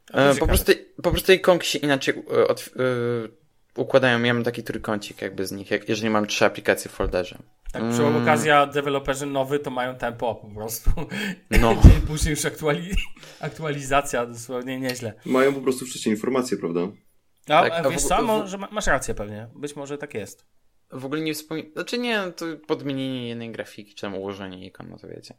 To 0.07 0.35
po, 0.41 0.47
prostu, 0.47 0.73
po 1.03 1.11
prostu 1.11 1.33
ikonki 1.33 1.69
się 1.69 1.79
inaczej 1.79 2.15
od, 2.49 2.71
układają. 3.77 4.23
Ja 4.23 4.35
mam 4.35 4.45
taki 4.45 4.63
trójkącik 4.63 5.23
jakby 5.23 5.47
z 5.47 5.53
nich, 5.53 5.71
jak, 5.71 5.89
jeżeli 5.89 6.11
mam 6.11 6.27
trzy 6.27 6.45
aplikacje 6.45 6.91
w 6.91 6.95
folderze. 6.95 7.39
Tak, 7.73 7.83
przy 7.93 8.03
Mm. 8.03 8.23
okazja 8.23 8.67
deweloperzy 8.67 9.27
nowy 9.27 9.59
to 9.59 9.71
mają 9.71 9.95
tempo 9.95 10.35
po 10.35 10.47
prostu. 10.55 10.91
No. 11.51 11.75
Dzień 11.83 12.01
później 12.07 12.31
już 12.31 12.45
aktuali 12.45 12.91
aktualizacja 13.41 14.27
dosłownie 14.27 14.81
nieźle. 14.81 15.15
Mają 15.27 15.55
po 15.55 15.61
prostu 15.61 15.87
wcześniej 15.87 16.15
informacje, 16.15 16.57
prawda? 16.57 16.81
A, 16.81 17.49
Tak, 17.63 17.73
a 17.73 17.77
a 17.77 17.91
wiesz 17.91 18.03
w- 18.03 18.07
co, 18.07 18.17
w- 18.17 18.25
może 18.25 18.59
ma- 18.59 18.69
masz 18.73 18.87
rację 18.87 19.15
pewnie. 19.15 19.49
Być 19.57 19.77
może 19.77 19.99
tak 19.99 20.15
jest. 20.15 20.47
W 20.91 21.05
ogóle 21.05 21.21
nie 21.21 21.35
wspominam. 21.35 21.73
Znaczy 21.73 21.99
nie, 21.99 22.23
to 22.37 22.47
podmienienie 22.67 23.29
jednej 23.29 23.51
grafiki, 23.53 23.95
czy 23.95 24.01
tam 24.01 24.15
ułożenie 24.15 24.67
ikon, 24.67 24.89
no 24.91 24.99
to 24.99 25.09
wiecie. 25.09 25.35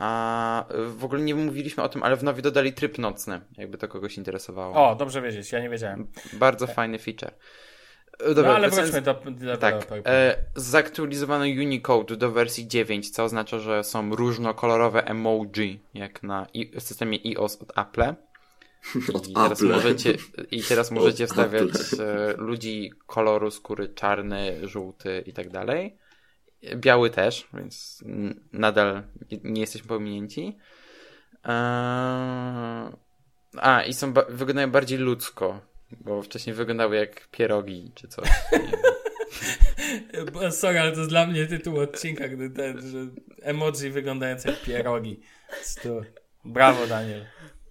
A 0.00 0.64
w 0.88 1.04
ogóle 1.04 1.20
nie 1.22 1.34
mówiliśmy 1.34 1.82
o 1.82 1.88
tym, 1.88 2.02
ale 2.02 2.16
w 2.16 2.22
nowie 2.24 2.42
dodali 2.42 2.72
tryb 2.72 2.98
nocny, 2.98 3.40
jakby 3.56 3.78
to 3.78 3.88
kogoś 3.88 4.16
interesowało. 4.16 4.90
O, 4.90 4.94
dobrze 4.94 5.22
wiedzieć, 5.22 5.52
ja 5.52 5.60
nie 5.60 5.68
wiedziałem. 5.70 6.06
Bardzo 6.32 6.66
fajny 6.66 6.98
feature. 6.98 7.30
E, 8.20 8.34
Dobra, 8.34 8.50
no 8.50 8.56
ale 8.56 8.70
wróćmy 8.70 9.02
do, 9.02 9.14
do 9.14 9.56
Tak, 9.56 9.74
deweloperów. 9.74 10.06
e, 10.06 10.36
zaktualizowano 10.54 11.44
Unicode 11.44 12.16
do 12.16 12.30
wersji 12.30 12.68
9, 12.68 13.10
co 13.10 13.24
oznacza, 13.24 13.58
że 13.58 13.84
są 13.84 14.14
różnokolorowe 14.16 15.04
emoji, 15.06 15.80
jak 15.94 16.22
na 16.22 16.46
i, 16.54 16.80
systemie 16.80 17.18
iOS 17.24 17.58
od 17.62 17.78
Apple. 17.78 18.02
Od 19.14 19.28
I 19.28 19.34
teraz 19.34 19.52
Apple. 19.62 19.72
możecie, 19.72 20.14
i 20.50 20.62
teraz 20.62 20.90
możecie 20.90 21.24
Od 21.24 21.30
wstawiać 21.30 21.62
Apple. 21.92 22.02
e, 22.02 22.34
ludzi 22.36 22.92
koloru 23.06 23.50
skóry 23.50 23.88
czarny, 23.88 24.68
żółty 24.68 25.22
i 25.26 25.32
tak 25.32 25.48
dalej. 25.50 25.96
Biały 26.76 27.10
też, 27.10 27.48
więc 27.54 28.04
nadal 28.52 29.02
nie 29.44 29.60
jesteśmy 29.60 29.88
pominięci. 29.88 30.58
Eee, 31.44 32.92
A, 33.56 33.82
i 33.82 33.94
są 33.94 34.12
wyglądają 34.28 34.70
bardziej 34.70 34.98
ludzko, 34.98 35.60
bo 35.90 36.22
wcześniej 36.22 36.56
wyglądały 36.56 36.96
jak 36.96 37.28
pierogi 37.28 37.92
czy 37.94 38.08
coś. 38.08 38.28
Sorry, 40.50 40.78
ale 40.80 40.92
to 40.92 40.98
jest 40.98 41.10
dla 41.10 41.26
mnie 41.26 41.46
tytuł 41.46 41.80
odcinka, 41.80 42.28
gdy 42.28 42.50
ten, 42.50 42.90
że 42.90 42.98
emoji 43.42 43.90
wyglądające 43.90 44.50
jak 44.50 44.62
pierogi. 44.62 45.20
Brawo, 46.44 46.86
Daniel. 46.86 47.26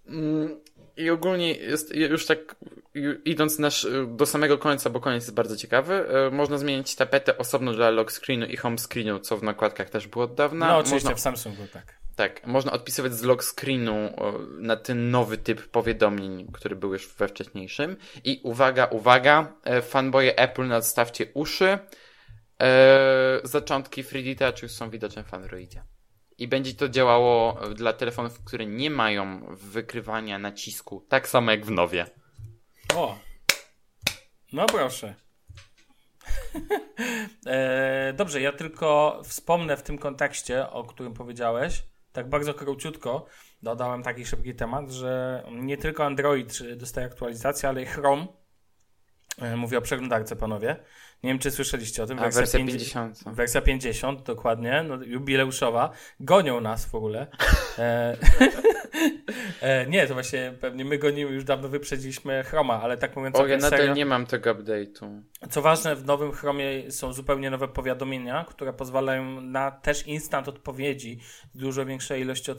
Mm, 0.07 0.59
I 0.97 1.09
ogólnie 1.09 1.51
jest 1.53 1.95
już 1.95 2.25
tak 2.25 2.55
idąc 3.25 3.59
nasz, 3.59 3.87
do 4.07 4.25
samego 4.25 4.57
końca, 4.57 4.89
bo 4.89 4.99
koniec 4.99 5.23
jest 5.23 5.35
bardzo 5.35 5.57
ciekawy, 5.57 5.93
e, 5.93 6.31
można 6.31 6.57
zmienić 6.57 6.95
tapetę 6.95 7.37
osobno 7.37 7.73
dla 7.73 7.89
lock 7.89 8.11
screenu 8.11 8.45
i 8.45 8.57
home 8.57 8.77
screenu, 8.77 9.19
co 9.19 9.37
w 9.37 9.43
nakładkach 9.43 9.89
też 9.89 10.07
było 10.07 10.25
od 10.25 10.35
dawna. 10.35 10.67
No, 10.67 10.77
oczywiście 10.77 10.95
Można, 10.95 11.15
w 11.15 11.19
Samsungu, 11.19 11.63
tak. 11.73 11.99
tak, 12.15 12.47
można 12.47 12.71
odpisywać 12.71 13.13
z 13.13 13.23
lock 13.23 13.43
screenu 13.43 14.13
na 14.59 14.75
ten 14.75 15.11
nowy 15.11 15.37
typ 15.37 15.67
powiadomień, 15.67 16.47
który 16.53 16.75
był 16.75 16.93
już 16.93 17.07
we 17.07 17.27
wcześniejszym. 17.27 17.97
I 18.23 18.41
uwaga, 18.43 18.85
uwaga, 18.85 19.53
e, 19.63 19.81
fanboye 19.81 20.37
Apple 20.37 20.67
nadstawcie 20.67 21.25
uszy. 21.33 21.79
E, 22.61 23.39
zaczątki 23.43 24.03
3D 24.03 24.35
Touch 24.35 24.63
już 24.63 24.71
są 24.71 24.89
widoczne 24.89 25.23
w 25.23 25.33
Androidzie. 25.33 25.83
I 26.37 26.47
będzie 26.47 26.73
to 26.73 26.89
działało 26.89 27.59
dla 27.75 27.93
telefonów, 27.93 28.43
które 28.43 28.65
nie 28.65 28.89
mają 28.89 29.45
wykrywania 29.55 30.39
nacisku, 30.39 31.05
tak 31.09 31.27
samo 31.27 31.51
jak 31.51 31.65
w 31.65 31.71
nowie. 31.71 32.05
O! 32.95 33.17
No 34.53 34.65
proszę. 34.65 35.15
e, 37.47 38.13
dobrze, 38.13 38.41
ja 38.41 38.51
tylko 38.51 39.21
wspomnę 39.23 39.77
w 39.77 39.83
tym 39.83 39.97
kontekście, 39.97 40.69
o 40.69 40.83
którym 40.83 41.13
powiedziałeś, 41.13 41.83
tak 42.11 42.29
bardzo 42.29 42.53
króciutko 42.53 43.25
dodałem 43.61 44.03
taki 44.03 44.25
szybki 44.25 44.55
temat, 44.55 44.91
że 44.91 45.43
nie 45.51 45.77
tylko 45.77 46.05
Android 46.05 46.59
dostaje 46.75 47.07
aktualizację, 47.07 47.69
ale 47.69 47.81
i 47.81 47.85
Chrome. 47.85 48.27
E, 49.41 49.55
mówię 49.55 49.77
o 49.77 49.81
przeglądarce, 49.81 50.35
panowie. 50.35 50.83
Nie 51.23 51.29
wiem, 51.29 51.39
czy 51.39 51.51
słyszeliście 51.51 52.03
o 52.03 52.05
tym. 52.05 52.19
A 52.19 52.29
wersja 52.29 52.59
50 52.59 53.17
50. 53.19 53.35
Wersja 53.35 53.61
50, 53.61 54.23
dokładnie, 54.23 54.85
no, 54.87 54.95
jubileuszowa. 55.03 55.91
Gonią 56.19 56.61
nas 56.61 56.85
w 56.85 56.95
ogóle. 56.95 57.27
E, 57.79 58.17
e, 59.61 59.85
nie, 59.85 60.07
to 60.07 60.13
właśnie 60.13 60.53
pewnie 60.61 60.85
my 60.85 60.97
gonimy, 60.97 61.31
już 61.31 61.43
dawno 61.43 61.69
wyprzedziliśmy 61.69 62.43
Chroma, 62.43 62.81
ale 62.81 62.97
tak 62.97 63.15
mówiąc 63.15 63.35
O, 63.35 63.47
ja 63.47 63.57
nadal 63.57 63.79
serio. 63.79 63.93
nie 63.93 64.05
mam 64.05 64.25
tego 64.25 64.55
update'u. 64.55 65.21
Co 65.49 65.61
ważne, 65.61 65.95
w 65.95 66.05
nowym 66.05 66.31
Chromie 66.31 66.91
są 66.91 67.13
zupełnie 67.13 67.49
nowe 67.49 67.67
powiadomienia, 67.67 68.45
które 68.49 68.73
pozwalają 68.73 69.41
na 69.41 69.71
też 69.71 70.07
instant 70.07 70.47
odpowiedzi 70.47 71.19
dużo 71.55 71.85
większej 71.85 72.21
ilości 72.21 72.51
e, 72.51 72.55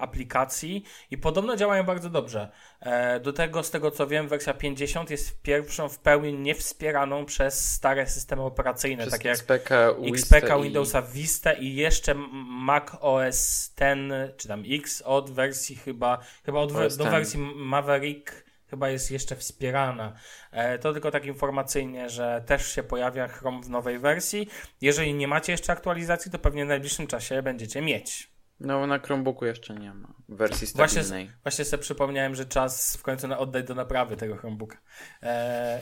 aplikacji 0.00 0.84
i 1.10 1.18
podobno 1.18 1.56
działają 1.56 1.84
bardzo 1.84 2.10
dobrze. 2.10 2.48
E, 2.80 3.20
do 3.20 3.32
tego, 3.32 3.62
z 3.62 3.70
tego 3.70 3.90
co 3.90 4.06
wiem, 4.06 4.28
wersja 4.28 4.54
50 4.54 5.10
jest 5.10 5.42
pierwszą 5.42 5.88
w 5.88 5.98
pełni 5.98 6.32
niewspieraną 6.34 7.24
przez 7.24 7.70
stare 7.74 8.06
systemy 8.06 8.42
operacyjne, 8.42 9.02
Przez 9.02 9.12
takie 9.12 9.28
jak 9.28 9.36
XPK, 9.38 9.94
XPK, 10.12 10.58
i- 10.58 10.62
Windowsa 10.62 11.02
Vista 11.02 11.52
i 11.52 11.74
jeszcze 11.74 12.14
Mac 12.48 12.84
OS 13.00 13.74
X, 13.80 13.98
czy 14.36 14.48
tam 14.48 14.62
X 14.70 15.02
od 15.04 15.30
wersji 15.30 15.57
chyba, 15.66 16.18
chyba 16.44 16.60
od 16.60 16.72
do 16.96 17.04
wersji 17.04 17.40
Maverick 17.56 18.44
chyba 18.70 18.88
jest 18.90 19.10
jeszcze 19.10 19.36
wspierana. 19.36 20.12
E, 20.50 20.78
to 20.78 20.92
tylko 20.92 21.10
tak 21.10 21.24
informacyjnie, 21.24 22.10
że 22.10 22.42
też 22.46 22.72
się 22.72 22.82
pojawia 22.82 23.28
Chrome 23.28 23.62
w 23.62 23.70
nowej 23.70 23.98
wersji. 23.98 24.48
Jeżeli 24.80 25.14
nie 25.14 25.28
macie 25.28 25.52
jeszcze 25.52 25.72
aktualizacji, 25.72 26.30
to 26.30 26.38
pewnie 26.38 26.64
w 26.64 26.68
najbliższym 26.68 27.06
czasie 27.06 27.42
będziecie 27.42 27.80
mieć. 27.82 28.32
No, 28.60 28.86
na 28.86 28.98
Chromebooku 28.98 29.46
jeszcze 29.46 29.74
nie 29.74 29.94
ma 29.94 30.14
wersji 30.28 30.66
Właśnie, 30.74 31.04
stabilnej. 31.04 31.32
właśnie 31.42 31.64
sobie 31.64 31.82
przypomniałem, 31.82 32.34
że 32.34 32.46
czas 32.46 32.96
w 32.96 33.02
końcu 33.02 33.28
na 33.28 33.38
oddać 33.38 33.64
do 33.66 33.74
naprawy 33.74 34.16
tego 34.16 34.36
Chromebooka. 34.36 34.78
E, 35.22 35.80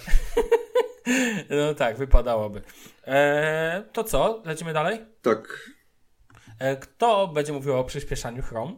no 1.50 1.74
tak, 1.74 1.96
wypadałoby. 1.96 2.62
E, 3.06 3.82
to 3.92 4.04
co? 4.04 4.42
Lecimy 4.44 4.72
dalej? 4.72 5.06
Tak, 5.22 5.70
E, 6.58 6.76
kto 6.76 7.28
będzie 7.28 7.52
mówił 7.52 7.76
o 7.76 7.84
przyspieszaniu 7.84 8.42
Chrome? 8.42 8.72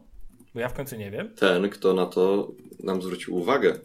Bo 0.55 0.61
ja 0.61 0.69
w 0.69 0.75
końcu 0.75 0.97
nie 0.97 1.11
wiem. 1.11 1.35
ten, 1.35 1.71
kto 1.71 1.95
na 1.95 2.07
to 2.07 2.53
nam 2.83 3.03
zwrócił 3.03 3.37
uwagę. 3.37 3.79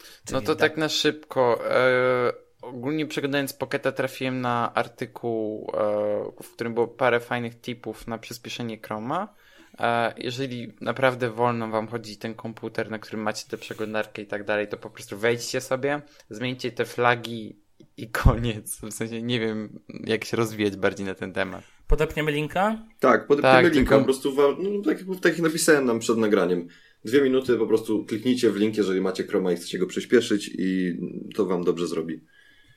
No 0.00 0.06
Czyli 0.24 0.46
to 0.46 0.56
tak 0.56 0.76
na 0.76 0.88
szybko. 0.88 1.70
E, 1.70 2.32
ogólnie 2.62 3.06
przeglądając 3.06 3.52
Pocketa 3.52 3.92
trafiłem 3.92 4.40
na 4.40 4.74
artykuł, 4.74 5.72
e, 5.74 6.42
w 6.42 6.52
którym 6.52 6.74
było 6.74 6.88
parę 6.88 7.20
fajnych 7.20 7.60
tipów 7.60 8.06
na 8.06 8.18
przyspieszenie 8.18 8.78
Chroma. 8.78 9.34
E, 9.78 10.14
jeżeli 10.16 10.72
naprawdę 10.80 11.30
wolno 11.30 11.68
wam 11.68 11.88
chodzi 11.88 12.16
ten 12.16 12.34
komputer, 12.34 12.90
na 12.90 12.98
którym 12.98 13.22
macie 13.22 13.48
tę 13.48 13.58
przeglądarkę 13.58 14.22
i 14.22 14.26
tak 14.26 14.44
dalej, 14.44 14.68
to 14.68 14.76
po 14.76 14.90
prostu 14.90 15.18
wejdźcie 15.18 15.60
sobie, 15.60 16.02
zmieńcie 16.30 16.72
te 16.72 16.84
flagi 16.84 17.60
i 18.02 18.08
koniec. 18.10 18.80
W 18.80 18.92
sensie 18.92 19.22
nie 19.22 19.40
wiem, 19.40 19.78
jak 20.04 20.24
się 20.24 20.36
rozwijać 20.36 20.76
bardziej 20.76 21.06
na 21.06 21.14
ten 21.14 21.32
temat. 21.32 21.64
Podepniemy 21.86 22.32
linka? 22.32 22.86
Tak, 23.00 23.26
podepniemy 23.26 23.54
Tak, 23.62 23.64
linka, 23.74 23.78
tylko- 23.90 23.98
po 23.98 24.04
prostu, 24.04 24.34
wa- 24.34 24.56
no, 24.58 24.82
tak, 24.84 24.98
jak- 25.08 25.20
tak 25.20 25.32
jak 25.32 25.42
napisałem 25.42 25.84
nam 25.84 25.98
przed 25.98 26.16
nagraniem. 26.18 26.68
Dwie 27.04 27.22
minuty 27.22 27.56
po 27.56 27.66
prostu 27.66 28.04
kliknijcie 28.04 28.50
w 28.50 28.56
link, 28.56 28.76
jeżeli 28.76 29.00
macie 29.00 29.24
Chroma 29.24 29.52
i 29.52 29.56
chcecie 29.56 29.78
go 29.78 29.86
przyspieszyć 29.86 30.50
i 30.58 30.96
to 31.34 31.46
wam 31.46 31.64
dobrze 31.64 31.86
zrobi. 31.88 32.20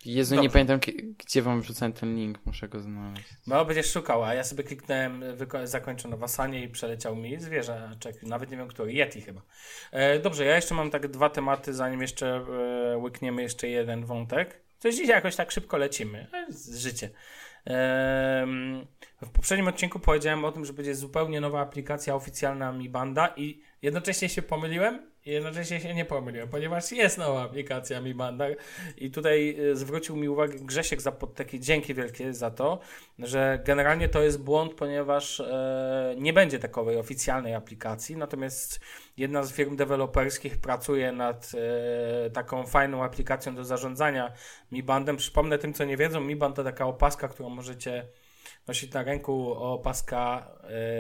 Jezu, 0.06 0.36
Dobrze. 0.36 0.44
nie 0.44 0.50
pamiętam, 0.50 0.80
gdzie 1.26 1.42
wam 1.42 1.62
wrzucałem 1.62 1.94
ten 1.94 2.16
link, 2.16 2.40
muszę 2.46 2.68
go 2.68 2.80
znaleźć. 2.80 3.24
No, 3.48 3.66
będziesz 3.66 3.92
szukał, 3.92 4.24
a 4.24 4.34
ja 4.34 4.44
sobie 4.44 4.64
kliknąłem 4.64 5.24
wyko- 5.38 5.68
zakończono 5.68 6.18
w 6.18 6.24
Asanie 6.24 6.64
i 6.64 6.70
przeleciał 6.70 7.16
mi 7.16 7.40
zwierzęczek, 7.40 8.24
nawet 8.24 8.52
nie 8.52 8.58
wiem 8.58 8.68
który, 8.68 8.94
Yeti 8.94 9.22
chyba. 9.22 9.42
E, 9.92 10.20
dobrze, 10.20 10.46
ja 10.46 10.56
jeszcze 10.56 10.76
mam 10.76 10.90
tak 10.90 11.08
dwa 11.08 11.30
tematy, 11.30 11.74
zanim 11.74 12.02
jeszcze 12.02 12.46
e, 12.94 12.98
łykniemy 12.98 13.42
jeszcze 13.42 13.68
jeden 13.68 14.06
wątek. 14.06 14.63
Coś 14.84 14.96
dzisiaj 14.96 15.16
jakoś 15.16 15.36
tak 15.36 15.52
szybko 15.52 15.78
lecimy. 15.78 16.28
Z- 16.50 16.78
życie. 16.78 17.10
W 19.22 19.30
poprzednim 19.34 19.68
odcinku 19.68 20.00
powiedziałem 20.00 20.46
o 20.46 20.52
tym, 20.52 20.66
że 20.66 20.74
będzie 20.74 20.96
zupełnie 20.96 21.42
nowa 21.42 21.62
aplikacja 21.62 22.16
oficjalna 22.16 22.72
Mi 22.72 22.90
Banda 22.90 23.34
i 23.38 23.62
jednocześnie 23.82 24.30
się 24.30 24.42
pomyliłem 24.42 25.12
i 25.26 25.32
jednocześnie 25.32 25.80
się 25.80 25.94
nie 25.94 26.06
pomyliłem, 26.06 26.50
ponieważ 26.50 26.92
jest 26.92 27.18
nowa 27.18 27.44
aplikacja 27.44 28.02
Mi 28.02 28.14
Banda 28.14 28.46
i 28.98 29.12
tutaj 29.12 29.58
e, 29.72 29.76
zwrócił 29.76 30.16
mi 30.16 30.30
uwagę 30.30 30.60
Grzesiek 30.60 31.02
Zapodteki, 31.02 31.60
dzięki 31.60 31.94
wielkie 31.94 32.34
za 32.34 32.52
to, 32.52 32.80
że 33.20 33.60
generalnie 33.66 34.10
to 34.10 34.24
jest 34.24 34.44
błąd, 34.44 34.74
ponieważ 34.74 35.40
e, 35.40 36.16
nie 36.18 36.34
będzie 36.34 36.60
takowej 36.60 36.98
oficjalnej 36.98 37.56
aplikacji, 37.56 38.18
natomiast 38.18 38.80
jedna 39.18 39.44
z 39.44 39.54
firm 39.54 39.76
deweloperskich 39.76 40.58
pracuje 40.58 41.12
nad 41.12 41.52
e, 42.26 42.30
taką 42.30 42.68
fajną 42.68 43.04
aplikacją 43.04 43.56
do 43.56 43.64
zarządzania 43.64 44.32
Mi 44.72 44.84
Bandem. 44.84 45.18
Przypomnę 45.18 45.58
tym, 45.58 45.74
co 45.74 45.86
nie 45.86 45.98
wiedzą, 45.98 46.22
Mi 46.22 46.36
Band 46.36 46.56
to 46.56 46.64
taka 46.64 46.86
opaska, 46.86 47.28
którą 47.28 47.50
możecie 47.50 48.08
nosić 48.68 48.94
na 48.94 49.04
ręku, 49.04 49.54
opaska 49.54 50.52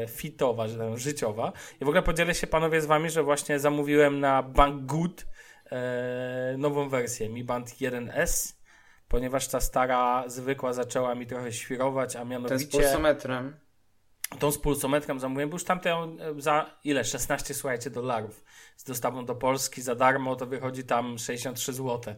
e, 0.03 0.07
fitowa, 0.07 0.67
że 0.67 0.77
powiem, 0.77 0.97
życiowa. 0.97 1.53
I 1.81 1.85
w 1.85 1.87
ogóle 1.87 2.01
podzielę 2.03 2.35
się 2.35 2.47
panowie 2.47 2.81
z 2.81 2.85
wami, 2.85 3.09
że 3.09 3.23
właśnie 3.23 3.59
zamówiłem 3.59 4.19
na 4.19 4.43
Banggood 4.43 5.25
e, 5.71 6.55
nową 6.57 6.89
wersję 6.89 7.29
Mi 7.29 7.43
Band 7.43 7.69
1S, 7.69 8.53
ponieważ 9.07 9.47
ta 9.47 9.59
stara, 9.61 10.23
zwykła 10.27 10.73
zaczęła 10.73 11.15
mi 11.15 11.27
trochę 11.27 11.53
świrować, 11.53 12.15
a 12.15 12.19
Ten 12.19 12.27
z 12.27 12.29
mianowicie 12.31 12.77
pulsometrem. 12.77 13.57
tą 14.39 14.51
z 14.51 14.57
pulsometrem 14.57 15.19
zamówiłem, 15.19 15.49
bo 15.49 15.55
już 15.55 15.63
tamtą 15.63 16.17
e, 16.19 16.41
za 16.41 16.65
ile? 16.83 17.03
16, 17.05 17.53
słuchajcie, 17.53 17.89
dolarów 17.89 18.43
z 18.77 18.83
dostawą 18.83 19.25
do 19.25 19.35
Polski 19.35 19.81
za 19.81 19.95
darmo, 19.95 20.35
to 20.35 20.45
wychodzi 20.45 20.83
tam 20.83 21.17
63 21.17 21.73
zł. 21.73 22.15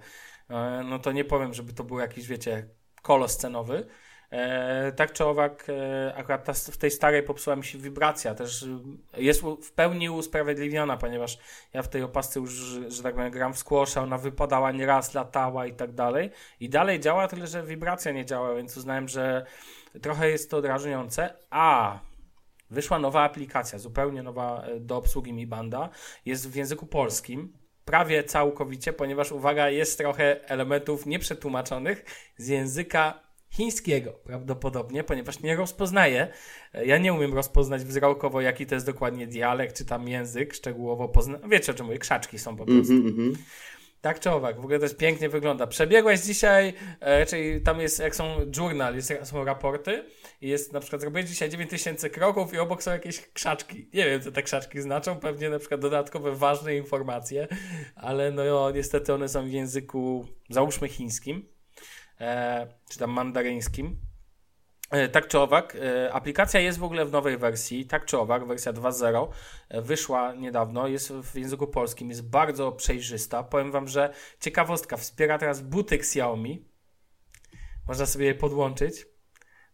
E, 0.49 0.83
No 0.85 0.99
to 0.99 1.11
nie 1.11 1.25
powiem, 1.25 1.53
żeby 1.53 1.73
to 1.73 1.83
był 1.83 1.99
jakiś, 1.99 2.27
wiecie, 2.27 2.69
kolos 3.01 3.37
cenowy. 3.37 3.87
E, 4.31 4.91
tak 4.91 5.13
czy 5.13 5.25
owak, 5.25 5.65
e, 5.69 6.13
akurat 6.15 6.43
ta, 6.43 6.53
w 6.53 6.77
tej 6.77 6.91
starej 6.91 7.23
popsuła 7.23 7.55
mi 7.55 7.63
się 7.63 7.77
wibracja, 7.77 8.35
też 8.35 8.63
e, 8.63 9.21
jest 9.21 9.41
w 9.41 9.71
pełni 9.71 10.09
usprawiedliwiona, 10.09 10.97
ponieważ 10.97 11.37
ja 11.73 11.81
w 11.81 11.87
tej 11.87 12.03
opasce 12.03 12.39
już, 12.39 12.51
że, 12.51 12.91
że 12.91 13.03
tak 13.03 13.15
powiem, 13.15 13.31
gram 13.31 13.53
w 13.53 13.57
squasha, 13.57 14.01
ona 14.01 14.17
wypadała 14.17 14.71
nieraz, 14.71 15.13
latała 15.13 15.65
i 15.65 15.73
tak 15.73 15.91
dalej. 15.91 16.31
I 16.59 16.69
dalej 16.69 16.99
działa, 16.99 17.27
tyle 17.27 17.47
że 17.47 17.63
wibracja 17.63 18.11
nie 18.11 18.25
działa, 18.25 18.55
więc 18.55 18.77
uznałem, 18.77 19.07
że 19.07 19.45
trochę 20.01 20.29
jest 20.29 20.51
to 20.51 20.61
drażniące. 20.61 21.33
A 21.49 21.99
wyszła 22.69 22.99
nowa 22.99 23.23
aplikacja, 23.23 23.79
zupełnie 23.79 24.23
nowa 24.23 24.63
e, 24.63 24.79
do 24.79 24.97
obsługi 24.97 25.33
Mi 25.33 25.47
Banda. 25.47 25.89
Jest 26.25 26.49
w 26.49 26.55
języku 26.55 26.85
polskim. 26.85 27.53
Prawie 27.85 28.23
całkowicie, 28.23 28.93
ponieważ 28.93 29.31
uwaga, 29.31 29.69
jest 29.69 29.97
trochę 29.97 30.49
elementów 30.49 31.05
nieprzetłumaczonych 31.05 32.05
z 32.37 32.47
języka 32.47 33.24
chińskiego 33.55 34.11
prawdopodobnie, 34.11 35.03
ponieważ 35.03 35.39
nie 35.39 35.55
rozpoznaję. 35.55 36.27
e, 36.73 36.85
Ja 36.85 36.97
nie 36.97 37.13
umiem 37.13 37.33
rozpoznać 37.33 37.83
wzrokowo, 37.83 38.41
jaki 38.41 38.65
to 38.65 38.75
jest 38.75 38.85
dokładnie 38.85 39.27
dialekt, 39.27 39.77
czy 39.77 39.85
tam 39.85 40.07
język 40.07 40.53
szczegółowo 40.53 41.09
pozna. 41.09 41.39
Wiecie 41.49 41.71
o 41.71 41.75
czym 41.75 41.85
mówię, 41.85 41.99
krzaczki 41.99 42.39
są 42.39 42.55
po 42.55 42.65
prostu. 42.65 42.93
Mhm, 42.93 43.07
mhm. 43.07 43.35
Tak 44.01 44.19
czy 44.19 44.31
owak, 44.31 44.55
w 44.55 44.59
ogóle 44.59 44.79
to 44.79 44.85
jest 44.85 44.97
pięknie 44.97 45.29
wygląda. 45.29 45.67
Przebiegłeś 45.67 46.19
dzisiaj, 46.19 46.73
e, 46.99 47.25
czyli 47.25 47.61
tam 47.61 47.79
jest, 47.79 47.99
jak 47.99 48.15
są 48.15 48.25
journal, 48.57 48.95
jest, 48.95 49.13
są 49.23 49.45
raporty 49.45 50.03
i 50.41 50.49
jest 50.49 50.73
na 50.73 50.79
przykład 50.79 51.01
zrobiłeś 51.01 51.29
dzisiaj 51.29 51.49
9000 51.49 52.09
kroków 52.09 52.53
i 52.53 52.57
obok 52.57 52.83
są 52.83 52.91
jakieś 52.91 53.21
krzaczki. 53.33 53.89
Nie 53.93 54.05
wiem, 54.05 54.21
co 54.21 54.31
te 54.31 54.43
krzaczki 54.43 54.81
znaczą, 54.81 55.19
pewnie 55.19 55.49
na 55.49 55.59
przykład 55.59 55.81
dodatkowe 55.81 56.35
ważne 56.35 56.75
informacje, 56.75 57.47
ale 57.95 58.31
no 58.31 58.71
niestety 58.71 59.13
one 59.13 59.29
są 59.29 59.47
w 59.47 59.51
języku, 59.51 60.27
załóżmy 60.49 60.87
chińskim, 60.89 61.54
czy 62.89 62.99
tam 62.99 63.11
mandaryńskim. 63.11 63.99
E, 64.91 65.09
Tak 65.09 65.27
czy 65.27 65.39
owak, 65.39 65.75
e, 65.75 66.13
aplikacja 66.13 66.59
jest 66.59 66.79
w 66.79 66.83
ogóle 66.83 67.05
w 67.05 67.11
nowej 67.11 67.37
wersji, 67.37 67.85
tak 67.85 68.05
czy 68.05 68.17
owak, 68.17 68.47
wersja 68.47 68.73
2.0 68.73 69.27
e, 69.69 69.81
wyszła 69.81 70.33
niedawno, 70.33 70.87
jest 70.87 71.13
w 71.13 71.35
języku 71.35 71.67
polskim, 71.67 72.09
jest 72.09 72.29
bardzo 72.29 72.71
przejrzysta. 72.71 73.43
Powiem 73.43 73.71
Wam, 73.71 73.87
że 73.87 74.13
ciekawostka, 74.39 74.97
wspiera 74.97 75.37
teraz 75.37 75.61
buty 75.61 75.95
Xiaomi. 75.95 76.65
Można 77.87 78.05
sobie 78.05 78.25
je 78.25 78.35
podłączyć 78.35 79.05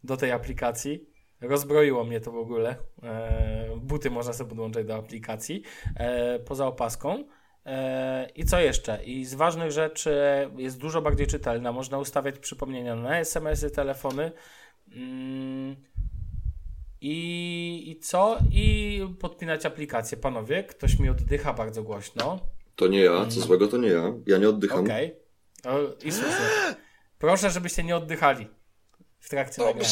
do 0.03 0.17
tej 0.17 0.31
aplikacji. 0.31 1.11
Rozbroiło 1.41 2.03
mnie 2.03 2.19
to 2.21 2.31
w 2.31 2.37
ogóle. 2.37 2.75
E, 3.03 3.75
buty 3.77 4.11
można 4.11 4.33
sobie 4.33 4.49
podłączyć 4.49 4.87
do 4.87 4.95
aplikacji 4.95 5.63
e, 5.95 6.39
poza 6.39 6.67
opaską. 6.67 7.23
E, 7.65 8.29
I 8.35 8.45
co 8.45 8.59
jeszcze? 8.59 9.03
I 9.03 9.25
z 9.25 9.33
ważnych 9.33 9.71
rzeczy 9.71 10.19
jest 10.57 10.77
dużo 10.77 11.01
bardziej 11.01 11.27
czytelna. 11.27 11.71
Można 11.71 11.97
ustawiać 11.97 12.39
przypomnienia 12.39 12.95
na 12.95 13.19
SMS-y, 13.19 13.71
telefony. 13.71 14.31
Mm, 14.95 15.75
I, 17.01 17.83
I 17.91 17.99
co? 17.99 18.37
I 18.51 19.01
podpinać 19.19 19.65
aplikację. 19.65 20.17
Panowie, 20.17 20.63
ktoś 20.63 20.99
mi 20.99 21.09
oddycha 21.09 21.53
bardzo 21.53 21.83
głośno. 21.83 22.39
To 22.75 22.87
nie 22.87 22.99
ja, 22.99 23.25
co 23.25 23.41
złego 23.41 23.67
to 23.67 23.77
nie 23.77 23.89
ja. 23.89 24.13
Ja 24.27 24.37
nie 24.37 24.49
oddycham. 24.49 24.85
Okej. 24.85 25.15
O, 25.65 25.79
I 26.05 26.11
słusznie. 26.11 26.45
Proszę, 27.19 27.49
żebyście 27.49 27.83
nie 27.83 27.95
oddychali 27.95 28.47
w 29.19 29.29
trakcie 29.29 29.61
nagrania. 29.65 29.89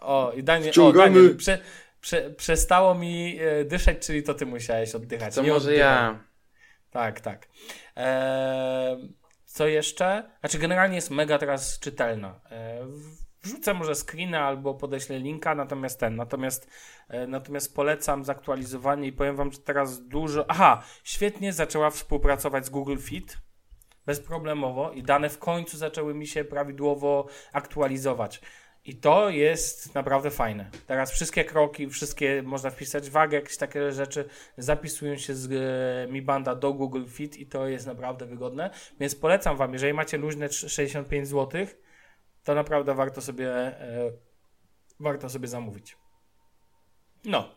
O, 0.00 0.32
i 0.36 0.42
Daniel, 0.42 0.72
o. 0.80 0.92
Daniel 0.92 1.36
prze, 1.36 1.58
prze, 2.00 2.30
przestało 2.30 2.94
mi 2.94 3.38
e, 3.40 3.64
dyszeć, 3.64 4.06
czyli 4.06 4.22
to 4.22 4.34
ty 4.34 4.46
musiałeś 4.46 4.94
oddychać. 4.94 5.34
To 5.34 5.42
nie 5.42 5.48
może 5.48 5.68
oddychaj. 5.68 5.78
ja. 5.78 6.27
Tak, 6.90 7.20
tak. 7.20 7.48
Eee, 7.96 9.14
co 9.44 9.66
jeszcze? 9.66 10.30
Znaczy, 10.40 10.58
generalnie 10.58 10.96
jest 10.96 11.10
mega 11.10 11.38
teraz 11.38 11.78
czytelna. 11.78 12.40
Eee, 12.50 12.82
wrzucę 13.42 13.74
może 13.74 13.94
screena 13.94 14.40
albo 14.44 14.74
podeślę 14.74 15.18
linka, 15.18 15.54
natomiast 15.54 16.00
ten, 16.00 16.16
natomiast, 16.16 16.70
e, 17.08 17.26
natomiast 17.26 17.74
polecam 17.74 18.24
zaktualizowanie 18.24 19.08
i 19.08 19.12
powiem 19.12 19.36
wam, 19.36 19.52
że 19.52 19.58
teraz 19.58 20.06
dużo. 20.08 20.44
Aha, 20.48 20.82
świetnie 21.04 21.52
zaczęła 21.52 21.90
współpracować 21.90 22.66
z 22.66 22.70
Google 22.70 22.98
Fit. 22.98 23.38
Bezproblemowo 24.06 24.92
i 24.92 25.02
dane 25.02 25.28
w 25.28 25.38
końcu 25.38 25.76
zaczęły 25.78 26.14
mi 26.14 26.26
się 26.26 26.44
prawidłowo 26.44 27.26
aktualizować. 27.52 28.40
I 28.88 28.96
to 28.96 29.30
jest 29.30 29.94
naprawdę 29.94 30.30
fajne. 30.30 30.70
Teraz 30.86 31.10
wszystkie 31.10 31.44
kroki, 31.44 31.88
wszystkie 31.88 32.42
można 32.42 32.70
wpisać 32.70 33.10
wagę, 33.10 33.36
jakieś 33.36 33.56
takie 33.56 33.92
rzeczy 33.92 34.28
zapisują 34.58 35.16
się 35.16 35.34
z 35.34 35.52
e, 35.52 36.12
Mi 36.12 36.22
Banda 36.22 36.54
do 36.54 36.72
Google 36.74 37.04
Fit 37.08 37.36
i 37.36 37.46
to 37.46 37.66
jest 37.68 37.86
naprawdę 37.86 38.26
wygodne. 38.26 38.70
Więc 39.00 39.14
polecam 39.14 39.56
Wam, 39.56 39.72
jeżeli 39.72 39.94
macie 39.94 40.18
luźne 40.18 40.48
trz- 40.48 40.68
65 40.68 41.28
zł, 41.28 41.66
to 42.44 42.54
naprawdę 42.54 42.94
warto 42.94 43.20
sobie, 43.20 43.50
e, 43.50 44.12
warto 45.00 45.28
sobie 45.28 45.48
zamówić. 45.48 45.96
No. 47.24 47.48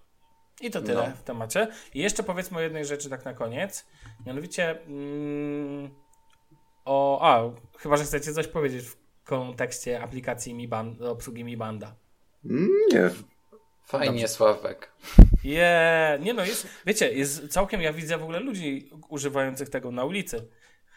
I 0.61 0.71
to 0.71 0.81
tyle 0.81 1.09
No. 1.09 1.15
w 1.15 1.23
temacie. 1.23 1.67
I 1.93 1.99
jeszcze 1.99 2.23
powiedzmy 2.23 2.57
o 2.57 2.61
jednej 2.61 2.85
rzeczy 2.85 3.09
tak 3.09 3.25
na 3.25 3.33
koniec. 3.33 3.85
Mianowicie 4.25 4.81
mm, 4.81 5.95
o... 6.85 7.19
A, 7.21 7.51
chyba, 7.79 7.97
że 7.97 8.03
chcecie 8.03 8.33
coś 8.33 8.47
powiedzieć 8.47 8.85
kontekście 9.39 10.01
aplikacji 10.01 10.53
Mi 10.53 10.67
Band, 10.67 10.97
do 10.97 11.11
obsługi 11.11 11.43
Mi 11.43 11.57
Banda. 11.57 11.95
Nie. 12.43 13.09
Fajnie, 13.85 14.27
Sławek. 14.27 14.91
Je, 15.43 16.17
nie 16.21 16.33
no, 16.33 16.45
jest, 16.45 16.67
wiecie, 16.85 17.13
jest 17.13 17.47
całkiem, 17.47 17.81
ja 17.81 17.93
widzę 17.93 18.17
w 18.17 18.23
ogóle 18.23 18.39
ludzi 18.39 18.89
używających 19.09 19.69
tego 19.69 19.91
na 19.91 20.05
ulicy. 20.05 20.47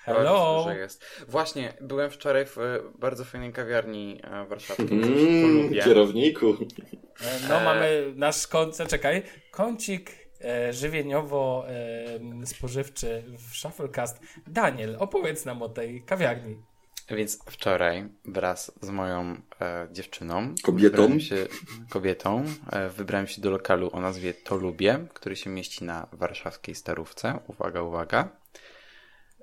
Hello! 0.05 0.65
Że 0.69 0.79
jest. 0.79 1.25
Właśnie, 1.29 1.73
byłem 1.81 2.11
wczoraj 2.11 2.47
w 2.47 2.59
e, 2.59 2.81
bardzo 2.99 3.25
fajnej 3.25 3.53
kawiarni 3.53 4.21
e, 4.23 4.47
warszawskiej. 4.47 5.03
Mm, 5.03 5.75
kierowniku. 5.85 6.51
E, 6.51 6.55
No, 7.49 7.61
E. 7.61 7.65
mamy 7.65 8.13
nasz 8.17 8.47
koncert, 8.47 8.91
czekaj, 8.91 9.23
kącik 9.51 10.11
e, 10.41 10.73
żywieniowo-spożywczy 10.73 13.23
w 13.39 13.57
Shufflecast. 13.57 14.21
Daniel, 14.47 14.97
opowiedz 14.99 15.45
nam 15.45 15.63
o 15.63 15.69
tej 15.69 16.03
kawiarni. 16.03 16.57
Więc 17.11 17.39
wczoraj 17.47 18.09
wraz 18.25 18.73
z 18.81 18.91
moją 18.91 19.37
e, 19.61 19.89
dziewczyną, 19.93 20.55
Kobietą? 20.63 20.91
wybrałem 20.91 21.21
się, 21.21 21.47
kobietą, 21.91 22.45
e, 22.73 22.89
wybrałem 22.89 23.27
się 23.27 23.43
do 23.43 23.51
lokalu 23.51 23.91
o 23.93 24.01
nazwie 24.01 24.35
To 24.35 24.57
Lubię, 24.57 25.07
który 25.15 25.37
się 25.37 25.51
mieści 25.51 25.85
na 25.85 26.07
warszawskiej 26.13 26.75
Starówce. 26.75 27.39
Uwaga, 27.47 27.83
uwaga. 27.83 28.29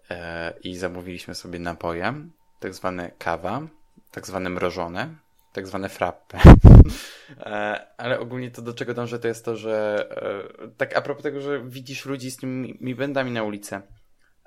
E, 0.10 0.54
I 0.64 0.78
zamówiliśmy 0.78 1.36
sobie 1.36 1.60
napoje, 1.60 2.14
tak 2.60 2.74
zwane 2.74 3.12
kawa, 3.20 3.62
tak 4.12 4.28
zwane 4.28 4.50
mrożone, 4.50 5.16
tak 5.54 5.68
zwane 5.68 5.90
frappe. 5.90 6.40
E, 7.40 7.88
ale 7.98 8.20
ogólnie 8.20 8.52
to 8.52 8.62
do 8.62 8.74
czego 8.74 8.94
dążę, 8.94 9.20
to 9.20 9.28
jest 9.28 9.46
to, 9.46 9.56
że 9.56 10.08
e, 10.62 10.68
tak 10.78 10.98
a 10.98 11.02
propos 11.02 11.24
tego, 11.24 11.42
że 11.42 11.64
widzisz 11.70 12.06
ludzi 12.06 12.32
z 12.32 12.38
tymi 12.38 12.78
mi 12.82 12.96
bendami 12.96 13.32
na 13.32 13.44
ulicy, 13.44 13.82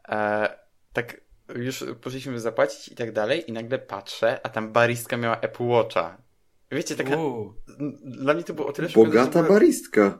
e, 0.09 0.49
tak 0.93 1.24
już 1.55 1.85
poszliśmy 2.01 2.41
zapłacić 2.41 2.89
i 2.89 2.95
tak 2.95 3.13
dalej 3.13 3.51
i 3.51 3.53
nagle 3.53 3.79
patrzę, 3.79 4.41
a 4.43 4.49
tam 4.49 4.73
baristka 4.73 5.17
miała 5.17 5.41
Apple 5.41 5.65
Watcha. 5.65 6.19
Wiecie, 6.71 6.97
taka... 6.97 7.17
Dla 8.05 8.35
mnie 8.35 8.45
to 8.45 8.55
było 8.55 8.69
o 8.69 8.73
tyle 8.73 8.89
Bogata 8.89 9.43
że- 9.43 9.49
baristka. 9.49 10.19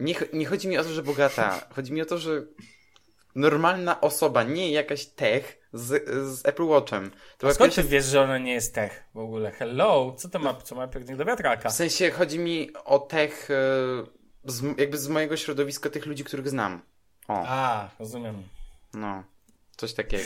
nie, 0.00 0.14
nie 0.32 0.46
chodzi 0.46 0.68
mi 0.68 0.78
o 0.78 0.82
to, 0.84 0.88
że 0.92 1.02
bogata. 1.02 1.66
Chodzi 1.74 1.92
mi 1.92 2.02
o 2.02 2.06
to, 2.06 2.18
że 2.18 2.42
normalna 3.34 4.00
osoba, 4.00 4.42
nie 4.42 4.70
jakaś 4.72 5.06
tech 5.06 5.58
z, 5.72 6.08
z 6.38 6.46
Apple 6.46 6.64
Watchem. 6.64 7.10
To 7.10 7.16
była 7.40 7.54
skąd 7.54 7.74
ty 7.74 7.82
wiesz, 7.82 8.04
że 8.04 8.20
ona 8.22 8.38
nie 8.38 8.52
jest 8.52 8.74
tech 8.74 9.04
w 9.14 9.18
ogóle? 9.18 9.50
Hello, 9.50 10.14
co 10.18 10.28
to 10.28 10.38
ma, 10.38 10.54
co 10.54 10.74
ma 10.74 10.88
pięknie 10.88 11.16
do 11.16 11.24
wiatraka? 11.24 11.68
W 11.68 11.72
sensie 11.72 12.10
chodzi 12.10 12.38
mi 12.38 12.70
o 12.84 12.98
tech 12.98 13.48
e, 13.50 13.54
z, 14.44 14.78
jakby 14.78 14.98
z 14.98 15.08
mojego 15.08 15.36
środowiska 15.36 15.90
tych 15.90 16.06
ludzi, 16.06 16.24
których 16.24 16.48
znam. 16.48 16.82
O, 17.28 17.44
A, 17.46 17.90
rozumiem. 17.98 18.42
no. 18.94 19.24
Coś 19.82 19.92
takiego. 19.92 20.24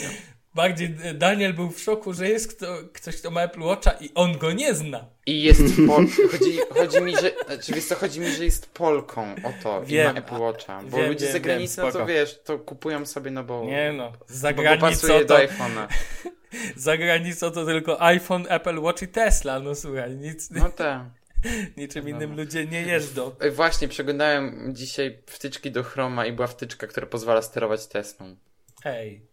Bardziej 0.54 0.96
Daniel 1.14 1.54
był 1.54 1.70
w 1.70 1.80
szoku, 1.80 2.12
że 2.12 2.28
jest 2.28 2.57
kto, 2.57 2.78
ktoś, 2.92 3.16
kto 3.16 3.30
ma 3.30 3.42
Apple 3.42 3.61
Watcha 3.61 3.90
i 4.00 4.11
on 4.14 4.38
go 4.38 4.52
nie 4.52 4.74
zna. 4.74 5.04
I 5.26 5.42
jest 5.42 5.62
Pol... 5.86 6.07
chodzi, 6.32 6.59
chodzi 6.70 7.00
mi, 7.00 7.12
że. 7.12 7.30
Znaczy, 7.46 7.72
wiesz 7.72 7.84
co, 7.84 7.94
chodzi 7.94 8.20
mi, 8.20 8.30
że 8.30 8.44
jest 8.44 8.74
Polką. 8.74 9.34
O 9.44 9.52
to. 9.62 9.82
Wiem, 9.84 10.11
I 10.11 10.14
ma 10.14 10.18
Apple 10.20 10.38
Watcha. 10.38 10.82
Bo 10.82 10.96
wiem, 10.96 11.09
ludzie 11.09 11.24
wiem, 11.24 11.30
z 11.30 11.32
zagranicy, 11.32 11.76
wiem, 11.76 11.86
no 11.86 11.92
to 11.92 12.07
wiesz, 12.07 12.40
to 12.44 12.59
kupują 12.59 13.07
sobie, 13.07 13.30
no 13.30 13.44
bo. 13.44 13.64
Nie 13.64 13.92
no, 13.92 14.12
za 14.26 14.52
granicą 14.52 14.86
pasuje 14.86 15.24
do 15.24 15.34
to, 15.34 15.40
iPhone'a. 15.40 15.86
za 16.86 16.96
granicą 16.96 17.50
to 17.50 17.64
tylko 17.64 18.02
iPhone, 18.02 18.46
Apple 18.48 18.78
Watch 18.78 19.02
i 19.02 19.09
Tesla, 19.09 19.61
no 19.61 19.74
słuchaj, 19.74 20.16
nic, 20.16 20.50
No 20.50 20.70
tak. 20.70 21.02
niczym 21.76 22.09
innym 22.09 22.36
ludzie 22.36 22.66
nie 22.66 22.82
jeżdżą. 22.82 23.34
Właśnie, 23.52 23.88
przeglądałem 23.88 24.74
dzisiaj 24.74 25.18
wtyczki 25.26 25.70
do 25.70 25.82
Chroma 25.82 26.26
i 26.26 26.32
była 26.32 26.46
wtyczka, 26.46 26.86
która 26.86 27.07
pozwala 27.07 27.42
sterować 27.42 27.86
Teslą. 27.86 28.36
Hej, 28.82 29.26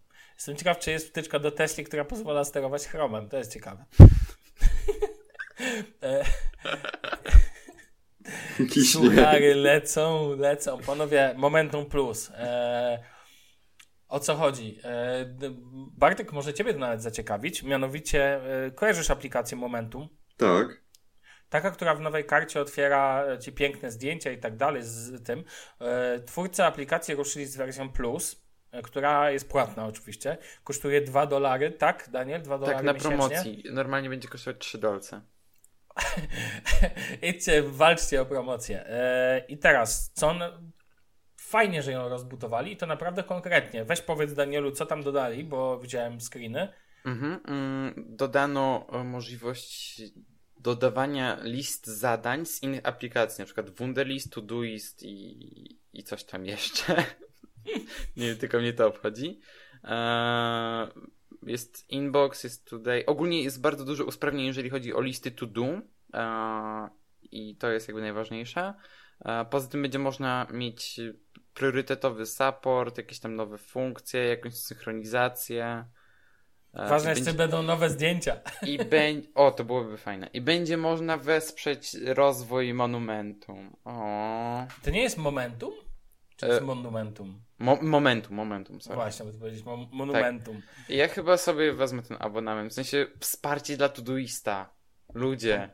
jestem 0.43 0.55
ciekaw, 0.55 0.79
czy 0.79 0.91
jest 0.91 1.07
wtyczka 1.07 1.39
do 1.39 1.51
Tesli, 1.51 1.83
która 1.83 2.05
pozwala 2.05 2.43
sterować 2.43 2.87
chromem, 2.87 3.29
to 3.29 3.37
jest 3.37 3.53
ciekawe. 3.53 3.85
E. 6.01 6.23
Suchary 8.91 9.55
lecą, 9.55 10.35
lecą. 10.35 10.77
Panowie, 10.77 11.33
Momentum 11.37 11.85
Plus. 11.85 12.31
E, 12.33 13.03
o 14.07 14.19
co 14.19 14.35
chodzi? 14.35 14.79
E, 14.83 15.25
d- 15.25 15.49
Bartek, 15.97 16.33
może 16.33 16.53
ciebie 16.53 16.73
to 16.73 16.79
nawet 16.79 17.01
zaciekawić. 17.01 17.63
Mianowicie, 17.63 18.41
e, 18.65 18.71
kojarzysz 18.71 19.09
aplikację 19.11 19.57
Momentum? 19.57 20.07
Tak. 20.37 20.67
Taka, 21.49 21.71
która 21.71 21.95
w 21.95 22.01
nowej 22.01 22.25
karcie 22.25 22.61
otwiera 22.61 23.25
ci 23.37 23.51
piękne 23.51 23.91
zdjęcia 23.91 24.31
i 24.31 24.37
tak 24.37 24.57
dalej 24.57 24.81
z 24.83 25.23
tym. 25.25 25.43
E, 25.81 26.19
Twórcy 26.19 26.63
aplikacji 26.63 27.15
ruszyli 27.15 27.45
z 27.45 27.57
wersją 27.57 27.89
Plus, 27.91 28.43
która 28.83 29.31
jest 29.31 29.49
płatna 29.49 29.85
oczywiście. 29.85 30.37
Kosztuje 30.63 31.01
2 31.01 31.25
dolary, 31.27 31.71
tak 31.71 32.09
Daniel? 32.11 32.41
2 32.41 32.57
dolary 32.57 32.75
Tak, 32.75 32.85
na 32.85 32.93
miesięcznie? 32.93 33.17
promocji. 33.17 33.63
Normalnie 33.71 34.09
będzie 34.09 34.27
kosztować 34.27 34.57
3 34.59 34.77
dolce. 34.77 35.21
Idźcie, 37.21 37.63
walczcie 37.63 38.21
o 38.21 38.25
promocję. 38.25 38.85
E, 38.87 39.45
I 39.47 39.57
teraz, 39.57 40.11
co 40.13 40.27
on... 40.27 40.41
Fajnie, 41.37 41.83
że 41.83 41.91
ją 41.91 42.09
rozbudowali 42.09 42.71
i 42.71 42.77
to 42.77 42.85
naprawdę 42.85 43.23
konkretnie. 43.23 43.85
Weź 43.85 44.01
powiedz 44.01 44.33
Danielu, 44.33 44.71
co 44.71 44.85
tam 44.85 45.03
dodali, 45.03 45.43
bo 45.43 45.79
widziałem 45.79 46.21
screeny. 46.21 46.73
Mhm, 47.05 47.39
mm, 47.47 47.93
dodano 48.07 48.87
e, 48.91 49.03
możliwość 49.03 50.01
dodawania 50.59 51.37
list 51.43 51.87
zadań 51.87 52.45
z 52.45 52.63
innych 52.63 52.81
aplikacji, 52.83 53.41
na 53.41 53.45
przykład 53.45 53.69
Wunderlist, 53.69 54.33
Todoist 54.33 55.03
i, 55.03 55.79
i 55.93 56.03
coś 56.03 56.23
tam 56.23 56.45
jeszcze. 56.45 57.05
Nie, 58.17 58.35
tylko 58.35 58.59
mnie 58.59 58.73
to 58.73 58.87
obchodzi. 58.87 59.39
Eee, 59.83 60.87
jest 61.43 61.89
Inbox, 61.89 62.43
jest 62.43 62.69
Today. 62.69 63.05
Ogólnie 63.05 63.43
jest 63.43 63.61
bardzo 63.61 63.85
dużo 63.85 64.05
usprawnień, 64.05 64.45
jeżeli 64.45 64.69
chodzi 64.69 64.93
o 64.93 65.01
listy 65.01 65.31
to 65.31 65.45
do. 65.45 65.65
Eee, 66.13 66.89
I 67.31 67.55
to 67.55 67.71
jest 67.71 67.87
jakby 67.87 68.01
najważniejsze. 68.01 68.73
Eee, 69.25 69.45
poza 69.49 69.67
tym 69.67 69.81
będzie 69.81 69.99
można 69.99 70.47
mieć 70.53 70.99
priorytetowy 71.53 72.25
support, 72.25 72.97
jakieś 72.97 73.19
tam 73.19 73.35
nowe 73.35 73.57
funkcje, 73.57 74.23
jakąś 74.27 74.53
synchronizację. 74.53 75.85
Ważne 76.73 77.09
jest, 77.09 77.21
czy 77.21 77.25
będzie- 77.25 77.37
będą 77.37 77.61
nowe 77.63 77.89
zdjęcia. 77.89 78.41
i 78.61 78.77
będzie. 78.85 79.27
O, 79.35 79.51
to 79.51 79.63
byłoby 79.63 79.97
fajne. 79.97 80.29
I 80.33 80.41
będzie 80.41 80.77
można 80.77 81.17
wesprzeć 81.17 81.93
rozwój 82.05 82.73
monumentum. 82.73 83.75
O. 83.85 84.65
To 84.83 84.91
nie 84.91 85.01
jest 85.01 85.17
Momentum? 85.17 85.73
Czy 86.37 86.45
to 86.45 86.47
E, 86.47 86.49
jest 86.49 86.61
Monumentum? 86.63 87.41
Mo 87.59 87.77
momentum, 87.81 88.35
momentum, 88.35 88.81
sorry. 88.81 88.95
Właśnie, 88.95 89.25
bo 89.25 89.31
powiedzieć 89.39 89.65
mo- 89.65 89.87
Monumentum. 89.91 90.61
I 90.89 90.97
Ja 90.97 91.07
chyba 91.07 91.37
sobie 91.37 91.73
wezmę 91.73 92.03
ten 92.03 92.17
abonament. 92.19 92.71
W 92.71 92.75
sensie 92.75 93.07
wsparcie 93.19 93.77
dla 93.77 93.89
Todoista. 93.89 94.69
Ludzie. 95.13 95.69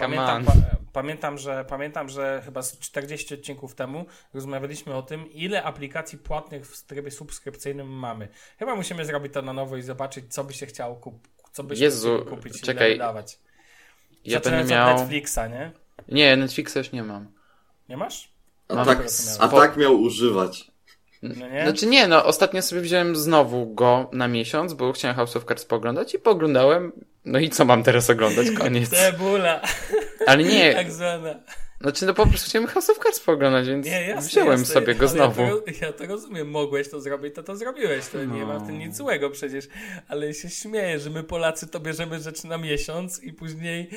Come 0.00 0.16
Pamiętam, 0.16 0.44
pa, 0.44 0.52
pamiętam, 0.92 1.38
że, 1.38 1.64
pamiętam, 1.68 2.08
że 2.08 2.42
chyba 2.44 2.62
z 2.62 2.78
40 2.78 3.34
odcinków 3.34 3.74
temu 3.74 4.06
rozmawialiśmy 4.34 4.94
o 4.94 5.02
tym, 5.02 5.30
ile 5.32 5.62
aplikacji 5.62 6.18
płatnych 6.18 6.66
w 6.66 6.82
trybie 6.86 7.10
subskrypcyjnym 7.10 7.88
mamy. 7.88 8.28
Chyba 8.58 8.74
musimy 8.74 9.04
zrobić 9.04 9.32
to 9.32 9.42
na 9.42 9.52
nowo 9.52 9.76
i 9.76 9.82
zobaczyć, 9.82 10.34
co 10.34 10.44
by 10.44 10.52
się 10.52 10.66
chciało 10.66 10.96
kup- 10.96 11.28
co 11.52 11.64
byśmy 11.64 11.84
Jezu, 11.84 12.14
chcieli 12.20 12.36
kupić 12.36 12.60
czekaj. 12.60 12.86
ile 12.86 12.94
wydawać. 12.94 13.38
Ja 14.24 14.40
będę 14.40 14.60
od 14.60 14.68
miał. 14.70 14.98
Netflixa, 14.98 15.38
nie? 15.50 15.72
Nie, 16.08 16.36
Netflixa 16.36 16.76
już 16.76 16.92
nie 16.92 17.02
mam. 17.02 17.32
Nie 17.88 17.96
masz? 17.96 18.32
A 18.68 18.74
Mam 18.74 18.86
tak, 18.86 18.98
a 19.38 19.48
tak 19.48 19.76
miał 19.76 20.00
używać. 20.00 20.70
No 21.22 21.48
nie? 21.48 21.62
Znaczy 21.62 21.86
nie, 21.86 22.08
no 22.08 22.24
ostatnio 22.24 22.62
sobie 22.62 22.80
wziąłem 22.80 23.16
znowu 23.16 23.74
go 23.74 24.10
na 24.12 24.28
miesiąc, 24.28 24.74
bo 24.74 24.92
chciałem 24.92 25.16
House 25.16 25.36
of 25.36 25.44
Cards 25.44 25.64
poglądać 25.64 26.14
i 26.14 26.18
poglądałem. 26.18 26.92
No 27.24 27.38
i 27.38 27.50
co 27.50 27.64
mam 27.64 27.82
teraz 27.82 28.10
oglądać? 28.10 28.50
Koniec. 28.50 28.90
Cebula, 28.90 29.60
Ale 30.26 30.44
nie, 30.44 30.74
tak 30.74 30.92
zwana. 30.92 31.34
Znaczy 31.80 32.06
no 32.06 32.14
po 32.14 32.26
prostu 32.26 32.48
chciałem 32.48 32.68
House 32.68 32.90
of 32.90 32.98
Cards 32.98 33.20
poglądać, 33.20 33.66
więc 33.68 33.86
Nie, 33.86 34.02
jasne, 34.08 34.28
wziąłem 34.28 34.58
jasne, 34.60 34.74
sobie 34.74 34.94
go 34.94 35.08
znowu. 35.08 35.42
Ja 35.42 35.48
to, 35.50 35.84
ja 35.86 35.92
to 35.92 36.06
rozumiem, 36.06 36.50
mogłeś 36.50 36.90
to 36.90 37.00
zrobić, 37.00 37.34
to 37.34 37.42
to 37.42 37.56
zrobiłeś, 37.56 38.06
to 38.08 38.24
nie 38.24 38.44
ma 38.46 38.58
w 38.58 38.60
No. 38.60 38.66
tym 38.66 38.78
nic 38.78 38.96
złego 38.96 39.30
przecież, 39.30 39.68
ale 40.08 40.34
się 40.34 40.50
śmieję, 40.50 40.98
że 40.98 41.10
my 41.10 41.22
Polacy 41.22 41.66
to 41.66 41.80
bierzemy 41.80 42.20
rzeczy 42.20 42.46
na 42.46 42.58
miesiąc 42.58 43.22
i 43.22 43.32
później 43.32 43.90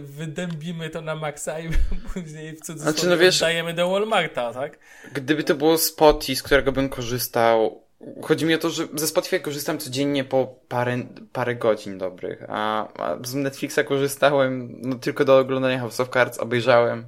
wydębimy 0.00 0.90
to 0.90 1.00
na 1.00 1.14
maksa 1.16 1.60
i 1.60 1.70
później 2.14 2.56
w 2.56 2.60
cudzysłowie 2.60 2.92
Znaczy, 2.92 3.08
no 3.08 3.18
wiesz- 3.18 3.40
dajemy 3.40 3.74
do 3.74 3.90
Walmarta, 3.90 4.52
tak? 4.52 4.78
Gdyby 5.12 5.44
to 5.44 5.54
było 5.54 5.78
Spotify, 5.78 6.36
z 6.36 6.42
którego 6.42 6.72
bym 6.72 6.88
korzystał. 6.88 7.82
Chodzi 8.22 8.44
mi 8.46 8.54
o 8.54 8.58
to, 8.58 8.70
że 8.70 8.86
ze 8.94 9.06
Spotify 9.06 9.40
korzystam 9.40 9.78
codziennie 9.78 10.24
po 10.24 10.46
parę, 10.68 10.98
parę 11.32 11.54
godzin 11.56 11.98
dobrych, 11.98 12.42
a, 12.48 12.88
a 13.02 13.18
z 13.24 13.34
Netflixa 13.34 13.78
korzystałem 13.86 14.78
no, 14.82 14.94
tylko 14.96 15.24
do 15.24 15.38
oglądania 15.38 15.78
House 15.78 16.00
of 16.00 16.08
Cards, 16.08 16.38
obejrzałem 16.38 17.04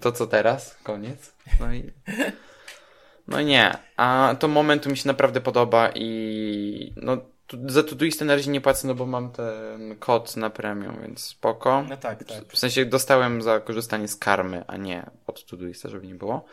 to 0.00 0.12
co 0.12 0.26
teraz, 0.26 0.76
koniec. 0.82 1.32
No 1.60 1.74
i. 1.74 1.92
No 3.28 3.40
nie, 3.40 3.72
a 3.96 4.36
to 4.38 4.48
momentu 4.48 4.90
mi 4.90 4.96
się 4.96 5.08
naprawdę 5.08 5.40
podoba 5.40 5.90
i 5.94 6.92
no 6.96 7.16
tu, 7.46 7.56
za 7.66 7.82
Todoist 7.82 8.20
na 8.20 8.34
razie 8.34 8.50
nie 8.50 8.60
płacę, 8.60 8.88
no 8.88 8.94
bo 8.94 9.06
mam 9.06 9.32
ten 9.32 9.96
kod 9.98 10.36
na 10.36 10.50
premium, 10.50 10.96
więc 11.02 11.24
spoko. 11.24 11.84
No 11.88 11.96
tak, 11.96 12.24
tak. 12.24 12.44
W 12.48 12.58
sensie 12.58 12.84
dostałem 12.84 13.42
za 13.42 13.60
korzystanie 13.60 14.08
z 14.08 14.16
karmy, 14.16 14.64
a 14.66 14.76
nie 14.76 15.10
od 15.26 15.46
Todoista, 15.46 15.88
żeby 15.88 16.06
nie 16.06 16.14
było. 16.14 16.44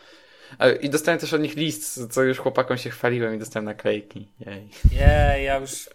I 0.80 0.90
dostałem 0.90 1.20
też 1.20 1.34
od 1.34 1.40
nich 1.40 1.56
list, 1.56 2.12
co 2.12 2.22
już 2.22 2.38
chłopakom 2.38 2.76
się 2.78 2.90
chwaliłem 2.90 3.34
i 3.34 3.38
dostałem 3.38 3.64
naklejki. 3.64 4.28
Jej. 4.40 4.70
Nie, 4.92 5.42
ja 5.42 5.58
już 5.58 5.86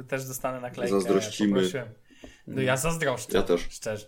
y, 0.00 0.04
też 0.08 0.24
dostanę 0.24 0.60
naklejkę. 0.60 0.94
Zazdrościmy. 0.94 1.54
poprosiłem. 1.54 1.88
No 2.46 2.62
ja 2.62 2.76
zazdroszczę. 2.76 3.36
Ja 3.36 3.42
też. 3.42 3.66
Szczerze. 3.70 4.06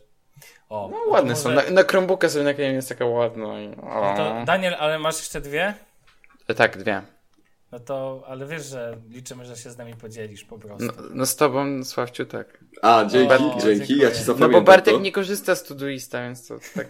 O, 0.69 0.89
No 0.93 0.97
ładne 1.13 1.31
może- 1.31 1.43
są. 1.43 1.51
Na, 1.51 1.63
na 1.71 1.83
Chromebooka 1.83 2.29
sobie 2.29 2.45
nakleiłem, 2.45 2.75
jest 2.77 2.89
taka 2.89 3.05
ładna. 3.07 3.61
i- 3.61 3.69
No 3.69 4.15
to 4.17 4.45
Daniel, 4.47 4.75
ale 4.79 4.99
masz 4.99 5.19
jeszcze 5.19 5.41
dwie? 5.41 5.75
Tak, 6.57 6.77
dwie. 6.79 7.03
No 7.73 7.81
to, 7.81 8.25
ale 8.27 8.47
wiesz, 8.47 8.67
że 8.67 8.97
liczymy, 9.11 9.45
że 9.45 9.57
się 9.57 9.71
z 9.71 9.79
nami 9.79 9.95
podzielisz 9.95 10.45
po 10.45 10.59
prostu. 10.59 10.87
No, 10.87 10.93
no 11.15 11.27
z 11.27 11.37
tobą, 11.37 11.85
Sławciu, 11.85 12.27
tak. 12.27 12.59
A, 12.83 13.05
dzięki, 13.05 13.35
O, 13.35 13.39
dzięki, 13.39 13.61
dziękuję. 13.79 13.99
ja 14.03 14.11
ci 14.11 14.19
No 14.19 14.25
zapamiętam 14.25 14.51
bo 14.53 14.61
Bartek 14.63 14.95
to. 14.95 15.01
nie 15.01 15.13
korzysta 15.13 15.55
z 15.55 15.65
Todoista, 15.65 16.21
więc 16.23 16.49
to 16.49 16.55
tak. 16.75 16.87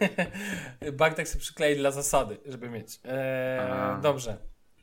Bartek 0.92 1.28
sobie 1.28 1.40
przyklei 1.40 1.76
dla 1.76 1.90
zasady, 1.90 2.38
żeby 2.46 2.70
mieć. 2.70 3.00
E, 3.04 3.98
dobrze. 4.02 4.36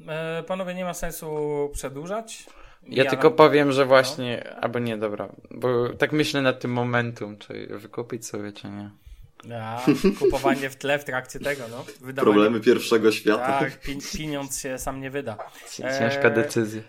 E, 0.10 0.44
panowie, 0.44 0.74
nie 0.74 0.86
ma 0.86 0.94
sensu 0.94 1.30
przedłużać. 1.74 2.46
Ja 2.88 3.06
tylko 3.06 3.32
powiem, 3.32 3.72
że 3.72 3.86
właśnie, 3.86 4.44
No. 4.46 4.58
albo 4.62 4.80
nie, 4.80 4.98
dobra, 4.98 5.30
bo 5.52 5.90
tak 5.90 6.12
myślę 6.12 6.42
nad 6.42 6.60
tym 6.60 6.72
momentum, 6.72 7.38
czy 7.38 7.68
wykupić 7.78 8.28
sobie, 8.28 8.52
czy 8.52 8.68
nie. 8.70 8.90
A, 9.56 9.86
kupowanie 10.20 10.70
w 10.70 10.76
tle 10.76 11.00
w 11.00 11.04
trakcie 11.04 11.40
tego, 11.40 11.64
no. 11.72 11.86
Wydawanie, 12.02 12.34
Problemy 12.34 12.60
pierwszego 12.60 13.12
świata. 13.12 13.60
Tak, 13.60 13.80
pi 13.80 13.98
pieniądz 14.18 14.62
się 14.62 14.78
sam 14.78 15.02
nie 15.02 15.10
wyda. 15.12 15.38
Ciężka 15.72 16.28
Eee, 16.28 16.34
decyzja. 16.36 16.82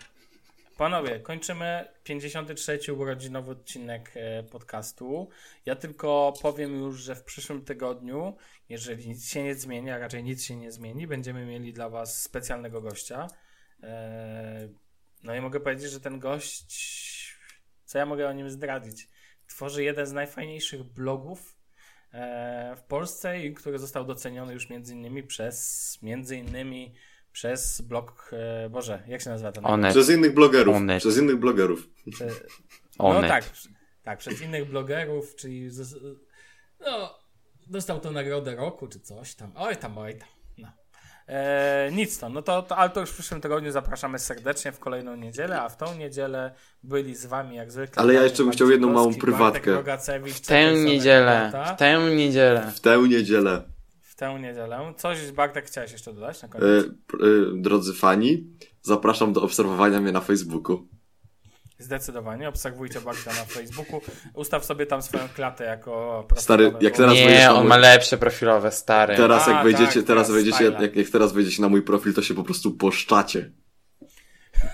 Panowie, 0.77 1.21
kończymy 1.21 1.85
53 2.05 2.79
urodzinowy 2.95 3.51
odcinek 3.51 4.13
e, 4.15 4.43
podcastu. 4.43 5.29
Ja 5.67 5.77
tylko 5.77 6.33
powiem 6.43 6.79
już, 6.81 7.01
że 7.01 7.15
w 7.15 7.25
przyszłym 7.25 7.65
tygodniu, 7.65 8.37
jeżeli 8.69 9.09
nic 9.09 9.29
się 9.29 9.43
nie 9.43 9.55
zmieni, 9.55 9.91
a 9.91 9.99
raczej 9.99 10.25
nic 10.25 10.45
się 10.45 10.57
nie 10.57 10.73
zmieni, 10.73 11.07
będziemy 11.07 11.47
mieli 11.47 11.73
dla 11.73 11.89
Was 11.89 12.23
specjalnego 12.23 12.81
gościa. 12.81 13.27
E, 13.83 14.69
No 15.23 15.35
i 15.35 15.41
mogę 15.41 15.61
powiedzieć, 15.61 15.91
że 15.91 16.01
ten 16.01 16.19
gość, 16.19 17.37
co 17.85 17.99
ja 17.99 18.07
mogę 18.07 18.29
o 18.29 18.33
nim 18.33 18.51
zdradzić, 18.51 19.09
tworzy 19.47 19.85
jeden 19.85 20.07
z 20.07 20.13
najfajniejszych 20.13 20.83
blogów 20.83 21.57
e, 22.13 22.77
w 22.77 22.83
Polsce 22.83 23.41
i 23.41 23.55
który 23.55 23.79
został 23.79 24.05
doceniony 24.05 24.53
już 24.53 24.71
między 24.71 24.93
innymi 24.95 25.23
przez, 25.23 25.99
między 26.03 26.37
innymi 26.37 26.95
przez 27.33 27.81
blog, 27.81 28.31
e, 28.33 28.71
Boże, 28.71 29.03
jak 29.07 29.23
się 29.23 29.31
nazywa 29.31 29.53
ten 29.53 29.67
Onet. 29.67 29.93
Przez 29.93 30.11
innych 30.11 30.35
blogerów. 30.35 30.77
Onet. 30.77 30.99
Przez 30.99 31.19
innych 31.19 31.37
blogerów. 31.37 31.89
Prze- 32.13 32.31
Onet. 32.99 33.23
No 33.23 33.29
tak, 33.29 33.45
tak, 34.03 34.19
przez 34.19 34.41
innych 34.41 34.69
blogerów, 34.71 35.35
czyli 35.37 35.69
no, 36.81 37.19
dostał 37.67 38.01
to 38.01 38.11
nagrodę 38.11 38.57
roku, 38.57 38.89
czy 38.89 39.01
coś 39.01 39.35
tam. 39.35 39.53
Oj 39.57 39.77
tam, 39.77 39.99
oj 39.99 40.19
tam. 40.19 40.29
E, 41.29 41.91
nic 41.93 42.19
to, 42.19 42.29
no 42.29 42.43
to, 42.43 42.63
to, 42.63 42.77
ale 42.77 42.91
to 42.91 43.01
już 43.01 43.11
w 43.11 43.15
przyszłym 43.15 43.41
tygodniu 43.41 43.71
zapraszamy 43.73 44.19
serdecznie 44.19 44.73
w 44.73 44.79
kolejną 44.79 45.17
niedzielę, 45.17 45.61
a 45.63 45.69
w 45.69 45.77
tą 45.77 45.95
niedzielę 45.97 46.55
byli 46.83 47.15
z 47.17 47.27
wami 47.27 47.57
jak 47.57 47.73
zwykle. 47.73 48.03
Ale 48.03 48.15
ja 48.15 48.23
jeszcze 48.23 48.43
bym 48.43 48.53
chciał 48.53 48.71
jedną 48.71 48.93
małą 48.93 49.15
prywatkę. 49.15 49.73
Rogacewicz, 49.75 50.35
W 50.35 50.41
tę 50.47 50.75
niedzielę, 50.75 51.53
w 51.75 51.79
tę 51.79 51.99
niedzielę. 52.17 52.73
W 52.75 52.81
tę 52.81 52.99
niedzielę. 53.09 53.63
W 54.01 54.15
tę 54.15 54.41
niedzielę. 54.41 54.95
Coś 54.97 55.33
Bartek 55.33 55.67
chciałeś 55.67 55.93
jeszcze 55.93 56.13
dodać 56.13 56.43
na 56.43 56.49
E, 56.49 56.51
koniec? 56.51 56.85
p- 57.07 57.19
e, 57.19 57.63
drodzy 57.63 57.95
fani, 57.95 58.47
zapraszam 58.83 59.33
do 59.33 59.43
obserwowania 59.43 60.01
mnie 60.01 60.13
na 60.13 60.21
Facebooku. 60.21 60.89
Zdecydowanie, 61.79 62.49
obserwujcie 62.49 63.01
Bartka 63.01 63.31
na 63.31 63.45
Facebooku. 63.45 64.01
Ustaw 64.35 64.65
sobie 64.65 64.87
tam 64.87 65.03
swoją 65.03 65.29
klatę 65.29 65.65
jako 65.65 66.27
Stary, 66.37 66.73
jak 66.81 66.97
teraz 66.97 67.13
wejdziesz 67.15 67.39
Nie, 67.39 67.45
na 67.45 67.55
on 67.55 67.61
mój- 67.61 67.69
ma 67.69 67.77
lepsze 67.77 68.19
profilowe, 68.19 68.71
stary. 68.71 69.17
Teraz 69.17 69.49
A, 69.49 69.51
jak 69.51 69.65
wejdziecie, 69.65 70.01
tak, 70.01 70.07
teraz 70.07 70.27
tak, 70.27 70.35
wejdziecie, 70.35 70.65
jak, 70.65 70.97
jak 70.97 71.09
teraz 71.09 71.33
wejdziecie 71.33 71.63
na 71.63 71.69
mój 71.69 71.83
profil, 71.83 72.15
to 72.15 72.23
się 72.23 72.35
po 72.35 72.43
prostu 72.43 72.71
poszczacie. 72.71 73.51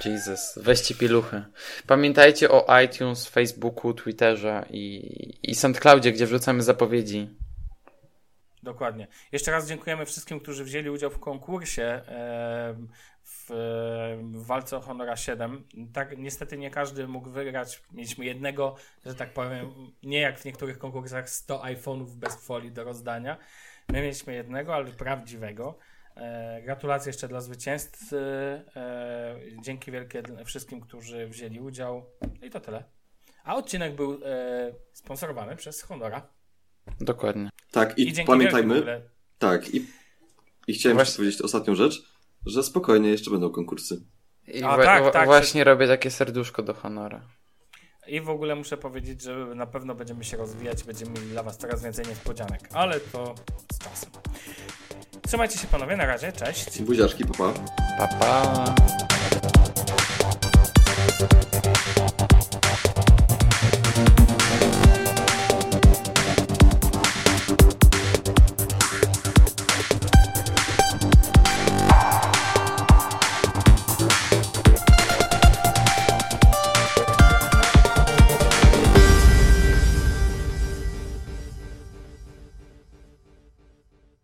Jesus, 0.04 0.58
weźcie 0.62 0.94
pieluchy. 0.94 1.42
Pamiętajcie 1.86 2.50
o 2.50 2.80
iTunes, 2.80 3.26
Facebooku, 3.26 3.94
Twitterze 3.94 4.66
i, 4.70 5.40
i 5.42 5.54
SoundCloudzie, 5.54 6.12
gdzie 6.12 6.26
wrzucamy 6.26 6.62
zapowiedzi. 6.62 7.28
Dokładnie. 8.62 9.06
Jeszcze 9.32 9.50
raz 9.50 9.68
dziękujemy 9.68 10.06
wszystkim, 10.06 10.40
którzy 10.40 10.64
wzięli 10.64 10.90
udział 10.90 11.10
w 11.10 11.18
konkursie 11.18 12.02
w, 13.48 14.20
w 14.32 14.46
walce 14.46 14.76
o 14.76 14.80
Honora 14.80 15.16
7. 15.16 15.64
Tak, 15.92 16.18
niestety 16.18 16.58
nie 16.58 16.70
każdy 16.70 17.08
mógł 17.08 17.30
wygrać. 17.30 17.82
Mieliśmy 17.92 18.24
jednego, 18.24 18.76
że 19.06 19.14
tak 19.14 19.32
powiem, 19.32 19.70
nie 20.02 20.20
jak 20.20 20.38
w 20.38 20.44
niektórych 20.44 20.78
konkursach 20.78 21.30
100 21.30 21.62
iPhone'ów 21.62 22.14
bez 22.14 22.36
folii 22.36 22.72
do 22.72 22.84
rozdania. 22.84 23.36
My 23.88 24.00
mieliśmy 24.02 24.34
jednego, 24.34 24.74
ale 24.74 24.84
prawdziwego. 24.84 25.78
E, 26.16 26.62
gratulacje 26.62 27.10
jeszcze 27.10 27.28
dla 27.28 27.40
zwycięzcy. 27.40 28.18
E, 28.76 29.36
dzięki 29.62 29.90
wielkie 29.90 30.22
wszystkim, 30.44 30.80
którzy 30.80 31.28
wzięli 31.28 31.60
udział. 31.60 32.06
I 32.42 32.50
to 32.50 32.60
tyle. 32.60 32.84
A 33.44 33.56
odcinek 33.56 33.96
był 33.96 34.20
e, 34.24 34.72
sponsorowany 34.92 35.56
przez 35.56 35.82
Honora. 35.82 36.28
Dokładnie. 37.00 37.50
Tak, 37.70 37.98
I 37.98 38.08
i, 38.08 38.24
pamiętajmy, 38.24 39.02
tak, 39.38 39.74
i, 39.74 39.86
i 40.66 40.74
chciałem 40.74 40.96
Właśnie- 40.96 41.00
jeszcze 41.00 41.16
powiedzieć 41.16 41.42
ostatnią 41.42 41.74
rzecz, 41.74 42.07
że 42.46 42.62
spokojnie, 42.62 43.08
jeszcze 43.08 43.30
będą 43.30 43.50
konkursy. 43.50 44.02
I 44.46 44.62
A, 44.62 44.76
tak, 44.76 45.12
tak, 45.12 45.26
właśnie 45.26 45.64
robię 45.64 45.88
takie 45.88 46.10
serduszko 46.10 46.62
do 46.62 46.74
honora. 46.74 47.20
I 48.06 48.20
w 48.20 48.28
ogóle 48.28 48.54
muszę 48.54 48.76
powiedzieć, 48.76 49.22
że 49.22 49.36
na 49.54 49.66
pewno 49.66 49.94
będziemy 49.94 50.24
się 50.24 50.36
rozwijać, 50.36 50.84
będziemy 50.84 51.10
mieli 51.10 51.26
dla 51.26 51.42
Was 51.42 51.58
coraz 51.58 51.82
więcej 51.82 52.06
niespodzianek, 52.06 52.60
ale 52.72 53.00
to 53.00 53.34
z 53.72 53.78
czasem. 53.78 54.10
Trzymajcie 55.26 55.58
się 55.58 55.66
panowie, 55.66 55.96
na 55.96 56.06
razie, 56.06 56.32
cześć. 56.32 56.82
Buziaczki, 56.82 57.24
papa. 57.24 57.52
Pa, 57.98 58.08
pa. 58.08 59.57